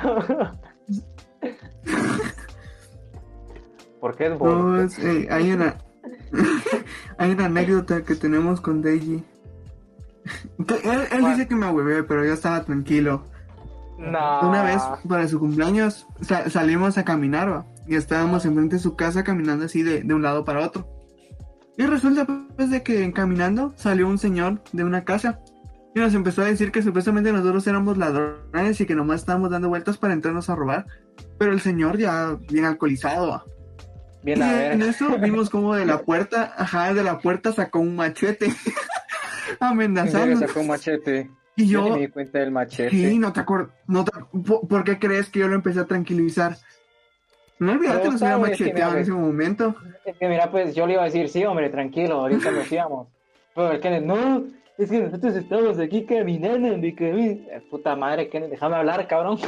¿Por 4.01 4.17
qué 4.17 4.27
es 4.27 4.39
bolo? 4.39 4.59
No, 4.63 4.83
es, 4.83 4.99
eh, 4.99 5.29
hay 5.31 5.53
una 5.53 5.77
hay 7.19 7.31
una 7.31 7.45
anécdota 7.47 8.03
que 8.03 8.15
tenemos 8.17 8.61
con 8.61 8.83
Deji. 8.83 9.25
Él, 10.85 11.01
él 11.11 11.25
dice 11.27 11.49
que 11.49 11.55
me 11.55 11.67
ahuevé, 11.67 12.03
pero 12.05 12.25
yo 12.25 12.33
estaba 12.33 12.65
tranquilo. 12.65 13.25
No. 13.99 14.49
Una 14.49 14.65
vez 14.65 14.83
para 15.09 15.29
su 15.29 15.39
cumpleaños 15.39 16.07
sa- 16.23 16.49
salimos 16.51 16.99
a 16.99 17.05
caminar 17.05 17.53
¿va? 17.53 17.67
y 17.87 17.95
estábamos 17.95 18.45
enfrente 18.45 18.77
de 18.77 18.83
su 18.83 18.97
casa 18.97 19.23
caminando 19.23 19.67
así 19.67 19.83
de, 19.83 20.03
de 20.03 20.15
un 20.15 20.23
lado 20.23 20.45
para 20.45 20.61
otro. 20.67 20.89
Y 21.77 21.85
resulta 21.87 22.27
pues 22.57 22.71
de 22.71 22.83
que 22.83 23.13
caminando 23.13 23.73
salió 23.77 24.07
un 24.07 24.19
señor 24.19 24.61
de 24.73 24.85
una 24.85 25.05
casa 25.05 25.41
y 25.95 26.01
nos 26.01 26.15
empezó 26.15 26.43
a 26.43 26.47
decir 26.47 26.71
que 26.71 26.83
supuestamente 26.83 27.33
nosotros 27.33 27.67
éramos 27.67 27.97
ladrones 27.99 28.81
y 28.81 28.87
que 28.87 28.95
nomás 28.95 29.21
estábamos 29.21 29.51
dando 29.51 29.69
vueltas 29.69 29.97
para 29.99 30.13
entrarnos 30.15 30.49
a 30.51 30.55
robar. 30.55 30.87
Pero 31.39 31.53
el 31.53 31.61
señor 31.61 31.99
ya 31.99 32.37
bien 32.51 32.65
alcoholizado. 32.65 33.45
Bien 34.23 34.39
Y 34.39 34.43
a 34.43 34.53
ver. 34.53 34.73
en 34.73 34.83
eso 34.83 35.19
vimos 35.19 35.51
como 35.51 35.75
de 35.75 35.85
la 35.87 35.99
puerta, 36.05 36.55
ajá, 36.57 36.95
de 36.95 37.03
la 37.03 37.19
puerta 37.19 37.53
sacó 37.53 37.81
un 37.81 37.97
machete 37.97 38.47
¿En 38.47 38.53
serio 38.55 39.57
amenazando. 39.61 40.37
sacó 40.47 40.61
un 40.61 40.69
machete? 40.69 41.31
Y 41.57 41.67
Yo 41.67 41.87
yo, 41.89 41.95
me 41.95 42.01
di 42.03 42.09
cuenta 42.09 42.39
del 42.39 42.51
machete. 42.51 42.91
Sí, 42.91 43.19
no 43.19 43.33
te 43.33 43.41
acuerdas. 43.41 43.71
No 43.87 44.05
te- 44.05 44.13
¿por, 44.47 44.67
por 44.67 44.85
qué 44.85 44.99
crees 44.99 45.29
que 45.29 45.41
yo 45.41 45.49
lo 45.49 45.55
empecé 45.57 45.81
a 45.81 45.85
tranquilizar? 45.87 46.57
No 47.59 47.73
olvidar 47.73 48.01
Pero 48.01 48.05
que 48.05 48.11
nos 48.11 48.21
que 48.21 48.37
macheteado 48.37 48.95
en 48.95 49.03
ese 49.03 49.13
momento. 49.13 49.75
Es 50.05 50.17
que 50.17 50.29
mira, 50.29 50.51
pues 50.51 50.75
yo 50.75 50.87
le 50.87 50.95
iba 50.95 51.03
a 51.03 51.07
decir, 51.07 51.29
sí, 51.29 51.45
hombre, 51.45 51.71
tranquilo, 51.71 52.21
ahorita 52.21 52.51
nos 52.51 52.71
íbamos. 52.73 53.09
Pero 53.55 53.73
el 53.73 53.81
Kenneth, 53.81 54.05
no, 54.05 54.45
es 54.79 54.91
que 54.91 55.01
nosotros 55.01 55.37
estamos 55.37 55.79
aquí 55.79 56.05
caminando, 56.05 56.77
mi 56.79 56.95
Eh, 56.99 57.63
Puta 57.71 57.95
madre, 57.95 58.29
Kenneth, 58.29 58.51
déjame 58.51 58.77
hablar, 58.77 59.07
cabrón. 59.07 59.39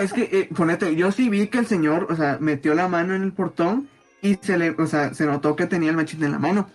Es 0.00 0.12
que, 0.12 0.22
eh, 0.22 0.48
ponete, 0.54 0.96
yo 0.96 1.12
sí 1.12 1.28
vi 1.28 1.48
que 1.48 1.58
el 1.58 1.66
señor, 1.66 2.06
o 2.10 2.16
sea, 2.16 2.38
metió 2.40 2.74
la 2.74 2.88
mano 2.88 3.14
en 3.14 3.22
el 3.22 3.32
portón 3.32 3.88
y 4.22 4.36
se 4.36 4.56
le, 4.56 4.70
o 4.70 4.86
sea, 4.86 5.14
se 5.14 5.26
notó 5.26 5.56
que 5.56 5.66
tenía 5.66 5.90
el 5.90 5.96
machete 5.96 6.24
en 6.24 6.32
la 6.32 6.38
mano. 6.38 6.68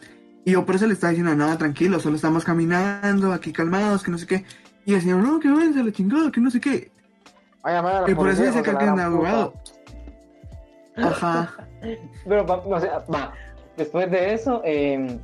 Y 0.43 0.51
yo 0.51 0.65
por 0.65 0.76
eso 0.76 0.86
le 0.86 0.93
estaba 0.93 1.11
diciendo, 1.11 1.36
no, 1.36 1.57
tranquilo, 1.57 1.99
solo 1.99 2.15
estamos 2.15 2.43
caminando, 2.43 3.34
aquí 3.34 3.51
calmados, 3.51 4.03
que 4.03 4.11
no 4.11 4.17
sé 4.17 4.28
qué. 4.28 4.45
Y 4.86 4.93
el 4.93 5.01
señor, 5.01 5.23
no, 5.23 5.39
que 5.39 5.49
váyanse 5.49 5.80
a 5.80 5.84
la 5.84 5.91
chingada, 5.91 6.32
que 6.32 6.39
no 6.39 6.51
sé 6.51 6.59
qué. 6.59 6.91
Vaya, 7.66 7.82
madre, 7.82 8.01
la 8.05 8.11
Y 8.11 8.16
por 8.16 8.30
eso 8.30 8.43
dice 8.43 8.61
que 8.61 8.72
puta. 8.72 9.05
abogado. 9.05 9.53
Ajá. 10.97 11.53
Pero, 12.28 12.45
va- 12.45 12.57
o 12.63 12.80
sea, 12.80 13.03
va, 13.13 13.34
después 13.76 14.09
de 14.11 14.34
eso, 14.36 14.61
eh, 14.63 15.20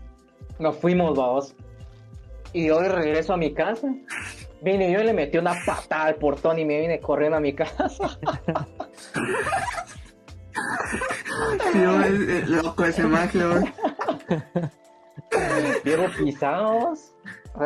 nos 0.60 0.76
fuimos, 0.78 1.16
vamos. 1.16 1.56
Y 2.52 2.66
yo 2.68 2.82
de 2.82 2.89
regreso 2.89 3.34
a 3.34 3.38
mi 3.38 3.54
casa, 3.54 3.88
vine 4.62 4.92
yo 4.92 5.00
y 5.02 5.04
le 5.06 5.14
metí 5.14 5.38
una 5.38 5.54
patada 5.66 6.06
al 6.06 6.16
portón 6.16 6.58
y 6.60 6.66
me 6.66 6.80
vine 6.82 7.00
corriendo 7.00 7.38
a 7.38 7.39
mi 7.39 7.54
casa. 7.54 7.88
Tío, 11.72 12.02
es, 12.02 12.20
es 12.30 12.50
loco 12.50 12.86
ese 12.86 13.04
mago. 13.04 13.62
Diego 15.84 16.06
pisados. 16.18 17.14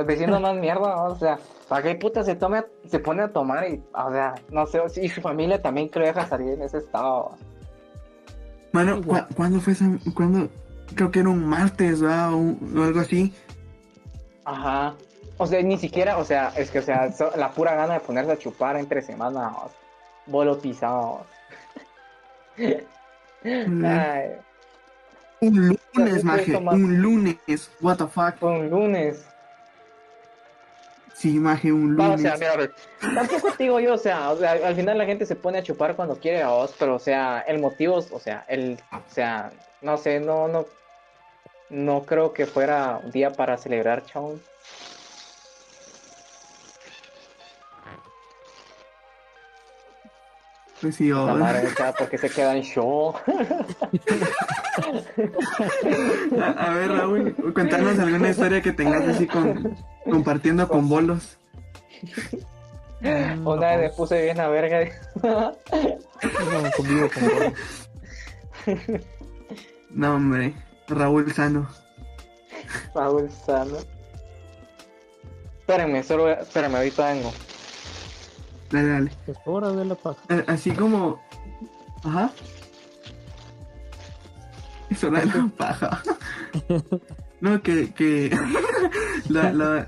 Diciendo 0.08 0.40
más 0.40 0.56
mierda, 0.56 1.04
o 1.04 1.16
sea, 1.16 1.40
¿para 1.68 1.84
qué 1.84 1.96
puta 1.96 2.24
se 2.24 2.36
tome, 2.36 2.64
se 2.90 3.00
pone 3.00 3.24
a 3.24 3.28
tomar 3.32 3.68
y, 3.70 3.82
o 3.94 4.12
sea, 4.12 4.36
no 4.52 4.66
sé, 4.68 4.82
y 5.02 5.10
su 5.10 5.22
familia 5.22 5.62
también 5.62 5.90
que 5.90 6.00
lo 6.00 6.06
deja 6.06 6.28
salir 6.28 6.54
en 6.54 6.62
ese 6.62 6.78
estado. 6.80 7.32
Mano, 8.72 9.02
¿cu- 9.02 9.18
¿cuándo 9.36 9.60
fue 9.62 9.74
esa? 9.74 9.86
¿Cuándo? 10.16 10.50
Creo 10.96 11.10
que 11.12 11.20
era 11.22 11.30
un 11.30 11.46
martes, 11.46 12.02
¿verdad? 12.02 12.34
O, 12.34 12.56
algo 12.84 13.00
así. 13.00 13.34
Ajá. 14.44 14.94
O 15.38 15.48
sea, 15.48 15.62
ni 15.62 15.78
siquiera, 15.78 16.18
o 16.18 16.24
sea, 16.26 16.54
es 16.56 16.70
que, 16.72 16.80
o 16.80 16.82
sea, 16.82 17.12
so- 17.12 17.32
la 17.36 17.52
pura 17.52 17.76
gana 17.76 17.96
de 17.96 18.00
ponerse 18.02 18.32
a 18.34 18.38
chupar 18.38 18.78
entre 18.78 19.02
semanas, 19.02 19.54
bolo 20.28 20.60
pisado. 20.60 21.26
Ay, 23.44 24.32
Un 25.42 25.78
lunes, 25.96 26.24
maje. 26.24 26.56
Un 26.56 27.02
lunes. 27.02 27.72
What 27.82 27.98
the 27.98 28.08
fuck. 28.08 28.36
fue 28.40 28.52
un 28.60 28.70
lunes. 28.70 29.26
Sí, 31.16 31.40
maje, 31.40 31.72
un 31.72 31.98
o 31.98 32.04
lunes. 32.04 32.22
sea, 32.22 32.36
mira, 32.36 32.70
tampoco 33.00 33.54
te 33.54 33.64
digo 33.64 33.80
yo, 33.80 33.94
o 33.94 33.98
sea, 33.98 34.32
o 34.32 34.38
sea, 34.38 34.52
al 34.52 34.76
final 34.76 34.98
la 34.98 35.06
gente 35.06 35.26
se 35.26 35.38
pone 35.38 35.60
a 35.60 35.64
chupar 35.64 35.96
cuando 35.96 36.20
quiere 36.20 36.42
a 36.42 36.50
vos, 36.50 36.76
pero 36.78 36.96
o 36.96 37.00
sea, 37.00 37.40
el 37.48 37.60
motivo, 37.60 37.96
o 38.12 38.20
sea, 38.20 38.44
el, 38.50 38.78
o 38.92 39.10
sea, 39.10 39.54
no 39.82 39.98
sé, 39.98 40.20
no, 40.20 40.50
no, 40.50 40.66
no 41.70 42.06
creo 42.06 42.34
que 42.34 42.46
fuera 42.46 43.00
un 43.02 43.12
día 43.12 43.32
para 43.32 43.58
celebrar, 43.58 44.06
chavos. 44.06 44.42
Pues. 50.92 51.00
La 51.28 51.34
madre, 51.34 51.70
sea, 51.76 51.94
porque 51.94 52.18
se 52.18 52.30
queda 52.30 52.56
en 52.56 52.64
show. 52.64 53.14
a, 56.42 56.50
a 56.68 56.74
ver, 56.74 56.92
Raúl, 56.92 57.36
cuéntanos 57.54 57.98
alguna 58.00 58.30
historia 58.30 58.62
que 58.62 58.72
tengas 58.72 59.08
así 59.08 59.26
con 59.28 59.76
compartiendo 60.10 60.68
con 60.68 60.88
bolos. 60.90 61.38
Mm, 63.02 63.46
Una 63.48 63.68
vez 63.68 63.80
me 63.80 63.88
no, 63.90 63.94
puse 63.96 64.22
bien 64.24 64.40
a 64.40 64.48
verga. 64.48 64.90
no 65.24 65.54
con. 66.76 67.54
No, 69.92 70.16
hombre. 70.16 70.54
Raúl 70.88 71.32
Sano. 71.34 71.68
Raúl 72.94 73.30
Sano. 73.32 73.78
Espérenme, 75.60 76.04
solo, 76.04 76.30
espérenme, 76.30 76.78
ahorita 76.78 77.12
vengo. 77.12 77.34
Dale, 78.72 78.88
dale. 78.90 79.12
Hora 79.46 79.72
de 79.72 79.86
la 79.86 79.96
paja. 79.96 80.20
Así 80.48 80.72
como. 80.72 81.22
Ajá. 82.04 82.32
Eso 84.90 85.08
era 85.08 85.26
la 85.26 85.48
paja. 85.58 86.02
No, 87.42 87.62
que. 87.62 87.92
que 87.94 88.38
la, 89.30 89.52
la- 89.54 89.88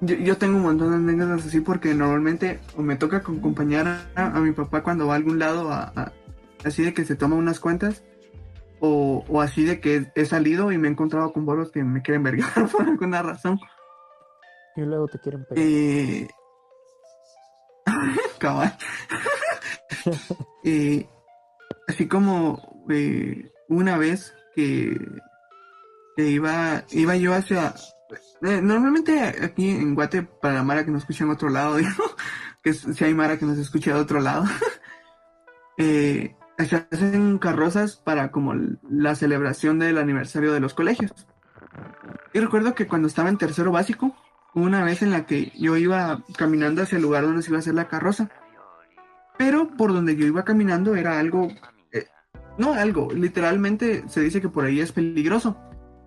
yo, 0.00 0.16
yo 0.16 0.36
tengo 0.36 0.56
un 0.56 0.62
montón 0.62 0.90
de 0.90 1.12
anécdotas 1.12 1.46
así 1.46 1.60
porque 1.60 1.94
normalmente 1.94 2.60
o 2.76 2.82
me 2.82 2.96
toca 2.96 3.18
acompañar 3.18 3.86
a, 4.14 4.26
a 4.26 4.40
mi 4.40 4.52
papá 4.52 4.82
cuando 4.82 5.06
va 5.06 5.14
a 5.14 5.16
algún 5.16 5.38
lado 5.38 5.70
a, 5.72 5.92
a- 5.94 6.12
así 6.64 6.82
de 6.82 6.94
que 6.94 7.04
se 7.04 7.16
toma 7.16 7.36
unas 7.36 7.60
cuentas. 7.60 8.02
o, 8.80 9.24
o 9.28 9.40
así 9.40 9.64
de 9.64 9.80
que 9.80 10.10
he 10.14 10.24
salido 10.24 10.70
y 10.72 10.78
me 10.78 10.88
he 10.88 10.90
encontrado 10.90 11.32
con 11.32 11.44
bolos 11.44 11.70
que 11.72 11.82
me 11.82 12.00
quieren 12.02 12.22
vergar 12.22 12.68
por 12.72 12.82
alguna 12.86 13.22
razón. 13.22 13.58
Y 14.76 14.82
luego 14.82 15.08
te 15.08 15.18
quieren 15.18 15.44
pegar. 15.44 15.64
Eh... 15.64 16.28
cabal. 18.38 18.76
Eh, 20.64 21.08
así 21.86 22.08
como 22.08 22.84
eh, 22.90 23.50
una 23.68 23.96
vez 23.98 24.34
que, 24.54 24.96
iba, 26.16 26.84
iba 26.90 27.16
yo 27.16 27.34
hacia... 27.34 27.74
eh, 28.42 28.60
normalmente 28.62 29.20
aquí 29.42 29.70
en 29.70 29.94
Guate, 29.94 30.22
para 30.22 30.54
la 30.54 30.62
Mara 30.62 30.84
que 30.84 30.90
nos 30.90 31.02
escucha 31.02 31.24
en 31.24 31.30
otro 31.30 31.48
lado, 31.48 31.76
digo, 31.78 32.04
que 32.62 32.72
si 32.72 33.04
hay 33.04 33.14
Mara 33.14 33.38
que 33.38 33.46
nos 33.46 33.58
escucha 33.58 33.94
de 33.94 34.00
otro 34.00 34.20
lado, 34.20 34.44
se 35.76 36.36
hacen 36.90 37.38
carrozas 37.38 37.96
para 37.96 38.30
como 38.30 38.54
la 38.88 39.14
celebración 39.14 39.78
del 39.78 39.98
aniversario 39.98 40.52
de 40.52 40.60
los 40.60 40.74
colegios. 40.74 41.12
Y 42.32 42.40
recuerdo 42.40 42.74
que 42.74 42.86
cuando 42.86 43.08
estaba 43.08 43.28
en 43.28 43.38
tercero 43.38 43.72
básico, 43.72 44.14
una 44.62 44.84
vez 44.84 45.02
en 45.02 45.10
la 45.10 45.26
que 45.26 45.52
yo 45.56 45.76
iba 45.76 46.22
caminando 46.36 46.82
hacia 46.82 46.96
el 46.96 47.02
lugar 47.02 47.24
donde 47.24 47.42
se 47.42 47.50
iba 47.50 47.58
a 47.58 47.60
hacer 47.60 47.74
la 47.74 47.88
carroza. 47.88 48.30
Pero 49.36 49.68
por 49.76 49.92
donde 49.92 50.16
yo 50.16 50.26
iba 50.26 50.44
caminando 50.44 50.96
era 50.96 51.18
algo, 51.18 51.48
eh, 51.92 52.06
no 52.58 52.74
algo, 52.74 53.12
literalmente 53.12 54.04
se 54.08 54.20
dice 54.20 54.40
que 54.40 54.48
por 54.48 54.64
ahí 54.64 54.80
es 54.80 54.92
peligroso. 54.92 55.56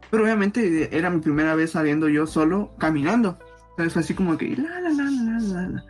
Pero 0.10 0.24
obviamente 0.24 0.84
eh, 0.84 0.90
era 0.92 1.10
mi 1.10 1.22
primera 1.22 1.56
vez 1.56 1.72
saliendo 1.72 2.10
yo 2.10 2.28
solo 2.28 2.76
caminando. 2.78 3.40
Entonces 3.72 3.94
fue 3.94 4.02
así 4.02 4.14
como 4.14 4.38
que 4.38 4.56
la 4.58 4.82
la 4.82 4.90
la 4.90 5.04
la 5.04 5.40
la 5.40 5.70
la. 5.70 5.86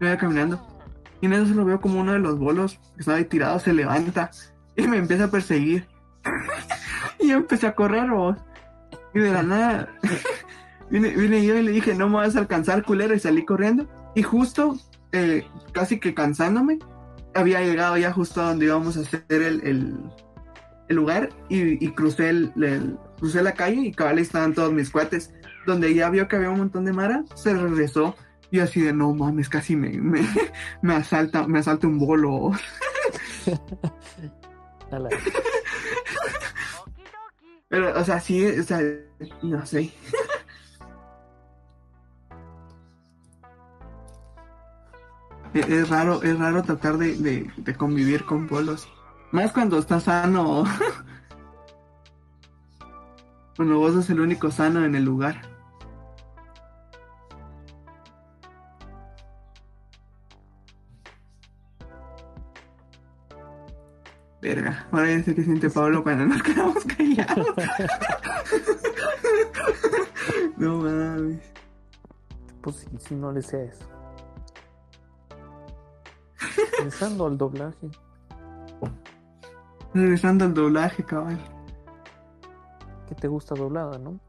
Yo 0.00 0.06
iba 0.06 0.18
caminando. 0.18 0.66
Y 1.20 1.26
en 1.26 1.32
eso 1.32 1.46
se 1.46 1.54
lo 1.54 1.64
veo 1.64 1.80
como 1.80 2.00
uno 2.00 2.12
de 2.12 2.18
los 2.18 2.38
bolos 2.38 2.78
que 2.94 3.00
estaba 3.00 3.16
ahí 3.16 3.24
tirado 3.24 3.58
se 3.58 3.72
levanta 3.72 4.30
y 4.76 4.86
me 4.86 4.98
empieza 4.98 5.24
a 5.24 5.30
perseguir. 5.30 5.86
y 7.18 7.28
yo 7.28 7.36
empecé 7.38 7.66
a 7.66 7.74
correr, 7.74 8.10
vos. 8.10 8.36
Y 9.14 9.20
de 9.20 9.32
la 9.32 9.42
nada 9.42 9.88
vine, 10.94 11.10
vine 11.10 11.44
yo 11.44 11.56
y 11.56 11.62
le 11.62 11.72
dije, 11.72 11.94
no 11.94 12.08
me 12.08 12.16
vas 12.16 12.36
a 12.36 12.38
alcanzar, 12.38 12.84
culero, 12.84 13.14
y 13.14 13.18
salí 13.20 13.44
corriendo. 13.44 13.86
Y 14.14 14.22
justo, 14.22 14.78
eh, 15.12 15.44
casi 15.72 15.98
que 15.98 16.14
cansándome, 16.14 16.78
había 17.34 17.60
llegado 17.60 17.96
ya 17.98 18.12
justo 18.12 18.40
a 18.40 18.48
donde 18.50 18.66
íbamos 18.66 18.96
a 18.96 19.00
hacer 19.00 19.24
el, 19.28 19.60
el, 19.66 19.96
el 20.88 20.96
lugar 20.96 21.30
y, 21.48 21.84
y 21.84 21.90
crucé, 21.92 22.28
el, 22.30 22.52
el- 22.62 22.96
crucé 23.18 23.42
la 23.42 23.54
calle 23.54 23.80
y 23.80 23.92
cabal 23.92 24.18
estaban 24.20 24.54
todos 24.54 24.72
mis 24.72 24.90
cuates. 24.90 25.32
Donde 25.66 25.92
ya 25.94 26.10
vio 26.10 26.28
que 26.28 26.36
había 26.36 26.50
un 26.50 26.58
montón 26.58 26.84
de 26.84 26.92
mara, 26.92 27.24
se 27.34 27.52
regresó 27.54 28.14
y 28.50 28.60
así 28.60 28.82
de, 28.82 28.92
no 28.92 29.12
mames, 29.14 29.48
casi 29.48 29.74
me, 29.74 29.88
me, 29.98 30.20
me 30.82 30.94
asalta, 30.94 31.48
me 31.48 31.58
asalta 31.58 31.86
un 31.88 31.98
bolo. 31.98 32.52
Pero, 37.68 37.98
o 37.98 38.04
sea, 38.04 38.20
sí, 38.20 38.44
o 38.46 38.62
sea, 38.62 38.80
no 39.42 39.64
sé. 39.66 39.90
Es, 45.54 45.88
raro, 45.88 46.20
es 46.22 46.36
raro 46.36 46.64
tratar 46.64 46.98
de, 46.98 47.48
de, 47.56 47.74
convivir 47.76 48.24
con 48.24 48.48
bolos. 48.48 48.88
Más 49.30 49.52
cuando 49.52 49.78
estás 49.78 50.02
sano. 50.04 50.64
cuando 53.56 53.78
vos 53.78 53.94
sos 53.94 54.10
el 54.10 54.20
único 54.20 54.50
sano 54.50 54.84
en 54.84 54.96
el 54.96 55.04
lugar. 55.04 55.54
Verga, 64.44 64.86
ahora 64.92 65.10
ya 65.10 65.22
sé 65.22 65.34
qué 65.34 65.42
siente 65.42 65.70
Pablo 65.70 66.02
cuando 66.02 66.26
nos 66.26 66.42
quedamos 66.42 66.84
callados. 66.84 67.46
no 70.58 70.80
mames. 70.80 71.40
Pues 72.60 72.86
si, 72.98 73.14
no 73.14 73.32
le 73.32 73.40
sea 73.40 73.62
eso. 73.62 73.86
Pensando 76.84 77.24
al 77.24 77.38
doblaje. 77.38 77.88
Regresando 79.94 80.44
al 80.44 80.52
doblaje, 80.52 81.02
cabal. 81.02 81.38
que 83.08 83.14
te 83.14 83.26
gusta 83.26 83.54
doblada, 83.54 83.96
¿no? 83.98 84.20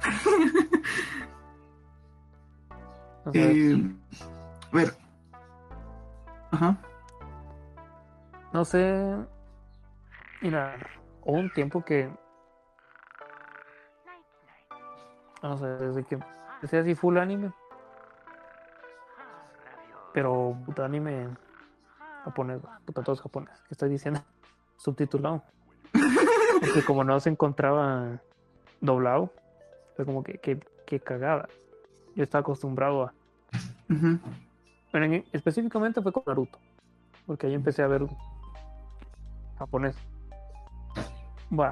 Sea, 3.32 3.50
Eh, 3.52 3.94
a 4.72 4.76
ver. 4.76 4.92
Ajá. 6.50 6.76
no 8.52 8.64
sé. 8.64 9.16
Mira, 10.42 10.74
hubo 11.22 11.38
un 11.38 11.52
tiempo 11.52 11.84
que. 11.84 12.10
No 15.40 15.56
sé, 15.56 15.66
desde 15.66 16.02
que 16.04 16.18
empecé 16.56 16.78
así 16.78 16.96
full 16.96 17.16
anime. 17.18 17.52
Pero 20.14 20.56
puta 20.64 20.84
anime 20.86 21.28
japonés, 22.24 22.62
puta 22.86 23.02
todo 23.02 23.14
es 23.14 23.20
japonés. 23.20 23.60
¿Qué 23.68 23.74
estoy 23.74 23.90
diciendo? 23.90 24.22
Subtitulado. 24.78 25.42
Porque 26.60 26.82
como 26.86 27.04
no 27.04 27.20
se 27.20 27.28
encontraba 27.28 28.20
doblado, 28.80 29.30
fue 29.96 30.06
como 30.06 30.22
que, 30.24 30.38
que, 30.38 30.58
que 30.86 31.00
cagada. 31.00 31.48
Yo 32.14 32.22
estaba 32.22 32.40
acostumbrado 32.40 33.02
a. 33.04 33.12
En- 34.92 35.24
específicamente 35.32 36.00
fue 36.00 36.12
con 36.12 36.22
Naruto. 36.26 36.58
Porque 37.26 37.48
ahí 37.48 37.54
empecé 37.54 37.82
a 37.82 37.88
ver 37.88 38.06
japonés. 39.58 39.96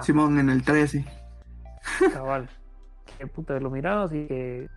Simón 0.01 0.39
en 0.39 0.51
el 0.51 0.63
13. 0.65 1.05
cabal. 2.13 2.49
Que 3.19 3.27
puta, 3.27 3.59
lo 3.61 3.71
mirabas 3.71 4.13
y 4.13 4.27
que 4.27 4.69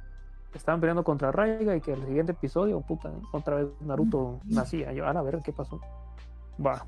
estaban 0.58 0.80
peleando 0.80 1.04
contra 1.04 1.32
Raiga 1.32 1.76
y 1.76 1.82
que 1.82 1.94
el 1.94 2.06
siguiente 2.06 2.32
episodio, 2.32 2.82
puta, 2.82 3.12
otra 3.32 3.56
vez 3.58 3.68
Naruto 3.82 4.40
nacía. 4.46 4.94
Yo, 4.94 5.06
a 5.06 5.22
ver 5.22 5.42
qué 5.44 5.52
pasó. 5.52 5.80
Va. 6.64 6.86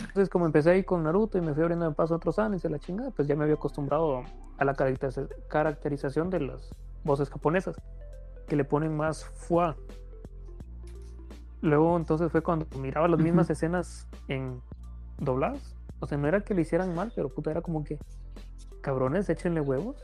Entonces, 0.00 0.28
como 0.28 0.46
empecé 0.46 0.70
ahí 0.70 0.84
con 0.84 1.02
Naruto 1.02 1.38
y 1.38 1.40
me 1.40 1.52
fui 1.54 1.62
abriendo 1.62 1.88
de 1.88 1.94
paso 1.94 2.14
a 2.14 2.16
otros 2.18 2.38
animes 2.38 2.64
y 2.64 2.68
la 2.68 2.78
chingada, 2.78 3.10
pues 3.10 3.26
ya 3.26 3.34
me 3.34 3.44
había 3.44 3.56
acostumbrado 3.56 4.22
a 4.58 4.64
la 4.64 4.74
caracteriza- 4.74 5.28
caracterización 5.48 6.30
de 6.30 6.40
las 6.40 6.70
voces 7.04 7.28
japonesas, 7.30 7.76
que 8.46 8.56
le 8.56 8.64
ponen 8.64 8.96
más 8.96 9.24
fuá. 9.24 9.76
Luego, 11.62 11.96
entonces 11.96 12.30
fue 12.30 12.42
cuando 12.42 12.66
miraba 12.78 13.08
las 13.08 13.18
mismas 13.20 13.50
escenas 13.50 14.06
en 14.28 14.60
dobladas. 15.18 15.74
O 16.00 16.06
sea, 16.06 16.18
no 16.18 16.28
era 16.28 16.42
que 16.42 16.54
le 16.54 16.62
hicieran 16.62 16.94
mal, 16.94 17.12
pero 17.14 17.28
puta, 17.28 17.50
era 17.50 17.62
como 17.62 17.82
que, 17.82 17.98
cabrones, 18.82 19.28
échenle 19.28 19.60
huevos. 19.60 19.96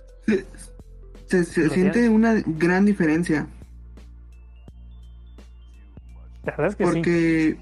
Se, 1.45 1.71
siente 1.71 2.09
una 2.09 2.35
gran 2.45 2.85
diferencia. 2.85 3.47
La 6.45 6.57
verdad 6.57 6.67
es 6.69 6.77
que 6.77 6.85
sí. 6.85 6.91
Porque, 6.93 7.59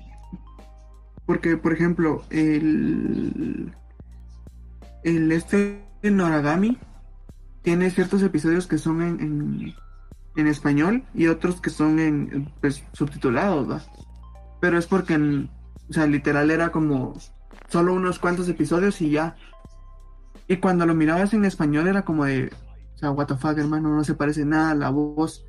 porque 1.26 1.56
por 1.56 1.72
ejemplo, 1.72 2.24
el, 2.30 3.72
el 5.04 5.32
este 5.32 5.84
Noragami 6.02 6.78
tiene 7.62 7.90
ciertos 7.90 8.22
episodios 8.22 8.66
que 8.66 8.78
son 8.78 9.02
en, 9.02 9.20
en, 9.20 9.74
en 10.36 10.46
español 10.46 11.04
y 11.14 11.26
otros 11.26 11.60
que 11.60 11.70
son 11.70 11.98
en 11.98 12.50
pues, 12.60 12.82
subtitulados, 12.92 13.70
¿va? 13.70 13.82
Pero 14.60 14.78
es 14.78 14.86
porque, 14.86 15.14
en- 15.14 15.50
o 15.88 15.92
sea, 15.92 16.06
literal 16.06 16.50
era 16.50 16.70
como 16.70 17.14
solo 17.68 17.94
unos 17.94 18.18
cuantos 18.18 18.48
episodios 18.48 19.00
y 19.00 19.10
ya. 19.10 19.36
Y 20.48 20.56
cuando 20.56 20.86
lo 20.86 20.94
mirabas 20.94 21.34
en 21.34 21.44
español 21.44 21.86
era 21.86 22.02
como 22.02 22.24
de, 22.24 22.50
sea, 23.01 23.11
what 23.11 23.26
the 23.26 23.36
fuck, 23.36 23.57
hermano, 23.59 23.88
no 23.94 24.05
se 24.05 24.14
parece 24.14 24.44
nada 24.44 24.70
a 24.70 24.74
la 24.74 24.90
voz. 24.90 25.44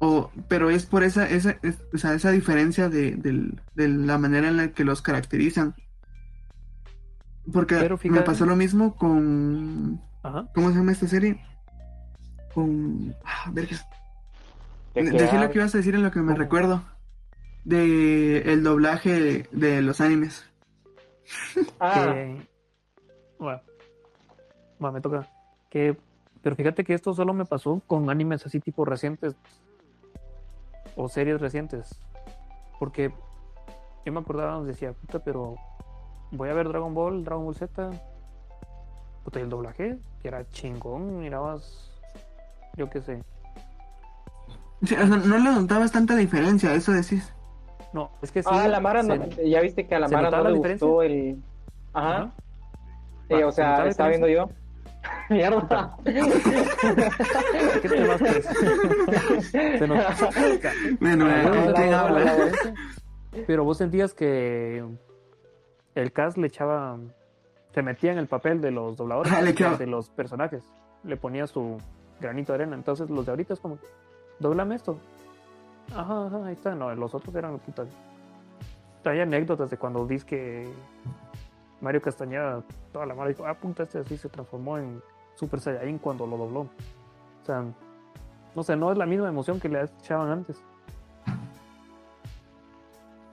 O, 0.00 0.30
pero 0.48 0.70
es 0.70 0.86
por 0.86 1.04
esa, 1.04 1.28
esa, 1.28 1.58
es- 1.62 1.82
o 1.92 1.98
sea, 1.98 2.14
esa 2.14 2.30
diferencia 2.30 2.88
de, 2.88 3.12
del- 3.16 3.60
de 3.74 3.88
la 3.88 4.16
manera 4.18 4.48
en 4.48 4.56
la 4.56 4.72
que 4.72 4.84
los 4.84 5.02
caracterizan. 5.02 5.74
Porque 7.52 7.90
me 8.04 8.22
pasó 8.22 8.46
lo 8.46 8.56
mismo 8.56 8.96
con. 8.96 10.00
Ajá. 10.22 10.46
¿Cómo 10.54 10.70
se 10.70 10.76
llama 10.76 10.92
esta 10.92 11.06
serie? 11.08 11.42
Con. 12.54 13.14
Ah, 13.24 13.50
Decir 13.52 15.38
lo 15.40 15.50
que 15.50 15.58
ibas 15.58 15.74
a 15.74 15.78
decir 15.78 15.94
en 15.94 16.02
lo 16.02 16.10
que 16.10 16.20
me 16.20 16.26
¿Cómo? 16.32 16.38
recuerdo. 16.38 16.84
De 17.64 18.52
el 18.52 18.62
doblaje 18.62 19.48
de 19.52 19.82
los 19.82 20.00
animes. 20.00 20.44
Ah, 21.78 21.94
que 22.14 22.46
bueno, 23.38 23.60
va, 24.82 24.90
me 24.92 25.00
toca 25.00 25.28
que 25.70 25.96
pero 26.42 26.56
fíjate 26.56 26.84
que 26.84 26.94
esto 26.94 27.12
solo 27.14 27.32
me 27.34 27.44
pasó 27.44 27.82
con 27.86 28.10
animes 28.10 28.44
así 28.46 28.60
tipo 28.60 28.84
recientes 28.84 29.34
o 30.96 31.08
series 31.08 31.40
recientes 31.40 32.00
porque 32.78 33.12
yo 34.04 34.12
me 34.12 34.20
acordaba 34.20 34.52
donde 34.54 34.72
decía 34.72 34.92
puta 34.92 35.18
pero 35.18 35.54
voy 36.30 36.48
a 36.48 36.54
ver 36.54 36.68
Dragon 36.68 36.94
Ball 36.94 37.24
Dragon 37.24 37.44
Ball 37.44 37.54
Z 37.54 37.90
puta 39.24 39.38
y 39.38 39.42
el 39.42 39.50
doblaje 39.50 39.98
que 40.22 40.28
era 40.28 40.48
chingón 40.50 41.18
mirabas 41.20 41.90
yo 42.76 42.88
qué 42.90 43.00
sé 43.00 43.22
Sí, 44.82 44.94
o 44.94 45.06
sea, 45.06 45.16
no 45.18 45.36
le 45.36 45.44
notabas 45.52 45.92
tanta 45.92 46.16
diferencia, 46.16 46.72
eso 46.72 46.90
decís. 46.92 47.34
No, 47.92 48.10
es 48.22 48.32
que 48.32 48.42
sí. 48.42 48.48
Ah, 48.50 48.66
la 48.66 48.80
Mara, 48.80 49.02
se- 49.02 49.18
no- 49.18 49.26
ya 49.28 49.60
viste 49.60 49.86
que 49.86 49.94
a 49.94 49.98
la 49.98 50.08
¿se 50.08 50.14
Mara 50.14 50.30
no 50.30 50.42
la 50.44 50.48
le 50.48 50.56
diferencia? 50.56 50.86
gustó 50.88 51.02
el. 51.02 51.42
Ajá. 51.92 52.32
O 53.28 53.50
¿se 53.50 53.52
sea, 53.52 53.84
la 53.84 53.90
estaba 53.90 54.08
viendo 54.08 54.26
yo. 54.26 54.48
Mierda. 55.30 55.96
¿Qué 56.04 57.88
te 57.88 58.06
vas? 58.06 58.20
Se 59.50 59.86
notaba. 59.86 60.16
Bueno, 61.00 61.26
Ah, 61.26 61.40
¿quién 61.52 61.66
no, 61.66 61.74
¿quién 61.74 61.90
no, 61.92 61.96
habla? 61.98 62.34
Pero 63.46 63.64
vos 63.64 63.78
sentías 63.78 64.12
que 64.12 64.84
el 65.94 66.12
cast 66.12 66.36
le 66.36 66.48
echaba, 66.48 66.98
se 67.72 67.82
metía 67.82 68.12
en 68.12 68.18
el 68.18 68.26
papel 68.26 68.60
de 68.60 68.72
los 68.72 68.96
dobladores, 68.96 69.32
echaba. 69.46 69.76
de 69.76 69.86
los 69.86 70.10
personajes, 70.10 70.64
le 71.04 71.16
ponía 71.16 71.46
su 71.46 71.78
granito 72.20 72.52
de 72.52 72.56
arena. 72.62 72.74
Entonces 72.74 73.08
los 73.08 73.24
de 73.24 73.30
ahorita 73.32 73.54
es 73.54 73.60
como, 73.60 73.78
doblame 74.40 74.74
esto. 74.74 74.98
Ajá, 75.94 76.26
ajá, 76.26 76.44
ahí 76.46 76.54
está. 76.54 76.74
No, 76.74 76.92
los 76.94 77.14
otros 77.14 77.32
eran 77.36 77.58
puta. 77.60 77.84
Hay 79.04 79.20
anécdotas 79.20 79.70
de 79.70 79.76
cuando 79.76 80.04
dices 80.06 80.24
que 80.24 80.68
Mario 81.80 82.02
Castañeda, 82.02 82.62
toda 82.92 83.06
la 83.06 83.14
mala 83.14 83.28
dijo, 83.30 83.46
ah, 83.46 83.54
puta, 83.54 83.84
este 83.84 84.00
así 84.00 84.16
se 84.16 84.28
transformó 84.28 84.76
en 84.76 85.00
Super 85.34 85.60
Saiyajin 85.60 85.98
cuando 85.98 86.26
lo 86.26 86.36
dobló. 86.36 86.60
O 86.60 87.46
sea, 87.46 87.64
no 88.54 88.62
sé, 88.62 88.76
no 88.76 88.92
es 88.92 88.98
la 88.98 89.06
misma 89.06 89.28
emoción 89.28 89.60
que 89.60 89.68
le 89.68 89.82
echaban 89.82 90.30
antes. 90.30 90.62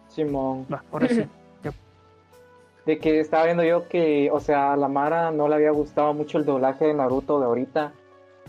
Simón. 0.09 0.65
Va, 0.71 0.83
ahora 0.91 1.07
sí. 1.07 1.25
De 2.85 2.99
que 2.99 3.19
estaba 3.19 3.43
viendo 3.43 3.63
yo 3.63 3.89
que, 3.89 4.31
o 4.31 4.39
sea, 4.39 4.71
a 4.71 4.77
la 4.77 4.87
Mara 4.87 5.29
no 5.31 5.49
le 5.49 5.55
había 5.55 5.71
gustado 5.71 6.13
mucho 6.13 6.37
el 6.37 6.45
doblaje 6.45 6.85
de 6.85 6.93
Naruto 6.93 7.37
de 7.39 7.45
ahorita 7.45 7.91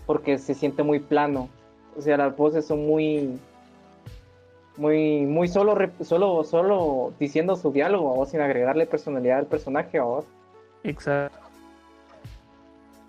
porque 0.06 0.38
se 0.38 0.54
siente 0.54 0.84
muy 0.84 1.00
plano. 1.00 1.48
O 1.96 2.00
sea, 2.00 2.16
las 2.16 2.36
voces 2.36 2.64
son 2.64 2.86
muy 2.86 3.38
muy 4.76 5.26
muy 5.26 5.48
solo 5.48 5.76
solo 6.02 6.44
solo 6.44 7.12
diciendo 7.18 7.56
su 7.56 7.72
diálogo 7.72 8.16
o 8.16 8.24
sin 8.26 8.40
agregarle 8.40 8.86
personalidad 8.86 9.40
al 9.40 9.46
personaje 9.46 9.98
o 9.98 10.24
Exacto. 10.84 11.47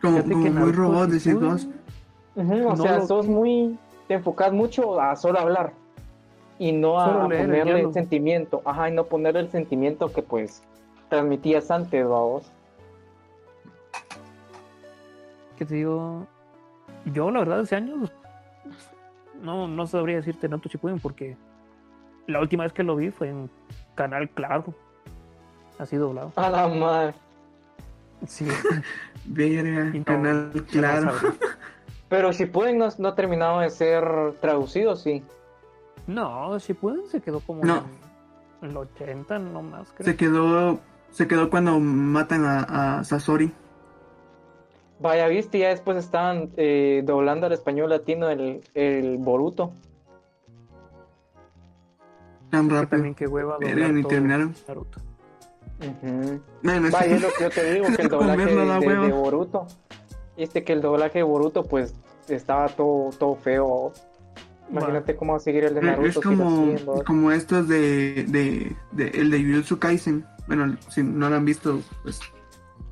Como, 0.02 0.22
como 0.24 0.44
que 0.44 0.50
muy 0.52 0.72
robot, 0.72 1.10
muy- 1.10 1.34
vos. 1.34 1.68
o 2.36 2.44
No 2.44 2.76
sea, 2.78 2.98
lo- 2.98 3.08
sos 3.08 3.28
muy 3.28 3.78
te 4.08 4.16
enfocas 4.16 4.52
mucho 4.54 5.00
a 5.00 5.16
solo 5.16 5.40
hablar 5.40 5.74
y 6.58 6.72
no 6.72 7.00
a, 7.00 7.26
a 7.26 7.28
leer 7.28 7.46
ponerle 7.46 7.82
el 7.82 7.94
sentimiento, 7.94 8.62
ajá, 8.66 8.90
y 8.90 8.94
no 8.94 9.06
ponerle 9.06 9.42
el 9.42 9.50
sentimiento 9.50 10.12
que 10.12 10.22
pues 10.24 10.64
transmitías 11.10 11.70
antes, 11.72 12.06
vos. 12.08 12.52
que 15.58 15.66
te 15.66 15.76
digo, 15.76 16.26
yo 17.06 17.32
la 17.32 17.40
verdad 17.40 17.60
hace 17.62 17.76
años 17.76 18.12
no, 19.42 19.68
no 19.68 19.88
sabría 19.88 20.16
decirte 20.18 20.48
Naruto 20.48 20.70
Shippuden 20.70 21.00
porque 21.00 21.36
la 22.28 22.40
última 22.40 22.64
vez 22.64 22.72
que 22.74 22.84
lo 22.84 22.96
vi 22.96 23.10
fue 23.12 23.30
en 23.30 23.50
Canal 23.96 24.30
Claro, 24.30 24.74
así 25.78 25.98
doblado. 25.98 26.32
A 26.36 26.50
la 26.50 26.68
madre. 26.68 27.14
Sí, 28.28 28.46
Verga, 29.32 29.92
y 29.96 30.00
no- 30.00 30.06
canal 30.06 30.52
claro. 30.72 31.12
Pero 32.10 32.34
si 32.34 32.46
pueden 32.48 32.78
no, 32.80 32.88
no 32.98 33.10
ha 33.10 33.16
terminado 33.16 33.60
de 33.60 33.70
ser 33.70 34.04
traducido, 34.42 34.96
sí. 34.96 35.24
No, 36.08 36.58
Shippuden 36.58 37.06
se 37.08 37.22
quedó 37.22 37.40
como 37.40 37.64
No. 37.64 37.84
en 38.64 38.70
el 38.72 38.78
80 38.78 39.38
nomás, 39.38 39.92
creo. 39.96 40.06
Se 40.06 40.16
quedó, 40.16 40.80
se 41.12 41.28
quedó 41.28 41.50
cuando 41.52 41.80
matan 41.80 42.44
a, 42.46 42.98
a 43.00 43.04
Sasori. 43.04 43.52
Vaya, 45.00 45.28
viste, 45.28 45.60
ya 45.60 45.70
después 45.70 45.98
estaban 45.98 46.50
eh, 46.58 47.04
doblando 47.06 47.46
al 47.46 47.54
español 47.54 47.92
latino 47.92 48.28
el, 48.30 48.62
el 48.74 49.18
Boruto. 49.20 49.72
Tan 52.50 52.68
Que 52.68 52.74
rápido. 52.74 52.90
también 52.90 53.16
qué 53.16 53.28
hueva 53.28 53.58
Verga, 53.60 53.74
doblar 53.76 53.92
ni 53.94 54.02
todo 54.02 54.10
terminaron. 54.10 54.56
Naruto. 54.68 55.00
Ujú. 55.80 56.42
Bueno, 56.64 56.90
Vaya, 56.92 57.16
es 57.16 57.22
lo 57.22 57.28
que 57.30 57.44
yo 57.44 57.50
te 57.50 57.74
digo, 57.74 57.86
que 57.96 58.02
el 58.04 58.10
doblaje 58.10 58.46
de, 58.46 58.56
de- 58.80 58.98
de 59.08 59.12
Boruto. 59.12 59.68
Este 60.38 60.64
que 60.64 60.74
el 60.74 60.82
doblaje 60.82 61.20
de 61.20 61.24
Boruto, 61.24 61.64
pues, 61.64 61.94
estaba 62.28 62.68
todo, 62.70 63.10
todo 63.18 63.36
feo. 63.36 63.94
Imagínate 64.72 65.16
cómo 65.16 65.32
va 65.34 65.38
a 65.38 65.42
seguir 65.42 65.64
el 65.64 65.74
de 65.74 65.82
Naruto. 65.82 66.08
es 66.08 66.14
si 66.16 66.22
como, 66.22 66.66
¿no? 66.86 67.04
como 67.04 67.32
estos 67.32 67.68
de, 67.68 68.26
de, 68.28 68.76
de 68.92 69.08
el 69.20 69.32
de 69.32 69.44
Jujutsu 69.44 69.80
Kaisen. 69.80 70.26
Bueno, 70.48 70.78
si 70.90 71.02
no 71.02 71.30
lo 71.30 71.36
han 71.38 71.46
visto, 71.46 71.82
pues 72.04 72.20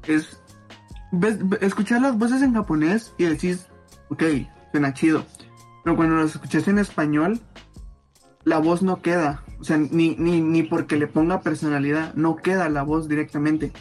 es 0.07 0.39
ves, 1.11 1.37
ve- 1.47 1.59
escuchar 1.61 2.01
las 2.01 2.17
voces 2.17 2.41
en 2.41 2.53
japonés 2.53 3.13
y 3.17 3.25
decís, 3.25 3.67
ok, 4.09 4.23
suena 4.71 4.93
chido. 4.93 5.23
Pero 5.83 5.95
cuando 5.95 6.15
los 6.15 6.33
escuchas 6.35 6.67
en 6.67 6.79
español, 6.79 7.39
la 8.43 8.57
voz 8.59 8.81
no 8.81 9.01
queda. 9.01 9.43
O 9.59 9.63
sea, 9.63 9.77
ni, 9.77 10.15
ni, 10.17 10.39
ni 10.41 10.63
porque 10.63 10.97
le 10.97 11.07
ponga 11.07 11.41
personalidad, 11.41 12.13
no 12.13 12.35
queda 12.35 12.69
la 12.69 12.83
voz 12.83 13.07
directamente. 13.07 13.71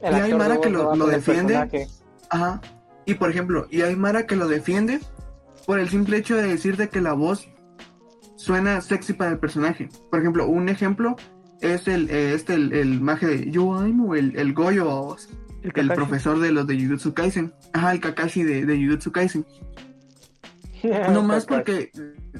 El 0.00 0.12
y 0.16 0.20
hay 0.20 0.34
Mara 0.34 0.60
que 0.60 0.70
lo- 0.70 0.94
lo 0.94 1.06
el 1.06 1.16
defiende. 1.16 1.88
Ajá. 2.30 2.60
Y 3.04 3.14
por 3.14 3.30
ejemplo, 3.30 3.66
y 3.70 3.80
hay 3.82 3.96
Mara 3.96 4.26
que 4.26 4.36
lo 4.36 4.46
defiende 4.48 5.00
por 5.66 5.80
el 5.80 5.88
simple 5.88 6.18
hecho 6.18 6.36
de 6.36 6.44
decirte 6.44 6.88
que 6.88 7.00
la 7.00 7.12
voz 7.14 7.48
suena 8.36 8.80
sexy 8.80 9.12
para 9.12 9.32
el 9.32 9.38
personaje. 9.38 9.88
Por 10.10 10.20
ejemplo, 10.20 10.46
un 10.48 10.68
ejemplo 10.68 11.16
es 11.60 11.86
el 11.88 12.08
eh, 12.10 12.34
este 12.34 12.54
el, 12.54 12.72
el 12.72 13.00
maje 13.00 13.26
de 13.26 13.50
Yoaimu, 13.50 14.14
el, 14.14 14.36
el 14.36 14.52
Goyo, 14.54 15.16
el, 15.62 15.72
Kakashi. 15.72 15.94
profesor 15.96 16.38
de 16.40 16.52
los 16.52 16.66
de 16.66 16.76
Jujutsu 16.80 17.12
Kaisen. 17.14 17.52
Ajá, 17.72 17.92
el 17.92 18.00
Kakashi 18.00 18.42
de, 18.44 18.64
de 18.66 18.76
Jujutsu 18.84 19.10
Kaisen. 19.12 19.44
No 21.12 21.22
más 21.22 21.44
porque 21.46 21.90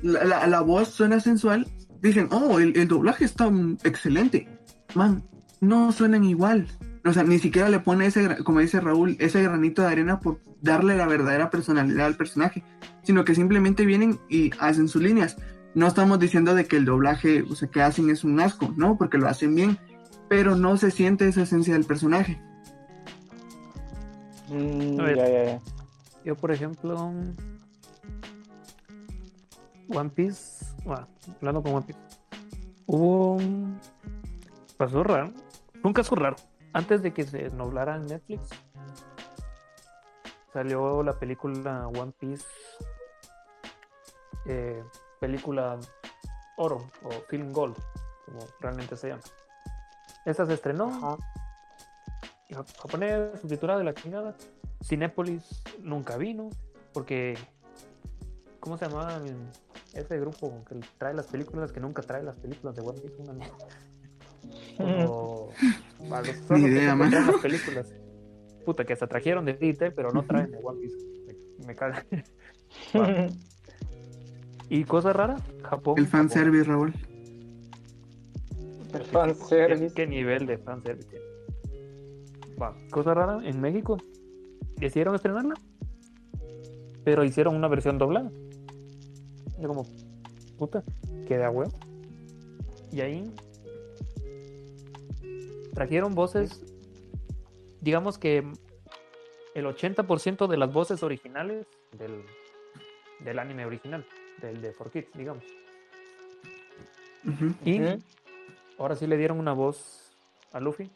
la, 0.03 0.25
la- 0.25 0.47
la 0.49 0.61
voz 0.63 0.89
suena 0.89 1.21
sensual, 1.21 1.67
dicen, 2.03 2.29
oh, 2.31 2.59
el, 2.59 2.77
el 2.77 2.89
doblaje 2.89 3.25
está 3.25 3.51
excelente. 3.85 4.49
Man, 4.95 5.23
no 5.61 5.93
suenan 5.93 6.25
igual. 6.25 6.67
O 7.05 7.13
sea, 7.13 7.25
ni 7.25 7.39
siquiera 7.39 7.69
le 7.69 7.81
pone 7.81 8.07
ese, 8.07 8.43
como 8.45 8.61
dice 8.61 8.81
Raúl, 8.81 9.17
ese 9.19 9.43
granito 9.43 9.83
de 9.83 9.89
arena 9.89 10.21
por 10.21 10.41
darle 10.61 10.97
la 10.97 11.07
verdadera 11.07 11.51
personalidad 11.51 12.07
al 12.07 12.17
personaje, 12.17 12.63
sino 13.03 13.25
que 13.25 13.35
simplemente 13.35 13.85
vienen 13.85 14.21
y 14.29 14.51
hacen 14.61 14.89
sus 14.89 15.03
líneas. 15.03 15.37
No 15.75 15.87
estamos 15.87 16.19
diciendo 16.21 16.55
de 16.55 16.67
que 16.67 16.77
el 16.77 16.85
doblaje, 16.85 17.43
o 17.43 17.55
sea, 17.57 17.69
que 17.69 17.83
hacen 17.83 18.11
es 18.11 18.23
un 18.25 18.39
asco, 18.39 18.73
¿no? 18.77 18.97
Porque 18.99 19.19
lo 19.19 19.27
hacen 19.27 19.55
bien, 19.55 19.79
pero 20.29 20.55
no 20.55 20.77
se 20.77 20.91
siente 20.91 21.27
esa 21.27 21.43
esencia 21.43 21.75
del 21.75 21.85
personaje. 21.85 22.41
Mm, 24.49 25.01
A 25.01 25.05
ver. 25.05 25.17
ya, 25.17 25.29
ya, 25.29 25.45
ya. 25.45 25.61
Yo, 26.25 26.37
por 26.37 26.53
ejemplo, 26.53 27.13
One 29.89 30.11
Piece, 30.11 30.62
bueno, 30.85 31.07
hablando 31.37 31.63
con 31.63 31.75
One 31.75 31.87
Piece, 31.87 32.01
hubo 32.87 33.35
un... 33.35 33.81
pasó 34.77 35.03
raro, 35.03 35.33
un 35.83 35.93
caso 35.93 36.15
raro. 36.15 36.37
Antes 36.73 37.03
de 37.03 37.13
que 37.13 37.25
se 37.25 37.51
noblara 37.51 37.97
en 37.97 38.07
Netflix, 38.07 38.49
salió 40.53 41.03
la 41.03 41.13
película 41.19 41.87
One 41.89 42.13
Piece, 42.19 42.47
eh, 44.47 44.83
película 45.21 45.79
oro 46.57 46.87
o 47.05 47.11
film 47.29 47.53
gold, 47.53 47.77
como 48.27 48.41
realmente 48.61 48.97
se 48.97 49.09
llama. 49.09 49.23
Esta 50.25 50.47
se 50.47 50.55
estrenó, 50.55 50.89
Ajá. 50.89 51.17
en 52.49 52.65
japonés, 52.65 53.41
subtitulada 53.41 53.79
de 53.81 53.85
la 53.85 53.95
chingada. 53.95 54.37
Cinépolis 54.83 55.63
nunca 55.81 56.17
vino, 56.17 56.51
porque. 56.93 57.37
¿Cómo 58.61 58.79
se 58.79 58.89
llama 58.89 59.17
el- 59.17 59.49
ese 59.95 60.19
grupo 60.21 60.63
que 60.69 60.77
trae 60.99 61.15
las 61.15 61.27
películas, 61.27 61.73
que 61.73 61.81
nunca 61.81 62.03
trae 62.03 62.23
las 62.23 62.37
películas 62.37 62.75
de 62.77 62.83
One 62.83 63.01
Piece? 63.01 63.15
Una. 63.19 63.33
Como- 64.77 65.51
a 66.11 66.21
los- 66.21 66.37
que 66.41 66.59
idea, 66.59 66.95
man. 66.95 67.11
las 67.11 67.31
películas. 67.43 67.87
Puta, 68.65 68.85
que 68.85 68.93
hasta 68.93 69.07
trajeron 69.07 69.45
de 69.45 69.55
Disney, 69.55 69.91
pero 69.95 70.11
no 70.13 70.25
traen 70.25 70.51
de 70.51 70.59
One 70.63 70.81
Piece. 70.81 70.97
Me, 71.67 71.75
me. 72.95 73.33
Y 74.69 74.85
cosa 74.85 75.13
rara, 75.13 75.37
Japón. 75.65 75.99
El 75.99 76.07
Japón. 76.07 76.07
fanservice, 76.07 76.65
Raúl. 76.65 76.95
El 78.95 79.01
¿Qué, 79.01 79.05
fanservice. 79.05 79.95
qué 79.95 80.07
nivel 80.07 80.47
de 80.47 80.57
fanservice 80.59 81.09
tiene? 81.11 81.25
Va, 82.61 82.75
cosa 82.91 83.13
rara, 83.13 83.41
en 83.47 83.61
México 83.61 83.99
decidieron 84.77 85.15
estrenarla, 85.15 85.55
pero 87.05 87.23
hicieron 87.25 87.55
una 87.57 87.69
versión 87.69 87.99
doblada. 87.99 88.31
Yo 89.63 89.69
como, 89.69 89.87
puta, 90.59 90.83
queda 91.29 91.49
huevo. 91.51 91.71
Y 92.91 93.01
ahí 93.01 93.33
trajeron 95.73 96.17
voces, 96.17 96.65
digamos 97.81 98.19
que 98.19 98.39
el 99.55 99.65
80% 99.65 100.49
de 100.49 100.57
las 100.57 100.73
voces 100.73 101.05
originales 101.05 101.67
del, 101.97 102.25
del 103.21 103.39
anime 103.39 103.65
original, 103.65 104.05
del 104.41 104.61
de 104.61 104.75
4Kids, 104.75 105.13
digamos. 105.15 105.45
Y 107.65 107.81
ahora 108.79 108.97
sí 108.97 109.07
le 109.07 109.17
dieron 109.17 109.39
una 109.39 109.53
voz 109.53 110.13
a 110.53 110.59
Luffy 110.59 110.91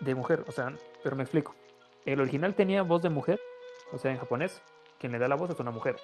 de 0.00 0.14
mujer, 0.14 0.44
o 0.46 0.52
sea, 0.52 0.74
pero 1.02 1.16
me 1.16 1.22
explico. 1.22 1.54
El 2.04 2.20
original 2.20 2.54
tenía 2.54 2.82
voz 2.82 3.00
de 3.00 3.08
mujer, 3.08 3.40
o 3.92 3.98
sea, 3.98 4.10
en 4.10 4.18
japonés, 4.18 4.60
quien 4.98 5.12
le 5.12 5.18
da 5.18 5.26
la 5.26 5.36
voz 5.36 5.50
es 5.50 5.58
una 5.58 5.70
mujer, 5.70 5.96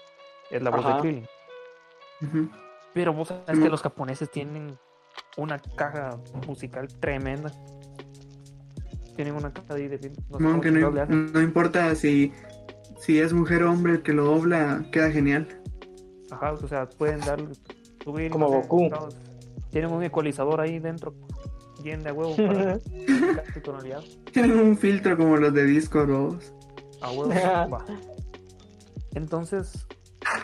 es 0.50 0.62
la 0.62 0.70
voz 0.70 0.84
Ajá. 0.84 0.96
de 0.96 1.00
Krillin. 1.02 2.50
Pero 2.94 3.12
vos 3.12 3.28
sabes 3.28 3.58
que 3.58 3.68
los 3.68 3.82
japoneses 3.82 4.30
tienen 4.30 4.78
una 5.36 5.58
caja 5.58 6.18
musical 6.46 6.88
tremenda. 7.00 7.52
Tienen 9.16 9.34
una 9.34 9.52
caja 9.52 9.74
de... 9.74 9.88
de- 9.88 10.12
no 10.30 10.38
No, 10.38 10.60
que 10.60 11.42
importa 11.42 11.94
si, 11.94 12.32
si 12.98 13.18
es 13.18 13.32
mujer 13.32 13.62
o 13.62 13.72
hombre 13.72 13.94
el 13.94 14.02
que 14.02 14.12
lo 14.12 14.24
dobla, 14.24 14.84
queda 14.92 15.10
genial. 15.10 15.46
Ajá, 16.30 16.52
o 16.52 16.68
sea, 16.68 16.88
pueden 16.88 17.20
dar, 17.20 17.40
subir. 18.02 18.30
Como 18.30 18.48
Goku. 18.48 18.90
Tienen 19.70 19.92
un 19.92 20.02
ecualizador 20.02 20.60
ahí 20.60 20.78
dentro, 20.78 21.14
bien 21.82 22.02
de 22.02 22.12
huevo 22.12 22.34
para. 22.36 22.78
Tienen 24.32 24.58
un 24.58 24.76
filtro 24.76 25.16
como 25.16 25.36
los 25.36 25.52
de 25.52 25.64
Discord. 25.64 26.38
A 27.00 27.10
huevo. 27.10 27.78
Entonces, 29.14 29.86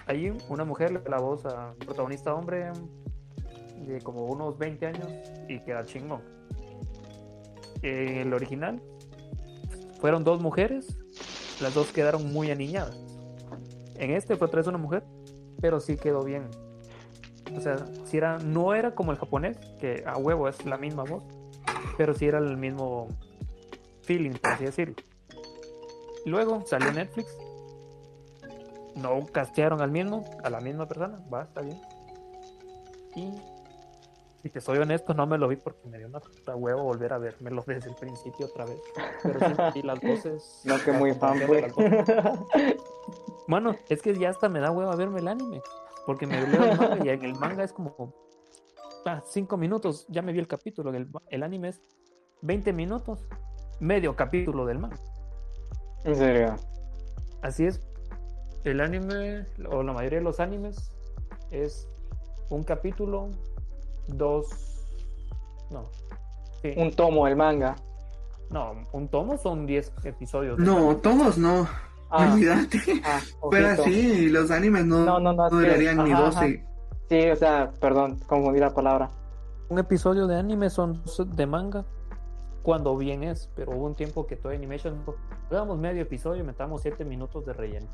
ahí 0.07 0.33
una 0.49 0.65
mujer 0.65 0.93
le 0.93 1.01
da 1.01 1.11
la 1.11 1.19
voz 1.19 1.45
a 1.47 1.73
un 1.73 1.79
protagonista 1.79 2.35
hombre 2.35 2.73
de 3.87 4.01
como 4.01 4.27
unos 4.27 4.59
20 4.59 4.87
años 4.87 5.09
y 5.49 5.61
queda 5.61 5.85
chingón. 5.85 6.23
En 7.83 8.19
el 8.19 8.33
original 8.33 8.81
fueron 10.01 10.25
dos 10.25 10.41
mujeres, 10.41 10.99
las 11.61 11.75
dos 11.75 11.93
quedaron 11.93 12.33
muy 12.33 12.51
aniñadas. 12.51 12.97
En 13.97 14.11
este 14.11 14.37
fue 14.37 14.47
otra 14.47 14.59
vez 14.59 14.67
una 14.67 14.79
mujer, 14.79 15.05
pero 15.61 15.81
sí 15.81 15.97
quedó 15.97 16.23
bien. 16.23 16.49
O 17.57 17.61
sea, 17.61 17.77
si 18.05 18.17
era, 18.17 18.39
no 18.39 18.75
era 18.75 18.95
como 18.95 19.13
el 19.13 19.19
japonés, 19.19 19.59
que 19.81 20.05
a 20.07 20.17
huevo 20.17 20.49
es 20.49 20.65
la 20.65 20.79
misma 20.79 21.05
voz, 21.05 21.25
pero 21.97 22.15
sí 22.15 22.27
era 22.27 22.39
el 22.39 22.57
mismo 22.57 23.09
feeling, 24.03 24.33
por 24.33 24.53
así 24.53 24.65
decirlo. 24.65 24.97
Luego 26.25 26.63
salió 26.67 26.93
Netflix. 26.93 27.37
No 28.97 29.27
castearon 29.27 29.81
al 29.81 29.91
mismo, 29.91 30.25
a 30.45 30.51
la 30.51 30.61
misma 30.61 30.87
persona, 30.87 31.21
va, 31.33 31.43
está 31.43 31.61
bien. 31.63 31.81
Y 33.17 33.33
si 34.43 34.51
te 34.51 34.61
soy 34.61 34.79
honesto, 34.79 35.15
no 35.15 35.27
me 35.27 35.39
lo 35.39 35.47
vi 35.47 35.57
porque 35.57 35.89
me 35.89 35.99
dio 35.99 36.09
una 36.09 36.19
puta 36.19 36.57
huevo 36.57 36.83
volver 36.83 37.13
a 37.13 37.19
vérmelo 37.19 37.63
desde 37.67 37.91
el 37.91 37.97
principio 37.97 38.47
otra 38.47 38.65
vez. 38.65 38.81
Pero 39.23 39.41
sí, 39.41 39.81
y 39.81 39.83
las 39.83 40.01
voces. 40.01 40.63
No, 40.65 40.83
que 40.83 40.93
muy 40.93 41.15
fan, 41.15 41.41
voces. 41.47 41.73
Mano, 43.47 43.77
es 43.89 44.03
que 44.03 44.19
ya 44.19 44.31
hasta 44.31 44.49
me 44.49 44.61
da 44.61 44.73
hueva 44.73 44.97
verme 44.97 45.21
el 45.21 45.29
anime. 45.29 45.63
Porque 46.07 46.27
me 46.27 46.45
leo 46.49 46.65
el 46.65 46.77
manga 46.77 47.05
y 47.05 47.09
en 47.09 47.25
el 47.25 47.35
manga 47.35 47.63
es 47.63 47.73
como. 47.73 48.15
Ah, 49.07 49.21
cinco 49.25 49.57
minutos, 49.57 50.07
ya 50.09 50.23
me 50.23 50.33
vi 50.33 50.41
el 50.41 50.49
capítulo. 50.49 50.93
El, 50.93 51.09
el 51.29 51.43
anime 51.43 51.69
es 51.69 51.81
20 52.43 52.73
minutos, 52.73 53.25
medio 53.79 54.17
capítulo 54.17 54.67
del 54.67 54.81
manga. 54.81 54.99
En 56.05 56.17
serio. 56.17 56.57
Así 57.43 57.67
es. 57.67 57.81
El 58.65 58.81
anime, 58.81 59.47
o 59.71 59.83
la 59.83 59.93
mayoría 59.93 60.19
de 60.19 60.25
los 60.25 60.39
animes, 60.41 60.91
es 61.51 61.89
un 62.49 62.63
capítulo, 62.63 63.31
dos. 64.09 64.47
No. 65.71 65.89
Sí, 66.61 66.73
Un 66.77 66.93
tomo, 66.95 67.27
el 67.27 67.37
manga. 67.37 67.75
No, 68.51 68.75
un 68.93 69.09
tomo 69.09 69.37
son 69.39 69.67
10 69.67 69.93
episodios. 70.05 70.59
No, 70.59 70.87
manga. 70.89 71.01
todos 71.01 71.39
no. 71.39 71.67
Ah, 72.11 72.31
Olvídate. 72.35 72.79
ah, 73.05 73.21
Pero 73.51 73.69
ojito. 73.69 73.85
sí, 73.85 74.29
los 74.29 74.51
animes 74.51 74.85
no, 74.85 75.05
No, 75.05 75.19
no, 75.19 75.33
no, 75.33 75.49
que- 75.49 75.57
durarían 75.57 76.05
ni 76.05 76.13
ajá, 76.13 76.23
12. 76.23 76.65
Sí, 77.09 77.31
o 77.31 77.37
sea, 77.37 77.73
perdón, 77.81 78.19
confundí 78.27 78.61
la 78.61 78.73
palabra. 78.75 79.11
Un 79.71 79.79
episodio 79.79 80.27
de 80.27 80.37
anime 80.39 80.69
son 80.69 81.03
de 81.35 81.47
manga, 81.47 81.85
cuando 82.63 82.97
bien 82.99 83.23
es, 83.25 83.51
pero 83.57 83.73
hubo 83.73 83.87
un 83.87 83.95
tiempo 83.95 84.27
que 84.27 84.37
todo 84.37 84.53
Animation 84.53 85.03
dábamos 85.51 85.79
medio 85.79 86.03
episodio 86.03 86.43
y 86.43 86.47
metábamos 86.47 86.83
7 86.83 87.05
minutos 87.07 87.45
de 87.47 87.55
relleno. 87.55 87.87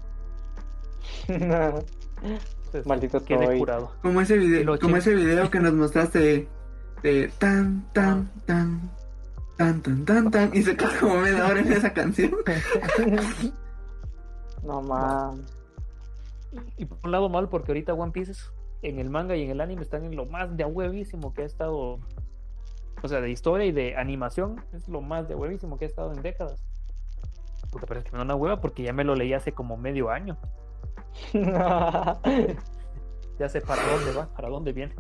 Maldito 2.84 3.24
quedé 3.24 3.46
Toei. 3.46 3.58
curado. 3.58 3.92
Como 4.02 4.20
ese 4.20 4.36
video, 4.36 4.78
como 4.78 4.96
ese 4.96 5.14
video 5.14 5.50
que 5.50 5.60
nos 5.60 5.72
mostraste 5.72 6.18
de, 6.18 6.48
de 7.02 7.28
tan, 7.38 7.90
tan, 7.92 8.30
tan, 8.44 8.90
tan, 9.56 9.80
tan, 9.82 10.04
tan, 10.04 10.30
tan, 10.30 10.50
y 10.54 10.62
se 10.62 10.76
queda 10.76 10.90
como 11.00 11.16
media 11.20 11.46
hora 11.46 11.60
en 11.60 11.72
esa 11.72 11.92
canción. 11.92 12.32
no 14.62 14.82
man. 14.82 15.44
Y 16.76 16.84
por 16.86 16.98
un 17.04 17.12
lado 17.12 17.28
mal, 17.28 17.48
porque 17.48 17.72
ahorita 17.72 17.94
One 17.94 18.12
Piece 18.12 18.32
es- 18.32 18.52
en 18.82 18.98
el 19.00 19.10
manga 19.10 19.34
y 19.34 19.42
en 19.42 19.50
el 19.50 19.60
anime 19.60 19.82
están 19.82 20.04
en 20.04 20.14
lo 20.14 20.24
más 20.24 20.56
de 20.56 20.64
huevísimo 20.64 21.34
que 21.34 21.42
ha 21.42 21.46
estado. 21.46 21.98
O 23.02 23.08
sea, 23.08 23.20
de 23.20 23.30
historia 23.30 23.66
y 23.66 23.72
de 23.72 23.96
animación, 23.96 24.64
es 24.72 24.88
lo 24.88 25.00
más 25.00 25.28
de 25.28 25.34
huevísimo 25.34 25.78
que 25.78 25.84
ha 25.84 25.88
estado 25.88 26.12
en 26.12 26.22
décadas. 26.22 26.64
Porque 27.70 27.86
parece 27.86 28.06
que 28.06 28.12
me 28.12 28.18
da 28.18 28.24
una 28.24 28.34
hueva 28.34 28.60
porque 28.60 28.82
ya 28.82 28.92
me 28.92 29.04
lo 29.04 29.14
leí 29.14 29.32
hace 29.34 29.52
como 29.52 29.76
medio 29.76 30.10
año. 30.10 30.36
Ya 33.38 33.48
sé 33.48 33.60
para 33.60 33.80
dónde 33.84 34.12
va, 34.12 34.26
para 34.34 34.48
dónde 34.48 34.72
viene. 34.72 34.94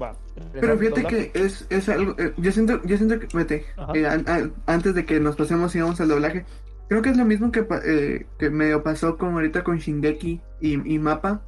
Va. 0.00 0.12
Pero 0.52 0.78
fíjate 0.78 1.02
que 1.10 1.30
es, 1.34 1.66
es 1.68 1.88
algo, 1.90 2.14
eh, 2.18 2.32
yo 2.38 2.50
siento, 2.52 2.80
yo 2.84 2.96
siento 2.96 3.20
que, 3.20 3.28
vete, 3.36 3.66
eh, 3.94 4.06
an- 4.06 4.24
an- 4.26 4.54
antes 4.66 4.94
de 4.94 5.04
que 5.04 5.20
nos 5.20 5.36
pasemos 5.36 5.74
y 5.74 5.80
vamos 5.80 6.00
al 6.00 6.08
doblaje, 6.08 6.46
creo 6.88 7.02
que 7.02 7.10
es 7.10 7.18
lo 7.18 7.26
mismo 7.26 7.52
que, 7.52 7.66
eh, 7.84 8.26
que 8.38 8.48
medio 8.48 8.82
pasó 8.82 9.18
con 9.18 9.34
ahorita 9.34 9.62
con 9.64 9.76
Shingeki 9.76 10.40
y, 10.62 10.94
y 10.94 10.98
Mapa, 10.98 11.42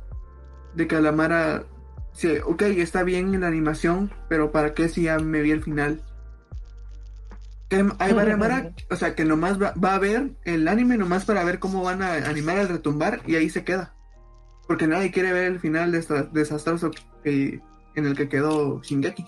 de 0.74 0.86
que 0.86 0.96
a 0.96 1.00
la 1.00 1.12
Mara, 1.12 1.62
sí, 2.12 2.34
ok, 2.44 2.62
está 2.62 3.02
bien 3.02 3.34
en 3.34 3.40
la 3.40 3.46
animación, 3.48 4.12
pero 4.28 4.52
¿para 4.52 4.74
qué 4.74 4.90
si 4.90 5.04
ya 5.04 5.18
me 5.20 5.40
vi 5.40 5.52
el 5.52 5.62
final? 5.62 6.02
Que 7.72 7.86
hay 8.00 8.12
varias 8.12 8.38
Mara, 8.38 8.70
o 8.90 8.96
sea, 8.96 9.14
que 9.14 9.24
nomás 9.24 9.60
va, 9.60 9.72
va 9.82 9.94
a 9.94 9.98
ver 9.98 10.32
el 10.44 10.68
anime 10.68 10.98
nomás 10.98 11.24
para 11.24 11.42
ver 11.42 11.58
cómo 11.58 11.82
van 11.82 12.02
a 12.02 12.16
animar 12.16 12.58
al 12.58 12.68
retumbar 12.68 13.20
y 13.26 13.36
ahí 13.36 13.48
se 13.48 13.64
queda. 13.64 13.94
Porque 14.68 14.86
nadie 14.86 15.10
quiere 15.10 15.32
ver 15.32 15.44
el 15.44 15.58
final 15.58 15.90
desa- 15.92 16.30
desastroso 16.30 16.90
que, 17.24 17.60
en 17.94 18.06
el 18.06 18.14
que 18.14 18.28
quedó 18.28 18.82
Shingeki. 18.82 19.24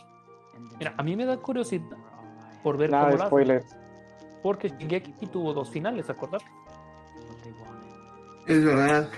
Mira, 0.79 0.93
a 0.97 1.03
mí 1.03 1.17
me 1.17 1.25
da 1.25 1.39
curiosidad 1.39 1.97
por 2.63 2.77
ver 2.77 2.91
Nada 2.91 3.05
cómo 3.05 3.13
de 3.17 3.19
lo 3.23 3.27
spoilers. 3.29 3.67
Porque 4.43 4.69
Shingeki 4.69 5.27
tuvo 5.29 5.55
dos 5.55 5.71
finales, 5.71 6.11
¿acordás? 6.11 6.43
Es 8.47 8.63
verdad. 8.63 9.09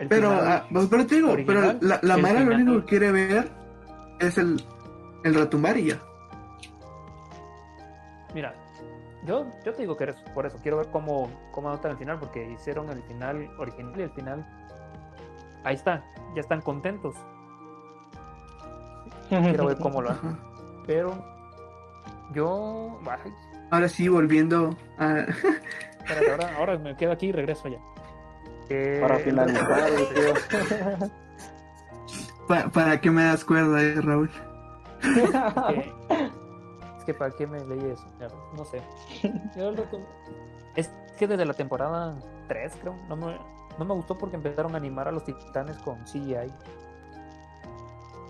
El 0.00 0.08
Pero, 0.08 0.30
final 0.30 0.48
ah, 0.48 0.66
pues, 0.72 0.86
pero 0.88 1.06
te 1.06 1.14
digo, 1.14 1.36
pero 1.46 1.76
la, 1.80 2.00
la 2.02 2.16
Mara 2.16 2.40
lo 2.40 2.54
único 2.56 2.80
que 2.80 2.86
quiere 2.86 3.12
ver 3.12 3.50
es 4.18 4.36
el, 4.36 4.60
el 5.22 5.34
retumbar 5.34 5.78
y 5.78 5.86
ya. 5.86 6.02
Mira, 8.36 8.52
yo, 9.24 9.46
yo 9.64 9.72
te 9.72 9.80
digo 9.80 9.96
que 9.96 10.04
eres 10.04 10.16
por 10.34 10.44
eso. 10.44 10.58
Quiero 10.62 10.76
ver 10.76 10.88
cómo, 10.92 11.30
cómo 11.52 11.70
anotan 11.70 11.92
el 11.92 11.96
final, 11.96 12.18
porque 12.20 12.50
hicieron 12.50 12.90
el 12.90 13.02
final 13.04 13.50
original 13.58 13.94
y 13.98 14.02
el 14.02 14.10
final. 14.10 14.46
Ahí 15.64 15.74
está, 15.74 16.04
ya 16.34 16.42
están 16.42 16.60
contentos. 16.60 17.16
Quiero 19.30 19.66
ver 19.68 19.78
cómo 19.78 20.02
lo 20.02 20.10
hacen. 20.10 20.36
Pero 20.86 21.14
yo. 22.34 23.00
ay, 23.10 23.32
Ahora 23.70 23.88
sí, 23.88 24.06
volviendo 24.06 24.76
a... 24.98 25.20
espérate, 25.20 26.30
ahora, 26.30 26.56
ahora 26.58 26.78
me 26.78 26.94
quedo 26.94 27.12
aquí 27.12 27.28
y 27.28 27.32
regreso 27.32 27.68
ya. 27.68 27.78
Eh, 28.68 28.98
Para 29.00 29.18
finalizar, 29.20 29.90
retumbar, 29.90 30.36
tío. 30.98 31.10
pa- 32.48 32.68
¿Para 32.68 33.00
qué 33.00 33.10
me 33.10 33.24
das 33.24 33.44
cuerda, 33.46 33.82
eh, 33.82 33.94
Raúl? 34.00 34.30
que- 35.00 35.92
es 36.10 36.32
que 37.06 37.14
para 37.14 37.30
qué 37.30 37.46
me 37.46 37.64
leí 37.64 37.84
eso, 37.86 38.04
no 38.56 38.64
sé. 38.64 38.82
Yo 39.56 39.72
Es 40.74 40.90
que 41.16 41.26
desde 41.26 41.46
la 41.46 41.54
temporada 41.54 42.18
3, 42.48 42.76
creo, 42.80 42.94
no 43.08 43.16
me, 43.16 43.38
no 43.78 43.84
me 43.84 43.94
gustó 43.94 44.18
porque 44.18 44.36
empezaron 44.36 44.74
a 44.74 44.76
animar 44.76 45.08
a 45.08 45.12
los 45.12 45.24
titanes 45.24 45.78
con 45.78 46.02
CGI. 46.04 46.52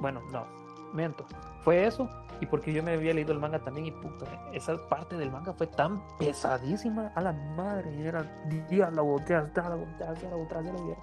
Bueno, 0.00 0.20
no, 0.30 0.46
miento. 0.92 1.24
Fue 1.62 1.86
eso, 1.86 2.08
y 2.40 2.46
porque 2.46 2.72
yo 2.72 2.82
me 2.82 2.92
había 2.92 3.12
leído 3.12 3.32
el 3.32 3.40
manga 3.40 3.58
también, 3.58 3.86
y 3.86 3.90
puta, 3.90 4.26
esa 4.52 4.76
parte 4.88 5.16
del 5.16 5.32
manga 5.32 5.52
fue 5.52 5.66
tan 5.66 6.00
pesadísima 6.18 7.10
a 7.14 7.20
la 7.22 7.32
madre, 7.32 7.92
y 7.92 8.06
era 8.06 8.22
diálogo, 8.68 9.20
tras 9.26 9.52
diálogo, 9.52 9.84
tras 9.98 10.20
diálogo, 10.20 10.46
tras 10.48 10.62
diálogo. 10.62 10.96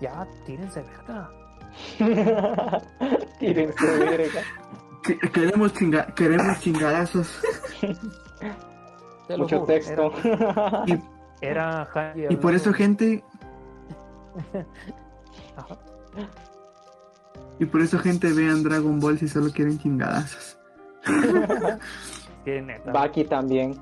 Ya, 0.00 0.26
tírense 0.46 0.82
verga. 0.82 1.30
Tírense, 3.38 3.98
verga. 3.98 4.40
Que- 5.06 5.18
Queremos, 5.30 5.72
chinga 5.74 6.06
queremos 6.14 6.58
chingadazos. 6.60 7.40
Mucho 9.28 9.60
juro, 9.60 9.64
texto. 9.66 10.12
Y, 10.86 10.98
Era, 11.40 11.88
por 12.36 12.54
eso, 12.54 12.72
gente, 12.72 13.22
Ajá. 15.56 15.76
y 17.58 17.64
por 17.66 17.80
eso, 17.82 17.98
gente, 17.98 18.32
vean 18.32 18.62
Dragon 18.62 18.98
Ball 19.00 19.18
si 19.18 19.28
solo 19.28 19.50
quieren 19.50 19.78
chingadazos. 19.78 20.58
Neta. 22.46 22.92
Baki 22.92 23.24
también. 23.24 23.76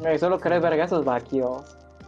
No, 0.00 0.16
solo 0.18 0.38
querés 0.38 0.62
vergazos, 0.62 1.04
Baki. 1.04 1.40
oh. 1.42 1.62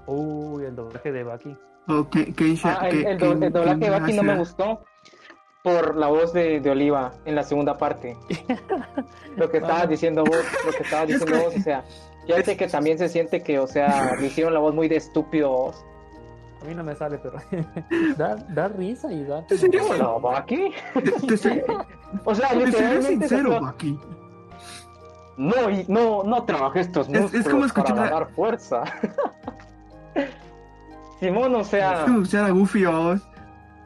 Uy, 0.06 0.64
el 0.64 0.74
doblaje 0.74 1.12
de 1.12 1.22
Baki. 1.24 1.56
O 1.88 2.08
Ken- 2.08 2.34
Kensha- 2.34 2.78
Ah, 2.80 2.88
el, 2.88 3.06
el 3.06 3.18
do- 3.18 3.32
el 3.32 3.38
Ken- 3.40 3.52
doblaje 3.52 3.78
de 3.80 3.90
Baki 3.90 4.12
no 4.14 4.22
me 4.22 4.38
gustó 4.38 4.82
por 5.62 5.96
la 5.96 6.06
voz 6.08 6.32
de, 6.32 6.60
de 6.60 6.70
Oliva 6.70 7.12
en 7.24 7.34
la 7.34 7.42
segunda 7.42 7.76
parte. 7.76 8.16
Lo 9.36 9.50
que 9.50 9.58
estabas 9.58 9.88
diciendo 9.88 10.24
vos, 10.24 10.42
lo 10.66 10.72
que 10.72 10.82
estabas 10.82 11.08
Es 11.10 11.20
diciendo 11.20 11.36
que- 11.38 11.44
vos, 11.44 11.54
o 11.56 11.60
sea, 11.62 11.84
fíjate 12.26 12.56
que 12.56 12.66
también 12.68 12.98
se 12.98 13.08
siente 13.08 13.42
que, 13.42 13.58
o 13.58 13.66
sea, 13.66 14.14
le 14.18 14.26
hicieron 14.26 14.52
la 14.54 14.60
voz 14.60 14.74
muy 14.74 14.88
de 14.88 14.96
estúpido. 14.96 15.50
vos. 15.50 15.84
A 16.60 16.64
mí 16.66 16.74
no 16.74 16.82
me 16.84 16.94
sale, 16.94 17.18
pero 17.18 17.36
da, 18.18 18.34
da 18.36 18.68
risa 18.68 19.10
y 19.12 19.24
da. 19.24 19.44
¿En 19.48 19.58
serio? 19.58 19.82
Hola, 19.88 20.08
Baki. 20.20 20.72
Te, 20.94 21.02
te 21.38 21.64
O 22.24 22.34
sea, 22.34 22.48
te 22.50 23.02
sincero, 23.02 23.52
sacó- 23.52 23.64
Baki. 23.66 23.98
No, 25.36 25.70
y 25.70 25.84
no, 25.88 26.22
no 26.24 26.44
trabajé 26.44 26.80
estos 26.80 27.08
Es- 27.08 27.14
es 27.14 27.22
músculos 27.22 27.46
como 27.52 27.64
escuchar 27.66 27.96
para 27.96 28.10
ganar 28.10 28.28
fuerza. 28.34 28.84
Simón, 31.20 31.54
o 31.54 31.60
Es 31.60 31.68
sea, 31.68 32.02
como 32.04 32.22
escuchar 32.22 32.44
a 32.46 32.50
Goofy. 32.50 32.84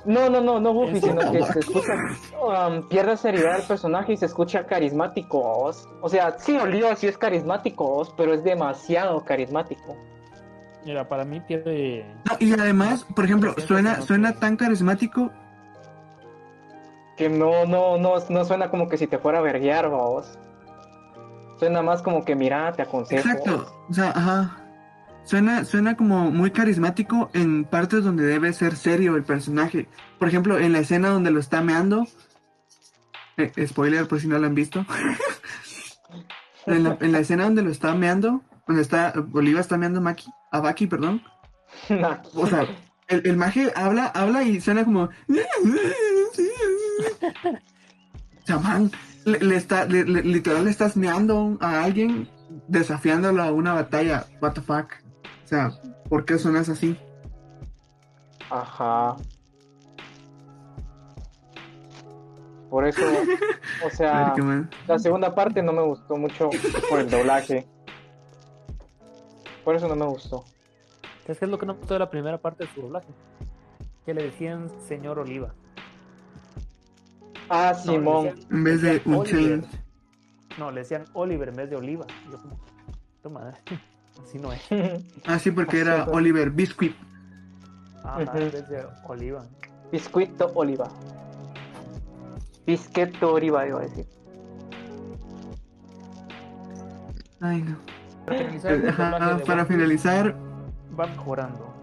No, 0.04 0.28
no, 0.28 0.40
no, 0.40 0.60
no 0.60 0.72
Buffy, 0.72 1.00
sino 1.00 1.22
no, 1.22 1.32
que 1.32 1.42
se 1.44 1.58
escucha, 1.60 1.94
um, 2.42 2.88
pierde 2.88 3.16
seriedad 3.16 3.56
el 3.56 3.62
personaje 3.62 4.12
y 4.12 4.16
se 4.16 4.26
escucha 4.26 4.66
carismático. 4.66 5.40
os. 5.40 5.88
O 6.00 6.08
sea, 6.08 6.38
sí, 6.38 6.56
Oliva 6.56 6.94
sí 6.96 7.06
es 7.06 7.16
carismático, 7.16 7.86
os, 7.86 8.10
pero 8.10 8.34
es 8.34 8.44
demasiado 8.44 9.24
carismático. 9.24 9.96
Mira, 10.84 11.08
para 11.08 11.24
mí 11.24 11.40
pierde. 11.40 12.04
No, 12.24 12.36
y 12.38 12.52
además, 12.52 13.06
por 13.14 13.24
ejemplo, 13.24 13.54
suena, 13.66 14.02
suena 14.02 14.34
tan 14.34 14.56
carismático. 14.56 15.30
Que 17.16 17.28
no, 17.28 17.64
no, 17.64 17.96
no, 17.96 18.16
no 18.28 18.44
suena 18.44 18.70
como 18.70 18.88
que 18.88 18.98
si 18.98 19.06
te 19.06 19.18
fuera 19.18 19.38
a 19.38 19.42
verguear, 19.42 19.88
vos. 19.88 20.38
Suena 21.58 21.80
más 21.80 22.02
como 22.02 22.24
que 22.24 22.34
mira, 22.34 22.72
te 22.72 22.82
aconsejo. 22.82 23.26
Exacto. 23.26 23.66
O 23.88 23.94
sea, 23.94 24.10
ajá. 24.10 24.63
Suena, 25.24 25.64
suena 25.64 25.96
como 25.96 26.30
muy 26.30 26.50
carismático 26.50 27.30
en 27.32 27.64
partes 27.64 28.04
donde 28.04 28.24
debe 28.24 28.52
ser 28.52 28.76
serio 28.76 29.16
el 29.16 29.24
personaje. 29.24 29.88
Por 30.18 30.28
ejemplo, 30.28 30.58
en 30.58 30.72
la 30.72 30.80
escena 30.80 31.08
donde 31.08 31.30
lo 31.30 31.40
está 31.40 31.62
meando. 31.62 32.06
eh, 33.36 33.66
spoiler 33.66 34.06
por 34.06 34.20
si 34.20 34.28
no 34.28 34.38
lo 34.38 34.46
han 34.46 34.54
visto. 34.54 34.84
en, 36.66 36.84
la, 36.84 36.98
en 37.00 37.12
la 37.12 37.18
escena 37.20 37.44
donde 37.44 37.62
lo 37.62 37.70
está 37.70 37.94
meando, 37.94 38.42
donde 38.66 38.82
está 38.82 39.14
Oliva 39.32 39.60
está 39.60 39.78
meando 39.78 40.00
a 40.00 40.02
Maki, 40.02 40.26
a 40.52 40.60
Baki, 40.60 40.86
perdón. 40.86 41.22
O 42.34 42.46
sea, 42.46 42.66
el, 43.08 43.26
el 43.26 43.36
maje 43.36 43.72
habla, 43.74 44.06
habla 44.06 44.42
y 44.44 44.60
suena 44.60 44.84
como. 44.84 45.08
Man, 48.62 48.90
le, 49.24 49.38
le 49.40 49.56
está, 49.56 49.86
le- 49.86 50.04
le- 50.04 50.22
literal 50.22 50.64
le 50.64 50.70
estás 50.70 50.96
meando 50.96 51.56
a 51.60 51.82
alguien, 51.82 52.28
desafiándolo 52.68 53.42
a 53.42 53.52
una 53.52 53.72
batalla. 53.72 54.26
What 54.40 54.52
the 54.52 54.60
fuck. 54.60 54.92
O 55.44 55.46
sea, 55.46 55.70
¿por 56.08 56.24
qué 56.24 56.38
suenas 56.38 56.68
así? 56.68 56.98
Ajá. 58.50 59.16
Por 62.70 62.86
eso, 62.86 63.02
o 63.86 63.90
sea, 63.90 64.34
la 64.88 64.98
segunda 64.98 65.34
parte 65.34 65.62
no 65.62 65.72
me 65.72 65.82
gustó 65.82 66.16
mucho 66.16 66.50
por 66.90 66.98
el 67.00 67.08
doblaje. 67.08 67.66
Por 69.64 69.76
eso 69.76 69.86
no 69.88 69.94
me 69.94 70.06
gustó. 70.06 70.44
¿Sabes 71.22 71.38
qué 71.38 71.44
es 71.44 71.50
lo 71.50 71.58
que 71.58 71.66
no 71.66 71.74
me 71.74 71.78
gustó 71.78 71.94
de 71.94 72.00
la 72.00 72.10
primera 72.10 72.38
parte 72.38 72.64
de 72.64 72.70
su 72.74 72.82
doblaje? 72.82 73.06
Que 74.04 74.12
le 74.12 74.24
decían 74.24 74.70
señor 74.88 75.18
Oliva. 75.20 75.54
Ah, 77.48 77.72
No, 77.86 77.92
Simón. 77.92 78.24
decían- 78.24 78.46
En 78.52 78.64
vez 78.64 78.82
de 78.82 79.02
Unchained. 79.04 79.52
Oliver. 79.64 79.64
No, 80.58 80.70
le 80.70 80.80
decían 80.80 81.04
Oliver 81.14 81.48
en 81.50 81.56
vez 81.56 81.70
de 81.70 81.76
Oliva. 81.76 82.06
Y 82.28 82.32
Yo 82.32 82.38
como, 82.38 82.58
toma, 83.22 83.52
así 84.22 84.38
no 84.38 84.52
es. 84.52 84.60
Ah, 85.26 85.38
sí, 85.38 85.50
porque 85.50 85.80
era 85.80 86.04
Oliver 86.04 86.50
Biscuit. 86.50 86.94
Ajá, 88.02 88.22
Ujú. 88.22 88.38
en 88.38 88.50
vez 88.52 88.68
de 88.68 88.84
Oliva. 89.08 89.44
Biscuito 89.90 90.50
Oliva. 90.54 90.88
Bisqueto 92.66 93.32
Oliva, 93.34 93.66
iba 93.66 93.80
a 93.80 93.82
decir. 93.82 94.06
Ay, 97.40 97.62
no. 97.62 97.76
Para 98.26 98.38
finalizar, 98.38 98.88
Ajá, 98.88 99.38
para 99.44 99.66
finalizar, 99.66 100.36
Va 100.98 101.06
mejorando. 101.06 101.74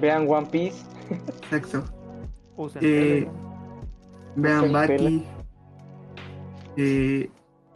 Vean 0.00 0.26
One 0.28 0.46
Piece. 0.46 0.84
exacto. 1.50 1.84
Usen 2.56 2.82
Eh. 2.84 3.28
Vean 4.36 4.72
Baki. 4.72 5.24
Eh, 6.76 7.30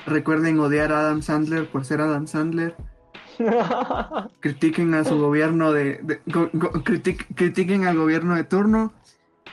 recuerden 0.07 0.59
odiar 0.61 0.93
a 0.93 1.01
Adam 1.01 1.23
Sandler 1.23 1.69
por 1.71 1.85
ser 1.85 2.01
Adam 2.01 2.27
Sandler. 2.27 2.75
Critiquen 4.41 4.95
a 4.95 5.05
su 5.05 5.19
gobierno 5.19 5.73
de. 5.73 5.99
de- 6.03 6.21
go- 6.27 6.51
go- 6.53 6.73
critic- 6.85 7.27
critiquen 7.35 7.87
al 7.87 7.97
gobierno 7.97 8.35
de 8.35 8.45
turno. 8.45 8.93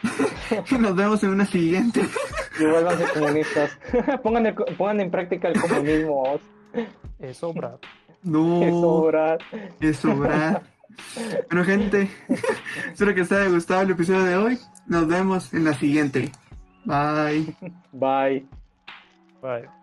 y 0.71 0.75
nos 0.75 0.95
vemos 0.95 1.23
en 1.23 1.29
una 1.31 1.45
siguiente. 1.45 2.01
y 2.59 2.65
vuélvanse 2.65 3.05
comunistas. 3.13 3.77
pongan, 4.23 4.45
el- 4.47 4.55
pongan 4.55 5.01
en 5.01 5.11
práctica 5.11 5.49
el 5.49 5.59
comunismo. 5.59 6.13
vos. 6.13 6.41
Eso, 7.19 7.53
Brad. 7.53 7.79
No. 8.23 8.61
Eso, 8.63 9.01
Brad. 9.07 9.39
Eso, 9.79 10.15
Brad. 10.15 10.61
Bueno, 11.49 11.65
gente, 11.65 12.09
espero 12.91 13.13
que 13.13 13.21
les 13.21 13.31
haya 13.31 13.49
gustado 13.49 13.81
el 13.83 13.91
episodio 13.91 14.23
de 14.23 14.35
hoy. 14.35 14.59
Nos 14.87 15.07
vemos 15.07 15.53
en 15.53 15.63
la 15.65 15.73
siguiente. 15.73 16.31
Bye. 16.85 17.55
Bye. 17.91 18.45
Bye. 19.41 19.78